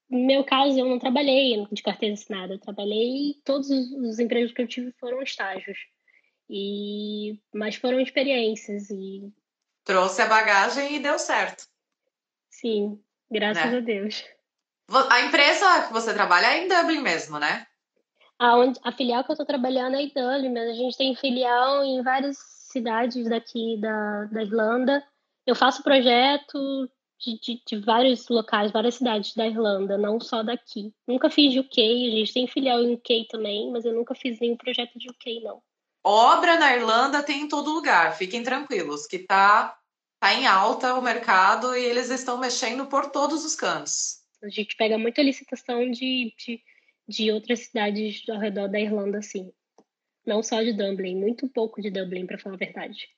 No 0.10 0.26
meu 0.26 0.44
caso, 0.44 0.80
eu 0.80 0.86
não 0.86 1.00
trabalhei 1.00 1.66
de 1.72 1.84
carteira 1.84 2.14
assinada, 2.14 2.54
eu 2.54 2.60
trabalhei, 2.60 3.36
todos 3.46 3.70
os 3.70 4.20
empregos 4.20 4.52
que 4.52 4.62
eu 4.62 4.68
tive 4.68 4.92
foram 4.94 5.22
estágios. 5.22 5.78
E 6.50 7.40
mas 7.54 7.76
foram 7.76 8.00
experiências 8.00 8.90
e 8.90 9.32
trouxe 9.86 10.22
a 10.22 10.26
bagagem 10.26 10.96
e 10.96 11.00
deu 11.00 11.18
certo. 11.18 11.66
Sim, 12.50 13.02
graças 13.30 13.72
né? 13.72 13.78
a 13.78 13.82
Deus. 13.82 14.26
A 15.10 15.22
empresa 15.22 15.88
que 15.88 15.94
você 15.94 16.14
trabalha 16.14 16.48
é 16.48 16.66
em 16.66 16.68
Dublin 16.68 17.02
mesmo, 17.02 17.40
né? 17.40 17.66
A, 18.42 18.58
onde, 18.58 18.80
a 18.82 18.92
filial 18.92 19.24
que 19.24 19.30
eu 19.30 19.34
estou 19.34 19.46
trabalhando 19.46 19.98
é 19.98 20.08
Dublin, 20.08 20.52
mas 20.52 20.70
a 20.70 20.74
gente 20.74 20.98
tem 20.98 21.16
filial 21.16 21.84
em 21.84 22.02
várias 22.02 22.38
cidades 22.72 23.30
daqui 23.30 23.78
da, 23.80 24.26
da 24.32 24.42
Irlanda. 24.42 25.06
Eu 25.46 25.54
faço 25.54 25.84
projeto 25.84 26.90
de, 27.20 27.40
de, 27.40 27.62
de, 27.64 27.78
vários 27.86 28.28
locais, 28.30 28.72
várias 28.72 28.96
cidades 28.96 29.36
da 29.36 29.46
Irlanda, 29.46 29.96
não 29.96 30.20
só 30.20 30.42
daqui. 30.42 30.92
Nunca 31.08 31.30
fiz 31.30 31.56
UK, 31.56 32.08
a 32.08 32.18
gente 32.18 32.34
tem 32.34 32.48
filial 32.48 32.82
em 32.82 32.96
UK 32.96 33.28
também, 33.30 33.72
mas 33.72 33.86
eu 33.86 33.94
nunca 33.94 34.16
fiz 34.16 34.40
nenhum 34.40 34.58
projeto 34.58 34.98
de 34.98 35.08
UK, 35.08 35.42
não. 35.42 35.62
Obra 36.04 36.58
na 36.58 36.76
Irlanda 36.76 37.22
tem 37.22 37.44
em 37.44 37.48
todo 37.48 37.72
lugar, 37.72 38.18
fiquem 38.18 38.42
tranquilos, 38.42 39.06
que 39.06 39.20
tá, 39.20 39.78
tá 40.20 40.34
em 40.34 40.48
alta 40.48 40.96
o 40.96 41.02
mercado 41.04 41.78
e 41.78 41.86
eles 41.86 42.10
estão 42.10 42.40
mexendo 42.40 42.88
por 42.88 43.12
todos 43.12 43.46
os 43.46 43.54
cantos. 43.54 44.22
A 44.44 44.50
gente 44.50 44.76
pega 44.76 44.98
muita 44.98 45.22
licitação 45.22 45.92
de, 45.92 46.34
de 46.36 46.60
de 47.12 47.32
outras 47.32 47.60
cidades 47.60 48.28
ao 48.30 48.40
redor 48.40 48.68
da 48.68 48.80
Irlanda, 48.80 49.22
sim. 49.22 49.52
Não 50.26 50.42
só 50.42 50.62
de 50.62 50.74
Dublin, 50.74 51.16
muito 51.16 51.48
pouco 51.50 51.82
de 51.82 51.90
Dublin, 51.90 52.26
para 52.26 52.40
falar 52.40 52.56
a 52.56 52.58
verdade. 52.58 53.10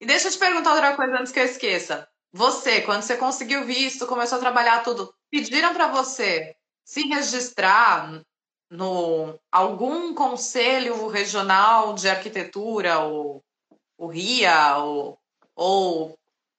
E 0.00 0.06
deixa 0.06 0.28
eu 0.28 0.32
te 0.32 0.38
perguntar 0.38 0.72
outra 0.74 0.94
coisa 0.94 1.18
antes 1.18 1.32
que 1.32 1.40
eu 1.40 1.44
esqueça. 1.44 2.08
Você, 2.32 2.82
quando 2.82 3.02
você 3.02 3.16
conseguiu 3.16 3.64
visto, 3.64 4.06
começou 4.06 4.36
a 4.36 4.40
trabalhar 4.40 4.82
tudo, 4.82 5.12
pediram 5.30 5.72
para 5.72 5.88
você 5.88 6.54
se 6.84 7.02
registrar 7.08 8.22
no 8.70 9.38
algum 9.50 10.14
conselho 10.14 11.06
regional 11.08 11.94
de 11.94 12.08
arquitetura 12.08 12.98
ou 12.98 13.42
o 13.96 14.06
RIA 14.08 14.76
ou, 14.78 15.18
ou 15.54 16.18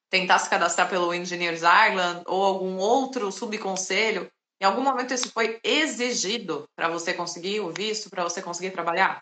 tentar 0.09 0.39
se 0.39 0.49
cadastrar 0.49 0.89
pelo 0.89 1.13
Engineers 1.13 1.61
Ireland 1.61 2.23
ou 2.25 2.43
algum 2.43 2.77
outro 2.77 3.31
subconselho, 3.31 4.31
em 4.59 4.65
algum 4.65 4.81
momento 4.81 5.13
isso 5.13 5.31
foi 5.31 5.59
exigido 5.63 6.67
para 6.75 6.89
você 6.89 7.13
conseguir 7.13 7.59
o 7.59 7.71
visto, 7.71 8.09
para 8.09 8.23
você 8.23 8.41
conseguir 8.41 8.71
trabalhar? 8.71 9.19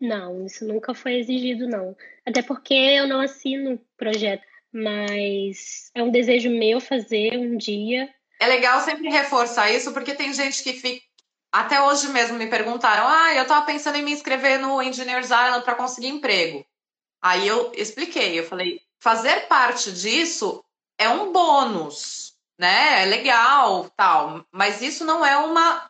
Não, 0.00 0.46
isso 0.46 0.64
nunca 0.64 0.94
foi 0.94 1.14
exigido, 1.14 1.68
não. 1.68 1.96
Até 2.24 2.42
porque 2.42 2.74
eu 2.74 3.06
não 3.06 3.20
assino 3.20 3.74
o 3.74 3.80
projeto, 3.96 4.44
mas 4.72 5.90
é 5.94 6.02
um 6.02 6.10
desejo 6.10 6.50
meu 6.50 6.80
fazer 6.80 7.36
um 7.36 7.56
dia. 7.56 8.08
É 8.40 8.46
legal 8.46 8.80
sempre 8.80 9.08
reforçar 9.10 9.70
isso, 9.70 9.92
porque 9.92 10.14
tem 10.14 10.32
gente 10.32 10.62
que 10.62 10.74
fica. 10.74 11.04
Até 11.50 11.80
hoje 11.82 12.08
mesmo 12.08 12.38
me 12.38 12.46
perguntaram: 12.46 13.06
ah, 13.08 13.34
eu 13.34 13.42
estava 13.42 13.66
pensando 13.66 13.96
em 13.96 14.02
me 14.02 14.12
inscrever 14.12 14.60
no 14.60 14.80
Engineers 14.82 15.26
Island 15.26 15.64
para 15.64 15.74
conseguir 15.74 16.08
emprego. 16.08 16.64
Aí 17.20 17.48
eu 17.48 17.72
expliquei, 17.74 18.38
eu 18.38 18.44
falei: 18.44 18.80
fazer 19.00 19.48
parte 19.48 19.90
disso 19.92 20.62
é 20.96 21.08
um 21.08 21.32
bônus, 21.32 22.27
né? 22.58 23.02
É 23.02 23.04
legal, 23.04 23.88
tal, 23.96 24.44
mas 24.52 24.82
isso 24.82 25.04
não 25.04 25.24
é 25.24 25.36
uma 25.38 25.88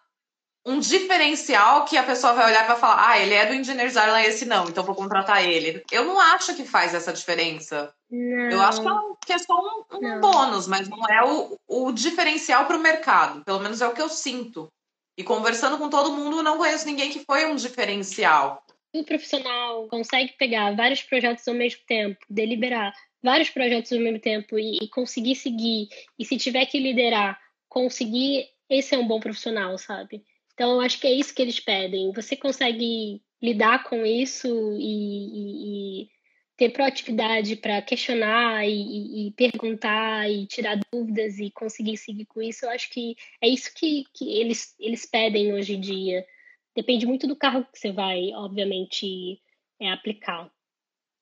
um 0.68 0.78
diferencial 0.78 1.86
que 1.86 1.96
a 1.96 2.02
pessoa 2.02 2.34
vai 2.34 2.46
olhar 2.50 2.64
e 2.64 2.68
vai 2.68 2.76
falar: 2.76 3.08
ah, 3.08 3.18
ele 3.18 3.32
é 3.32 3.46
do 3.46 3.54
Engineers 3.54 3.96
Ireland, 3.96 4.26
esse 4.26 4.44
não, 4.44 4.68
então 4.68 4.84
vou 4.84 4.94
contratar 4.94 5.42
ele. 5.42 5.82
Eu 5.90 6.04
não 6.04 6.20
acho 6.20 6.54
que 6.54 6.64
faz 6.64 6.94
essa 6.94 7.12
diferença. 7.12 7.92
Não. 8.10 8.50
Eu 8.50 8.60
acho 8.60 8.82
que 9.24 9.32
é, 9.32 9.36
é 9.36 9.38
só 9.38 9.54
um, 9.54 9.96
um 9.96 10.20
bônus, 10.20 10.66
mas 10.66 10.88
não 10.88 11.02
é 11.08 11.24
o, 11.24 11.58
o 11.66 11.92
diferencial 11.92 12.66
para 12.66 12.76
o 12.76 12.80
mercado. 12.80 13.42
Pelo 13.44 13.60
menos 13.60 13.80
é 13.80 13.88
o 13.88 13.94
que 13.94 14.02
eu 14.02 14.10
sinto. 14.10 14.68
E 15.16 15.24
conversando 15.24 15.78
com 15.78 15.88
todo 15.88 16.12
mundo, 16.12 16.42
não 16.42 16.58
conheço 16.58 16.86
ninguém 16.86 17.10
que 17.10 17.24
foi 17.24 17.46
um 17.46 17.56
diferencial. 17.56 18.62
O 18.94 19.04
profissional 19.04 19.88
consegue 19.88 20.32
pegar 20.38 20.74
vários 20.74 21.02
projetos 21.02 21.46
ao 21.48 21.54
mesmo 21.54 21.80
tempo, 21.86 22.18
deliberar 22.28 22.92
vários 23.22 23.50
projetos 23.50 23.92
ao 23.92 24.00
mesmo 24.00 24.18
tempo 24.18 24.58
e, 24.58 24.78
e 24.82 24.88
conseguir 24.88 25.34
seguir, 25.34 25.88
e 26.18 26.24
se 26.24 26.36
tiver 26.36 26.66
que 26.66 26.78
liderar, 26.78 27.38
conseguir, 27.68 28.48
esse 28.68 28.94
é 28.94 28.98
um 28.98 29.06
bom 29.06 29.20
profissional, 29.20 29.76
sabe? 29.78 30.22
Então, 30.54 30.72
eu 30.72 30.80
acho 30.80 31.00
que 31.00 31.06
é 31.06 31.12
isso 31.12 31.34
que 31.34 31.42
eles 31.42 31.60
pedem. 31.60 32.12
Você 32.12 32.36
consegue 32.36 33.22
lidar 33.40 33.84
com 33.84 34.04
isso 34.04 34.48
e, 34.76 34.82
e, 34.82 36.02
e 36.02 36.08
ter 36.56 36.70
proatividade 36.70 37.54
para 37.54 37.80
questionar 37.80 38.66
e, 38.66 39.28
e, 39.28 39.30
perguntar 39.30 40.28
e 40.28 40.44
tirar 40.46 40.80
dúvidas 40.92 41.38
e 41.38 41.52
conseguir 41.52 41.96
seguir 41.96 42.26
com 42.26 42.42
isso, 42.42 42.64
eu 42.64 42.70
acho 42.70 42.90
que 42.90 43.14
é 43.40 43.48
isso 43.48 43.72
que, 43.72 44.04
que 44.12 44.28
eles, 44.40 44.74
eles 44.80 45.06
pedem 45.06 45.52
hoje 45.54 45.76
em 45.76 45.80
dia. 45.80 46.26
Depende 46.74 47.06
muito 47.06 47.28
do 47.28 47.36
carro 47.36 47.64
que 47.64 47.78
você 47.78 47.92
vai, 47.92 48.32
obviamente, 48.34 49.40
é, 49.80 49.92
aplicar. 49.92 50.50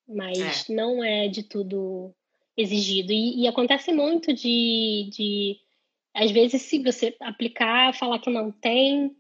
Mas 0.09 0.69
é. 0.69 0.73
não 0.75 1.03
é 1.03 1.29
de 1.29 1.43
tudo 1.43 2.15
exigido. 2.57 3.13
E, 3.13 3.43
e 3.43 3.49
acontece 3.49 3.93
muito 3.93 4.33
de, 4.33 5.11
de, 5.13 5.57
às 6.15 6.31
vezes, 6.31 6.63
se 6.63 6.83
você 6.83 7.17
aplicar, 7.21 7.95
falar 7.95 8.19
que 8.19 8.31
não 8.31 8.51
tem, 8.51 9.15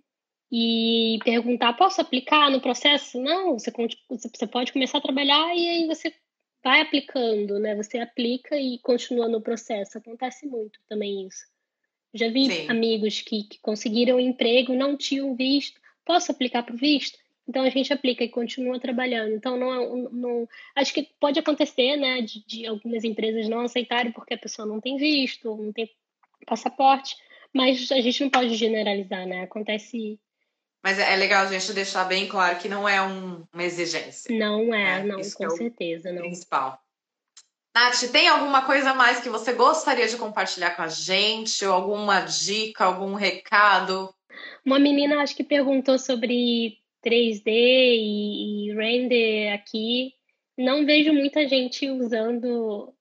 e 0.50 1.18
perguntar: 1.24 1.72
posso 1.74 2.00
aplicar 2.00 2.50
no 2.50 2.60
processo? 2.60 3.20
Não, 3.20 3.58
você, 3.58 3.72
você 4.10 4.46
pode 4.46 4.72
começar 4.72 4.98
a 4.98 5.02
trabalhar 5.02 5.54
e 5.56 5.68
aí 5.68 5.86
você 5.86 6.14
vai 6.62 6.80
aplicando, 6.80 7.58
né? 7.58 7.74
Você 7.76 7.98
aplica 7.98 8.58
e 8.58 8.78
continua 8.78 9.28
no 9.28 9.40
processo. 9.40 9.98
Acontece 9.98 10.46
muito 10.46 10.78
também 10.88 11.26
isso. 11.26 11.44
Já 12.14 12.28
vi 12.28 12.50
Sim. 12.50 12.68
amigos 12.68 13.20
que, 13.20 13.44
que 13.44 13.58
conseguiram 13.60 14.18
emprego, 14.18 14.74
não 14.74 14.96
tinham 14.96 15.34
visto. 15.34 15.80
Posso 16.04 16.30
aplicar 16.30 16.62
para 16.62 16.74
o 16.74 16.78
visto? 16.78 17.18
Então 17.48 17.62
a 17.62 17.70
gente 17.70 17.92
aplica 17.92 18.24
e 18.24 18.28
continua 18.28 18.80
trabalhando. 18.80 19.34
Então 19.34 19.56
não, 19.56 19.72
é 19.72 20.10
não 20.10 20.48
acho 20.74 20.92
que 20.92 21.08
pode 21.20 21.38
acontecer, 21.38 21.96
né, 21.96 22.20
de, 22.20 22.44
de, 22.46 22.66
algumas 22.66 23.04
empresas 23.04 23.48
não 23.48 23.60
aceitarem 23.60 24.12
porque 24.12 24.34
a 24.34 24.38
pessoa 24.38 24.66
não 24.66 24.80
tem 24.80 24.96
visto, 24.96 25.56
não 25.56 25.72
tem 25.72 25.88
passaporte, 26.46 27.16
mas 27.52 27.90
a 27.92 28.00
gente 28.00 28.22
não 28.22 28.30
pode 28.30 28.54
generalizar, 28.54 29.26
né? 29.26 29.42
Acontece 29.42 30.18
mas 30.86 31.00
é 31.00 31.16
legal 31.16 31.44
a 31.44 31.50
gente 31.50 31.72
deixar 31.72 32.04
bem 32.04 32.28
claro 32.28 32.58
que 32.58 32.68
não 32.68 32.88
é 32.88 33.02
um, 33.02 33.44
uma 33.52 33.64
exigência. 33.64 34.32
Não 34.38 34.72
é, 34.72 35.02
né? 35.02 35.02
não, 35.02 35.18
Isso 35.18 35.36
com 35.36 35.44
é 35.44 35.50
certeza. 35.50 36.12
não. 36.12 36.22
Principal. 36.22 36.80
Nath, 37.74 38.08
tem 38.12 38.28
alguma 38.28 38.62
coisa 38.64 38.94
mais 38.94 39.18
que 39.18 39.28
você 39.28 39.52
gostaria 39.52 40.06
de 40.06 40.16
compartilhar 40.16 40.76
com 40.76 40.82
a 40.82 40.86
gente? 40.86 41.66
Ou 41.66 41.74
alguma 41.74 42.20
dica, 42.20 42.84
algum 42.84 43.14
recado? 43.14 44.14
Uma 44.64 44.78
menina 44.78 45.20
acho 45.22 45.34
que 45.34 45.42
perguntou 45.42 45.98
sobre 45.98 46.78
3D 47.06 47.44
e, 47.46 48.70
e 48.70 48.74
render 48.74 49.52
aqui. 49.52 50.12
Não 50.58 50.84
vejo 50.84 51.12
muita 51.12 51.46
gente 51.46 51.88
usando. 51.90 52.92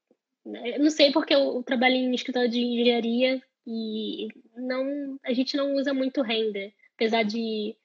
Né, 0.46 0.78
não 0.78 0.90
sei 0.90 1.12
porque 1.12 1.34
eu 1.34 1.64
trabalho 1.64 1.96
em 1.96 2.14
escritório 2.14 2.50
de 2.50 2.60
engenharia 2.60 3.42
e 3.66 4.28
não, 4.56 5.18
a 5.26 5.34
gente 5.34 5.58
não 5.58 5.74
usa 5.76 5.94
muito 5.94 6.22
render 6.22 6.74
apesar 6.96 7.24
de 7.24 7.76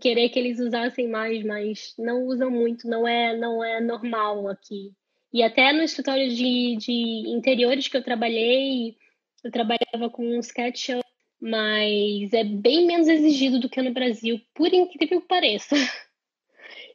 querer 0.00 0.28
que 0.28 0.38
eles 0.38 0.60
usassem 0.60 1.08
mais, 1.08 1.44
mas 1.44 1.94
não 1.98 2.24
usam 2.24 2.50
muito, 2.50 2.88
não 2.88 3.06
é, 3.06 3.36
não 3.36 3.62
é 3.62 3.80
normal 3.80 4.48
aqui. 4.48 4.92
E 5.32 5.42
até 5.42 5.72
no 5.72 5.82
escritório 5.82 6.28
de, 6.28 6.76
de 6.76 7.28
interiores 7.28 7.88
que 7.88 7.96
eu 7.96 8.02
trabalhei, 8.02 8.96
eu 9.44 9.50
trabalhava 9.50 10.08
com 10.10 10.38
SketchUp, 10.38 11.04
mas 11.40 12.32
é 12.32 12.44
bem 12.44 12.86
menos 12.86 13.08
exigido 13.08 13.58
do 13.58 13.68
que 13.68 13.80
no 13.82 13.92
Brasil, 13.92 14.40
por 14.54 14.72
incrível 14.72 15.20
que 15.20 15.28
pareça. 15.28 15.74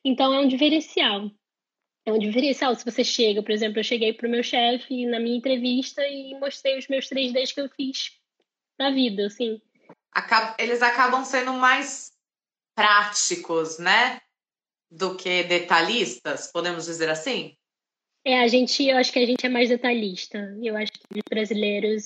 Então 0.08 0.32
é 0.32 0.40
um 0.40 0.48
diferencial. 0.48 1.32
É 2.06 2.14
um 2.14 2.20
diferencial 2.20 2.76
se 2.76 2.86
você 2.86 3.04
chega, 3.04 3.42
por 3.42 3.50
exemplo, 3.50 3.80
eu 3.80 3.84
cheguei 3.84 4.14
para 4.14 4.28
o 4.28 4.30
meu 4.30 4.44
chefe 4.44 5.04
na 5.08 5.20
minha 5.20 5.36
entrevista 5.36 6.08
e 6.08 6.40
mostrei 6.40 6.78
os 6.78 6.88
meus 6.88 7.10
3Ds 7.10 7.56
que 7.56 7.62
eu 7.62 7.70
fiz 7.70 8.12
na 8.78 8.92
vida, 8.92 9.26
assim 9.26 9.60
eles 10.58 10.82
acabam 10.82 11.24
sendo 11.24 11.54
mais 11.54 12.14
práticos, 12.76 13.78
né? 13.78 14.22
Do 14.90 15.16
que 15.16 15.44
detalhistas, 15.44 16.52
podemos 16.52 16.86
dizer 16.86 17.10
assim? 17.10 17.56
É, 18.24 18.40
a 18.40 18.48
gente, 18.48 18.84
eu 18.84 18.98
acho 18.98 19.12
que 19.12 19.20
a 19.20 19.26
gente 19.26 19.46
é 19.46 19.50
mais 19.50 19.70
detalhista. 19.70 20.56
Eu 20.62 20.76
acho 20.78 20.92
que 20.94 21.20
os 21.20 21.24
brasileiros, 21.30 22.06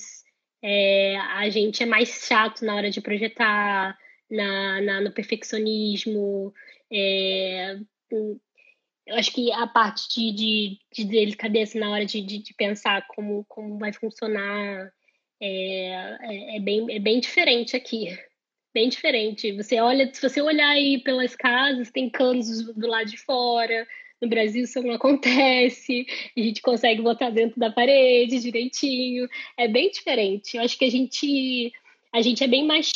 é, 0.62 1.16
a 1.16 1.48
gente 1.48 1.82
é 1.82 1.86
mais 1.86 2.08
chato 2.26 2.64
na 2.64 2.74
hora 2.74 2.90
de 2.90 3.00
projetar, 3.00 3.96
na, 4.30 4.80
na 4.80 5.00
no 5.00 5.12
perfeccionismo. 5.12 6.52
É, 6.92 7.76
eu 8.10 9.16
acho 9.16 9.32
que 9.32 9.50
a 9.52 9.66
parte 9.66 10.08
de, 10.08 10.32
de, 10.32 10.78
de 10.92 11.04
delicadeza 11.04 11.78
na 11.78 11.90
hora 11.90 12.04
de, 12.04 12.20
de, 12.20 12.38
de 12.38 12.54
pensar 12.54 13.06
como, 13.08 13.44
como 13.48 13.78
vai 13.78 13.92
funcionar 13.92 14.92
é, 15.40 16.16
é, 16.20 16.56
é, 16.56 16.60
bem, 16.60 16.86
é 16.94 16.98
bem 16.98 17.20
diferente 17.20 17.76
aqui. 17.76 18.08
Bem 18.72 18.88
diferente. 18.88 19.50
Você 19.56 19.80
olha, 19.80 20.08
se 20.14 20.22
você 20.22 20.40
olhar 20.40 20.68
aí 20.68 21.02
pelas 21.02 21.34
casas, 21.34 21.90
tem 21.90 22.08
canos 22.08 22.72
do 22.72 22.86
lado 22.86 23.10
de 23.10 23.16
fora. 23.16 23.84
No 24.20 24.28
Brasil 24.28 24.64
isso 24.64 24.82
não 24.82 24.94
acontece. 24.94 26.06
A 26.36 26.40
gente 26.40 26.60
consegue 26.60 27.00
botar 27.00 27.30
dentro 27.30 27.58
da 27.58 27.70
parede 27.70 28.38
direitinho. 28.40 29.28
É 29.56 29.66
bem 29.66 29.90
diferente. 29.90 30.56
Eu 30.56 30.62
acho 30.62 30.78
que 30.78 30.84
a 30.84 30.90
gente, 30.90 31.72
a 32.12 32.20
gente 32.20 32.44
é 32.44 32.46
bem 32.46 32.64
mais. 32.66 32.92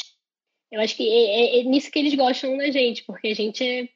Eu 0.71 0.81
acho 0.81 0.97
que 0.97 1.09
é, 1.09 1.59
é, 1.59 1.61
é 1.61 1.63
nisso 1.65 1.91
que 1.91 1.99
eles 1.99 2.15
gostam 2.15 2.57
da 2.57 2.71
gente, 2.71 3.05
porque 3.05 3.29
a 3.29 3.35
gente 3.35 3.65
é 3.65 3.89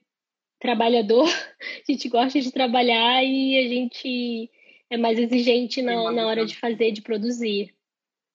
trabalhador, 0.60 1.28
a 1.88 1.92
gente 1.92 2.08
gosta 2.08 2.40
de 2.40 2.52
trabalhar 2.52 3.22
e 3.24 3.58
a 3.58 3.68
gente 3.68 4.50
é 4.90 4.96
mais 4.96 5.18
exigente 5.18 5.82
na, 5.82 6.10
na 6.12 6.26
hora 6.26 6.46
de 6.46 6.56
fazer, 6.56 6.92
de 6.92 7.02
produzir. 7.02 7.74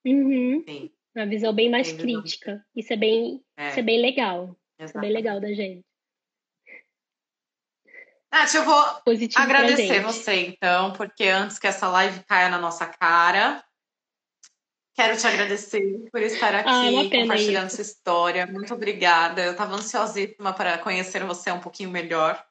Uhum. 0.05 0.63
Sim. 0.67 0.91
Uma 1.15 1.25
visão 1.25 1.53
bem 1.53 1.69
mais 1.69 1.91
crítica. 1.91 2.65
Isso 2.75 2.91
é 2.91 2.97
bem, 2.97 3.41
é. 3.57 3.69
Isso 3.69 3.79
é 3.79 3.83
bem 3.83 4.01
legal. 4.01 4.55
Isso 4.79 4.97
é 4.97 5.01
bem 5.01 5.11
legal 5.11 5.39
da 5.39 5.53
gente. 5.53 5.83
Nath, 8.33 8.55
eu 8.55 8.65
vou 8.65 8.83
Positivo 9.05 9.43
agradecer 9.43 10.01
você, 10.01 10.47
então, 10.47 10.91
porque 10.93 11.25
antes 11.25 11.59
que 11.59 11.67
essa 11.67 11.87
live 11.87 12.23
caia 12.23 12.49
na 12.49 12.57
nossa 12.57 12.87
cara, 12.87 13.63
quero 14.95 15.15
te 15.15 15.27
agradecer 15.27 16.09
por 16.11 16.19
estar 16.19 16.55
aqui 16.55 16.67
ah, 16.67 17.05
é 17.05 17.21
compartilhando 17.21 17.67
isso. 17.67 17.75
sua 17.75 17.83
história. 17.83 18.47
Muito 18.47 18.73
obrigada. 18.73 19.43
Eu 19.43 19.51
estava 19.51 19.75
ansiosíssima 19.75 20.51
para 20.51 20.79
conhecer 20.79 21.23
você 21.23 21.51
um 21.51 21.59
pouquinho 21.59 21.91
melhor. 21.91 22.43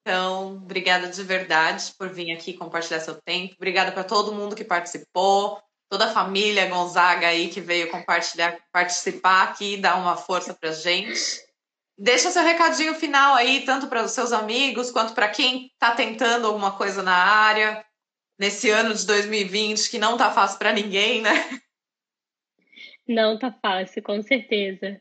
Então, 0.00 0.56
obrigada 0.56 1.06
de 1.06 1.22
verdade 1.22 1.92
por 1.96 2.08
vir 2.08 2.32
aqui 2.32 2.54
compartilhar 2.54 2.98
seu 2.98 3.20
tempo. 3.22 3.54
Obrigada 3.54 3.92
para 3.92 4.02
todo 4.02 4.34
mundo 4.34 4.56
que 4.56 4.64
participou, 4.64 5.62
toda 5.88 6.06
a 6.06 6.12
família 6.12 6.66
Gonzaga 6.66 7.28
aí 7.28 7.50
que 7.50 7.60
veio 7.60 7.88
compartilhar, 7.88 8.58
participar 8.72 9.44
aqui, 9.44 9.76
dar 9.76 9.94
uma 9.94 10.16
força 10.16 10.52
para 10.52 10.72
gente. 10.72 11.46
Deixa 11.98 12.30
seu 12.30 12.44
recadinho 12.44 12.94
final 12.94 13.34
aí, 13.34 13.64
tanto 13.64 13.88
para 13.88 14.04
os 14.04 14.12
seus 14.12 14.30
amigos 14.32 14.92
quanto 14.92 15.14
para 15.14 15.28
quem 15.28 15.66
está 15.66 15.90
tentando 15.96 16.46
alguma 16.46 16.76
coisa 16.76 17.02
na 17.02 17.16
área 17.16 17.84
nesse 18.38 18.70
ano 18.70 18.94
de 18.94 19.04
2020 19.04 19.90
que 19.90 19.98
não 19.98 20.16
tá 20.16 20.30
fácil 20.30 20.60
para 20.60 20.72
ninguém, 20.72 21.20
né? 21.20 21.30
Não 23.08 23.38
tá 23.38 23.50
fácil, 23.50 24.02
com 24.02 24.22
certeza. 24.22 25.00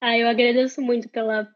Ah, 0.00 0.18
eu 0.18 0.28
agradeço 0.28 0.82
muito 0.82 1.08
pela 1.08 1.48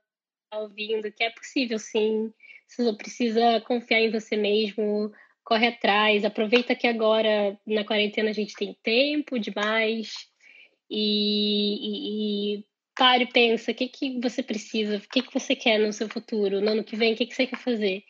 ouvindo, 0.54 1.10
que 1.12 1.24
é 1.24 1.30
possível 1.30 1.78
sim 1.78 2.32
Você 2.68 2.92
precisa 2.94 3.60
confiar 3.62 4.00
em 4.00 4.10
você 4.10 4.36
mesmo, 4.36 5.12
corre 5.44 5.68
atrás, 5.68 6.24
aproveita 6.24 6.74
que 6.74 6.86
agora 6.86 7.58
na 7.66 7.84
quarentena 7.84 8.30
a 8.30 8.32
gente 8.32 8.54
tem 8.54 8.76
tempo 8.82 9.38
demais 9.38 10.14
e, 10.88 12.56
e, 12.56 12.56
e 12.58 12.66
pare 12.96 13.24
e 13.24 13.32
pensa 13.32 13.72
o 13.72 13.74
que, 13.74 13.88
que 13.88 14.20
você 14.20 14.42
precisa, 14.42 14.96
o 14.96 15.00
que, 15.00 15.22
que 15.22 15.32
você 15.32 15.56
quer 15.56 15.78
no 15.78 15.92
seu 15.92 16.08
futuro, 16.08 16.60
no 16.60 16.70
ano 16.70 16.84
que 16.84 16.96
vem, 16.96 17.14
o 17.14 17.16
que, 17.16 17.26
que 17.26 17.34
você 17.34 17.46
quer 17.46 17.58
fazer. 17.58 18.04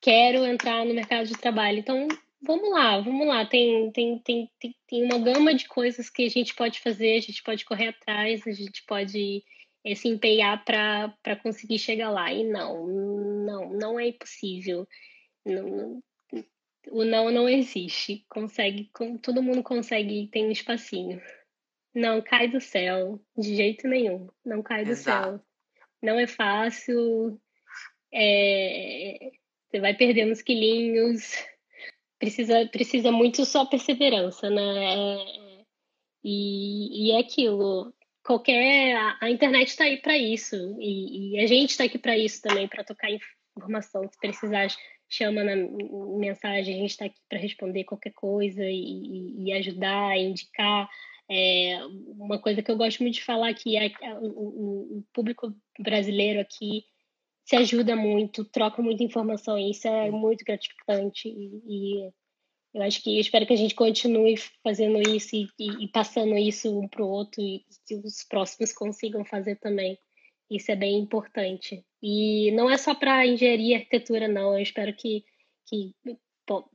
Quero 0.00 0.44
entrar 0.44 0.84
no 0.84 0.94
mercado 0.94 1.26
de 1.26 1.38
trabalho. 1.38 1.78
Então, 1.78 2.06
vamos 2.42 2.70
lá, 2.70 3.00
vamos 3.00 3.26
lá. 3.26 3.46
Tem, 3.46 3.90
tem, 3.92 4.18
tem, 4.18 4.50
tem, 4.58 4.74
tem 4.86 5.04
uma 5.04 5.18
gama 5.18 5.54
de 5.54 5.66
coisas 5.66 6.10
que 6.10 6.24
a 6.24 6.28
gente 6.28 6.54
pode 6.54 6.80
fazer, 6.80 7.16
a 7.16 7.20
gente 7.20 7.42
pode 7.42 7.64
correr 7.64 7.88
atrás, 7.88 8.46
a 8.46 8.52
gente 8.52 8.84
pode 8.86 9.42
é, 9.84 9.94
se 9.94 10.08
empenhar 10.08 10.64
para 10.64 11.36
conseguir 11.42 11.78
chegar 11.78 12.10
lá. 12.10 12.32
E 12.32 12.44
não, 12.44 12.86
não, 12.86 13.70
não 13.70 14.00
é 14.00 14.08
impossível. 14.08 14.86
Não, 15.44 16.02
o 16.90 17.04
não 17.04 17.30
não 17.30 17.48
existe. 17.48 18.24
Consegue, 18.28 18.90
todo 19.22 19.42
mundo 19.42 19.62
consegue, 19.62 20.28
tem 20.28 20.46
um 20.46 20.50
espacinho. 20.50 21.20
Não 21.96 22.20
cai 22.20 22.46
do 22.46 22.60
céu, 22.60 23.18
de 23.34 23.56
jeito 23.56 23.88
nenhum. 23.88 24.28
Não 24.44 24.62
cai 24.62 24.84
do 24.84 24.90
Exato. 24.90 25.30
céu. 25.30 25.40
Não 26.02 26.18
é 26.18 26.26
fácil. 26.26 27.40
É, 28.12 29.30
você 29.66 29.80
vai 29.80 29.94
perdendo 29.94 30.30
uns 30.30 30.42
quilinhos. 30.42 31.32
Precisa, 32.18 32.66
precisa 32.66 33.10
muito 33.10 33.46
só 33.46 33.64
perseverança, 33.64 34.50
né? 34.50 34.62
É, 34.62 35.64
e, 36.22 37.08
e 37.08 37.12
é 37.12 37.18
aquilo. 37.18 37.94
Qualquer. 38.22 38.94
A, 38.94 39.18
a 39.22 39.30
internet 39.30 39.68
está 39.68 39.84
aí 39.84 39.96
para 39.96 40.18
isso. 40.18 40.54
E, 40.78 41.36
e, 41.36 41.40
a 41.40 41.46
gente 41.46 41.70
está 41.70 41.84
aqui 41.84 41.98
para 41.98 42.18
isso 42.18 42.42
também, 42.42 42.68
para 42.68 42.84
tocar 42.84 43.08
informação. 43.56 44.06
Se 44.10 44.18
precisar 44.20 44.68
chama 45.08 45.42
na 45.42 45.56
mensagem, 46.18 46.74
a 46.74 46.78
gente 46.80 46.90
está 46.90 47.06
aqui 47.06 47.20
para 47.26 47.38
responder 47.38 47.84
qualquer 47.84 48.12
coisa 48.12 48.64
e, 48.64 49.46
e, 49.46 49.52
ajudar, 49.54 50.18
indicar. 50.18 50.90
É, 51.28 51.84
uma 51.86 52.38
coisa 52.38 52.62
que 52.62 52.70
eu 52.70 52.76
gosto 52.76 53.02
muito 53.02 53.16
de 53.16 53.24
falar 53.24 53.52
que 53.52 53.76
é, 53.76 53.92
o, 54.20 54.98
o, 54.98 55.04
público 55.12 55.52
brasileiro 55.78 56.40
aqui 56.40 56.84
se 57.44 57.56
ajuda 57.56 57.96
muito, 57.96 58.44
troca 58.44 58.80
muita 58.80 59.02
informação, 59.02 59.58
e 59.58 59.70
isso 59.70 59.88
é 59.88 60.10
muito 60.10 60.44
gratificante 60.44 61.28
e, 61.28 61.62
e 61.66 62.12
eu 62.76 62.82
acho 62.82 63.02
que 63.02 63.16
eu 63.16 63.20
espero 63.20 63.46
que 63.46 63.54
a 63.54 63.56
gente 63.56 63.74
continue 63.74 64.36
fazendo 64.62 65.00
isso 65.08 65.34
e, 65.34 65.48
e 65.58 65.88
passando 65.88 66.36
isso 66.36 66.78
um 66.78 66.86
para 66.86 67.02
o 67.02 67.08
outro 67.08 67.40
e 67.40 67.64
que 67.86 67.94
os 67.94 68.22
próximos 68.28 68.70
consigam 68.70 69.24
fazer 69.24 69.56
também. 69.56 69.98
Isso 70.50 70.70
é 70.70 70.76
bem 70.76 70.98
importante. 70.98 71.82
E 72.02 72.50
não 72.52 72.70
é 72.70 72.76
só 72.76 72.94
para 72.94 73.26
engenharia 73.26 73.72
e 73.72 73.74
arquitetura, 73.76 74.28
não. 74.28 74.52
Eu 74.52 74.62
espero 74.62 74.94
que, 74.94 75.24
que 75.66 75.94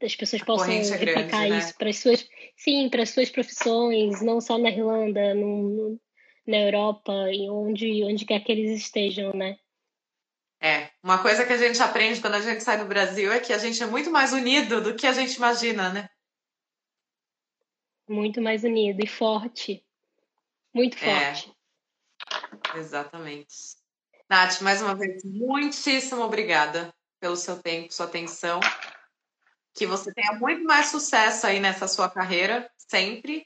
as 0.02 0.16
pessoas 0.16 0.44
possam 0.44 0.68
replicar 0.68 1.28
grande, 1.28 1.50
né? 1.50 1.60
isso 1.60 1.78
para 1.78 1.90
as 1.90 1.98
suas, 2.00 2.28
sim, 2.58 2.90
para 2.90 3.04
as 3.04 3.10
suas 3.10 3.30
profissões, 3.30 4.22
não 4.22 4.42
só 4.42 4.58
na 4.58 4.70
Irlanda, 4.70 5.34
no, 5.34 6.00
na 6.46 6.58
Europa, 6.58 7.14
e 7.32 7.50
onde, 7.50 8.04
onde 8.04 8.26
quer 8.26 8.42
que 8.42 8.52
eles 8.52 8.82
estejam, 8.82 9.34
né? 9.34 9.58
É, 10.64 10.92
uma 11.02 11.22
coisa 11.22 11.46
que 11.46 11.54
a 11.54 11.58
gente 11.58 11.82
aprende 11.82 12.22
quando 12.22 12.36
a 12.36 12.42
gente 12.42 12.64
sai 12.64 12.78
do 12.78 12.86
Brasil 12.86 13.32
é 13.32 13.40
que 13.40 13.52
a 13.52 13.58
gente 13.58 13.82
é 13.82 13.86
muito 13.88 14.12
mais 14.12 14.32
unido 14.32 14.80
do 14.80 14.96
que 14.96 15.08
a 15.08 15.14
gente 15.14 15.34
imagina, 15.36 15.92
né? 15.92 16.10
Muito 18.08 18.42
mais 18.42 18.64
unido 18.64 19.04
e 19.04 19.08
forte. 19.08 19.84
Muito 20.74 20.98
é. 21.04 21.34
forte. 21.34 21.52
É, 22.76 22.78
exatamente. 22.78 23.56
Nath, 24.30 24.62
mais 24.62 24.82
uma 24.82 24.96
vez, 24.96 25.24
muitíssimo 25.26 26.22
obrigada 26.22 26.94
pelo 27.20 27.36
seu 27.36 27.62
tempo, 27.62 27.94
sua 27.94 28.06
atenção. 28.06 28.60
Que 29.74 29.86
você 29.86 30.14
tenha 30.14 30.34
muito 30.34 30.64
mais 30.64 30.88
sucesso 30.88 31.48
aí 31.48 31.60
nessa 31.60 31.88
sua 31.88 32.10
carreira, 32.10 32.70
sempre. 32.78 33.46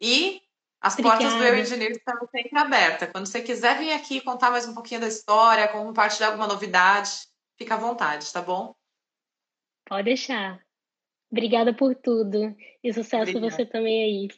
E 0.00 0.40
as 0.80 0.94
obrigada. 0.94 1.22
portas 1.22 1.38
do 1.38 1.44
Eu 1.44 1.58
Engineer 1.58 1.92
estão 1.92 2.16
sempre 2.28 2.58
abertas. 2.58 3.10
Quando 3.12 3.26
você 3.26 3.42
quiser 3.42 3.78
vir 3.78 3.92
aqui 3.92 4.20
contar 4.20 4.50
mais 4.50 4.66
um 4.66 4.74
pouquinho 4.74 5.00
da 5.00 5.08
história, 5.08 5.68
compartilhar 5.68 6.28
alguma 6.28 6.46
novidade, 6.46 7.10
fica 7.56 7.74
à 7.74 7.78
vontade, 7.78 8.32
tá 8.32 8.40
bom? 8.40 8.74
Pode 9.86 10.04
deixar. 10.04 10.60
Obrigada 11.30 11.74
por 11.74 11.94
tudo. 11.94 12.56
E 12.82 12.92
sucesso 12.92 13.30
Obrigada. 13.30 13.50
você 13.50 13.66
também 13.66 14.04
aí. 14.04 14.28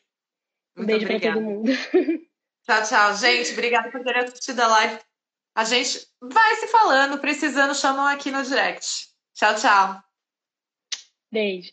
Um 0.77 0.85
muito 0.85 0.87
beijo 0.87 1.07
para 1.07 1.21
todo 1.21 1.41
mundo. 1.41 1.71
Tchau, 2.65 2.83
tchau. 2.85 3.17
Gente, 3.17 3.53
obrigada 3.53 3.91
por 3.91 4.03
ter 4.05 4.17
assistido 4.19 4.61
a 4.61 4.67
live. 4.69 4.99
A 5.55 5.65
gente 5.65 6.07
vai 6.21 6.55
se 6.57 6.69
falando, 6.69 7.19
precisando, 7.19 7.75
chamam 7.75 8.07
aqui 8.07 8.31
no 8.31 8.43
direct. 8.43 9.09
Tchau, 9.35 9.55
tchau. 9.57 10.12
Beijo. 11.33 11.73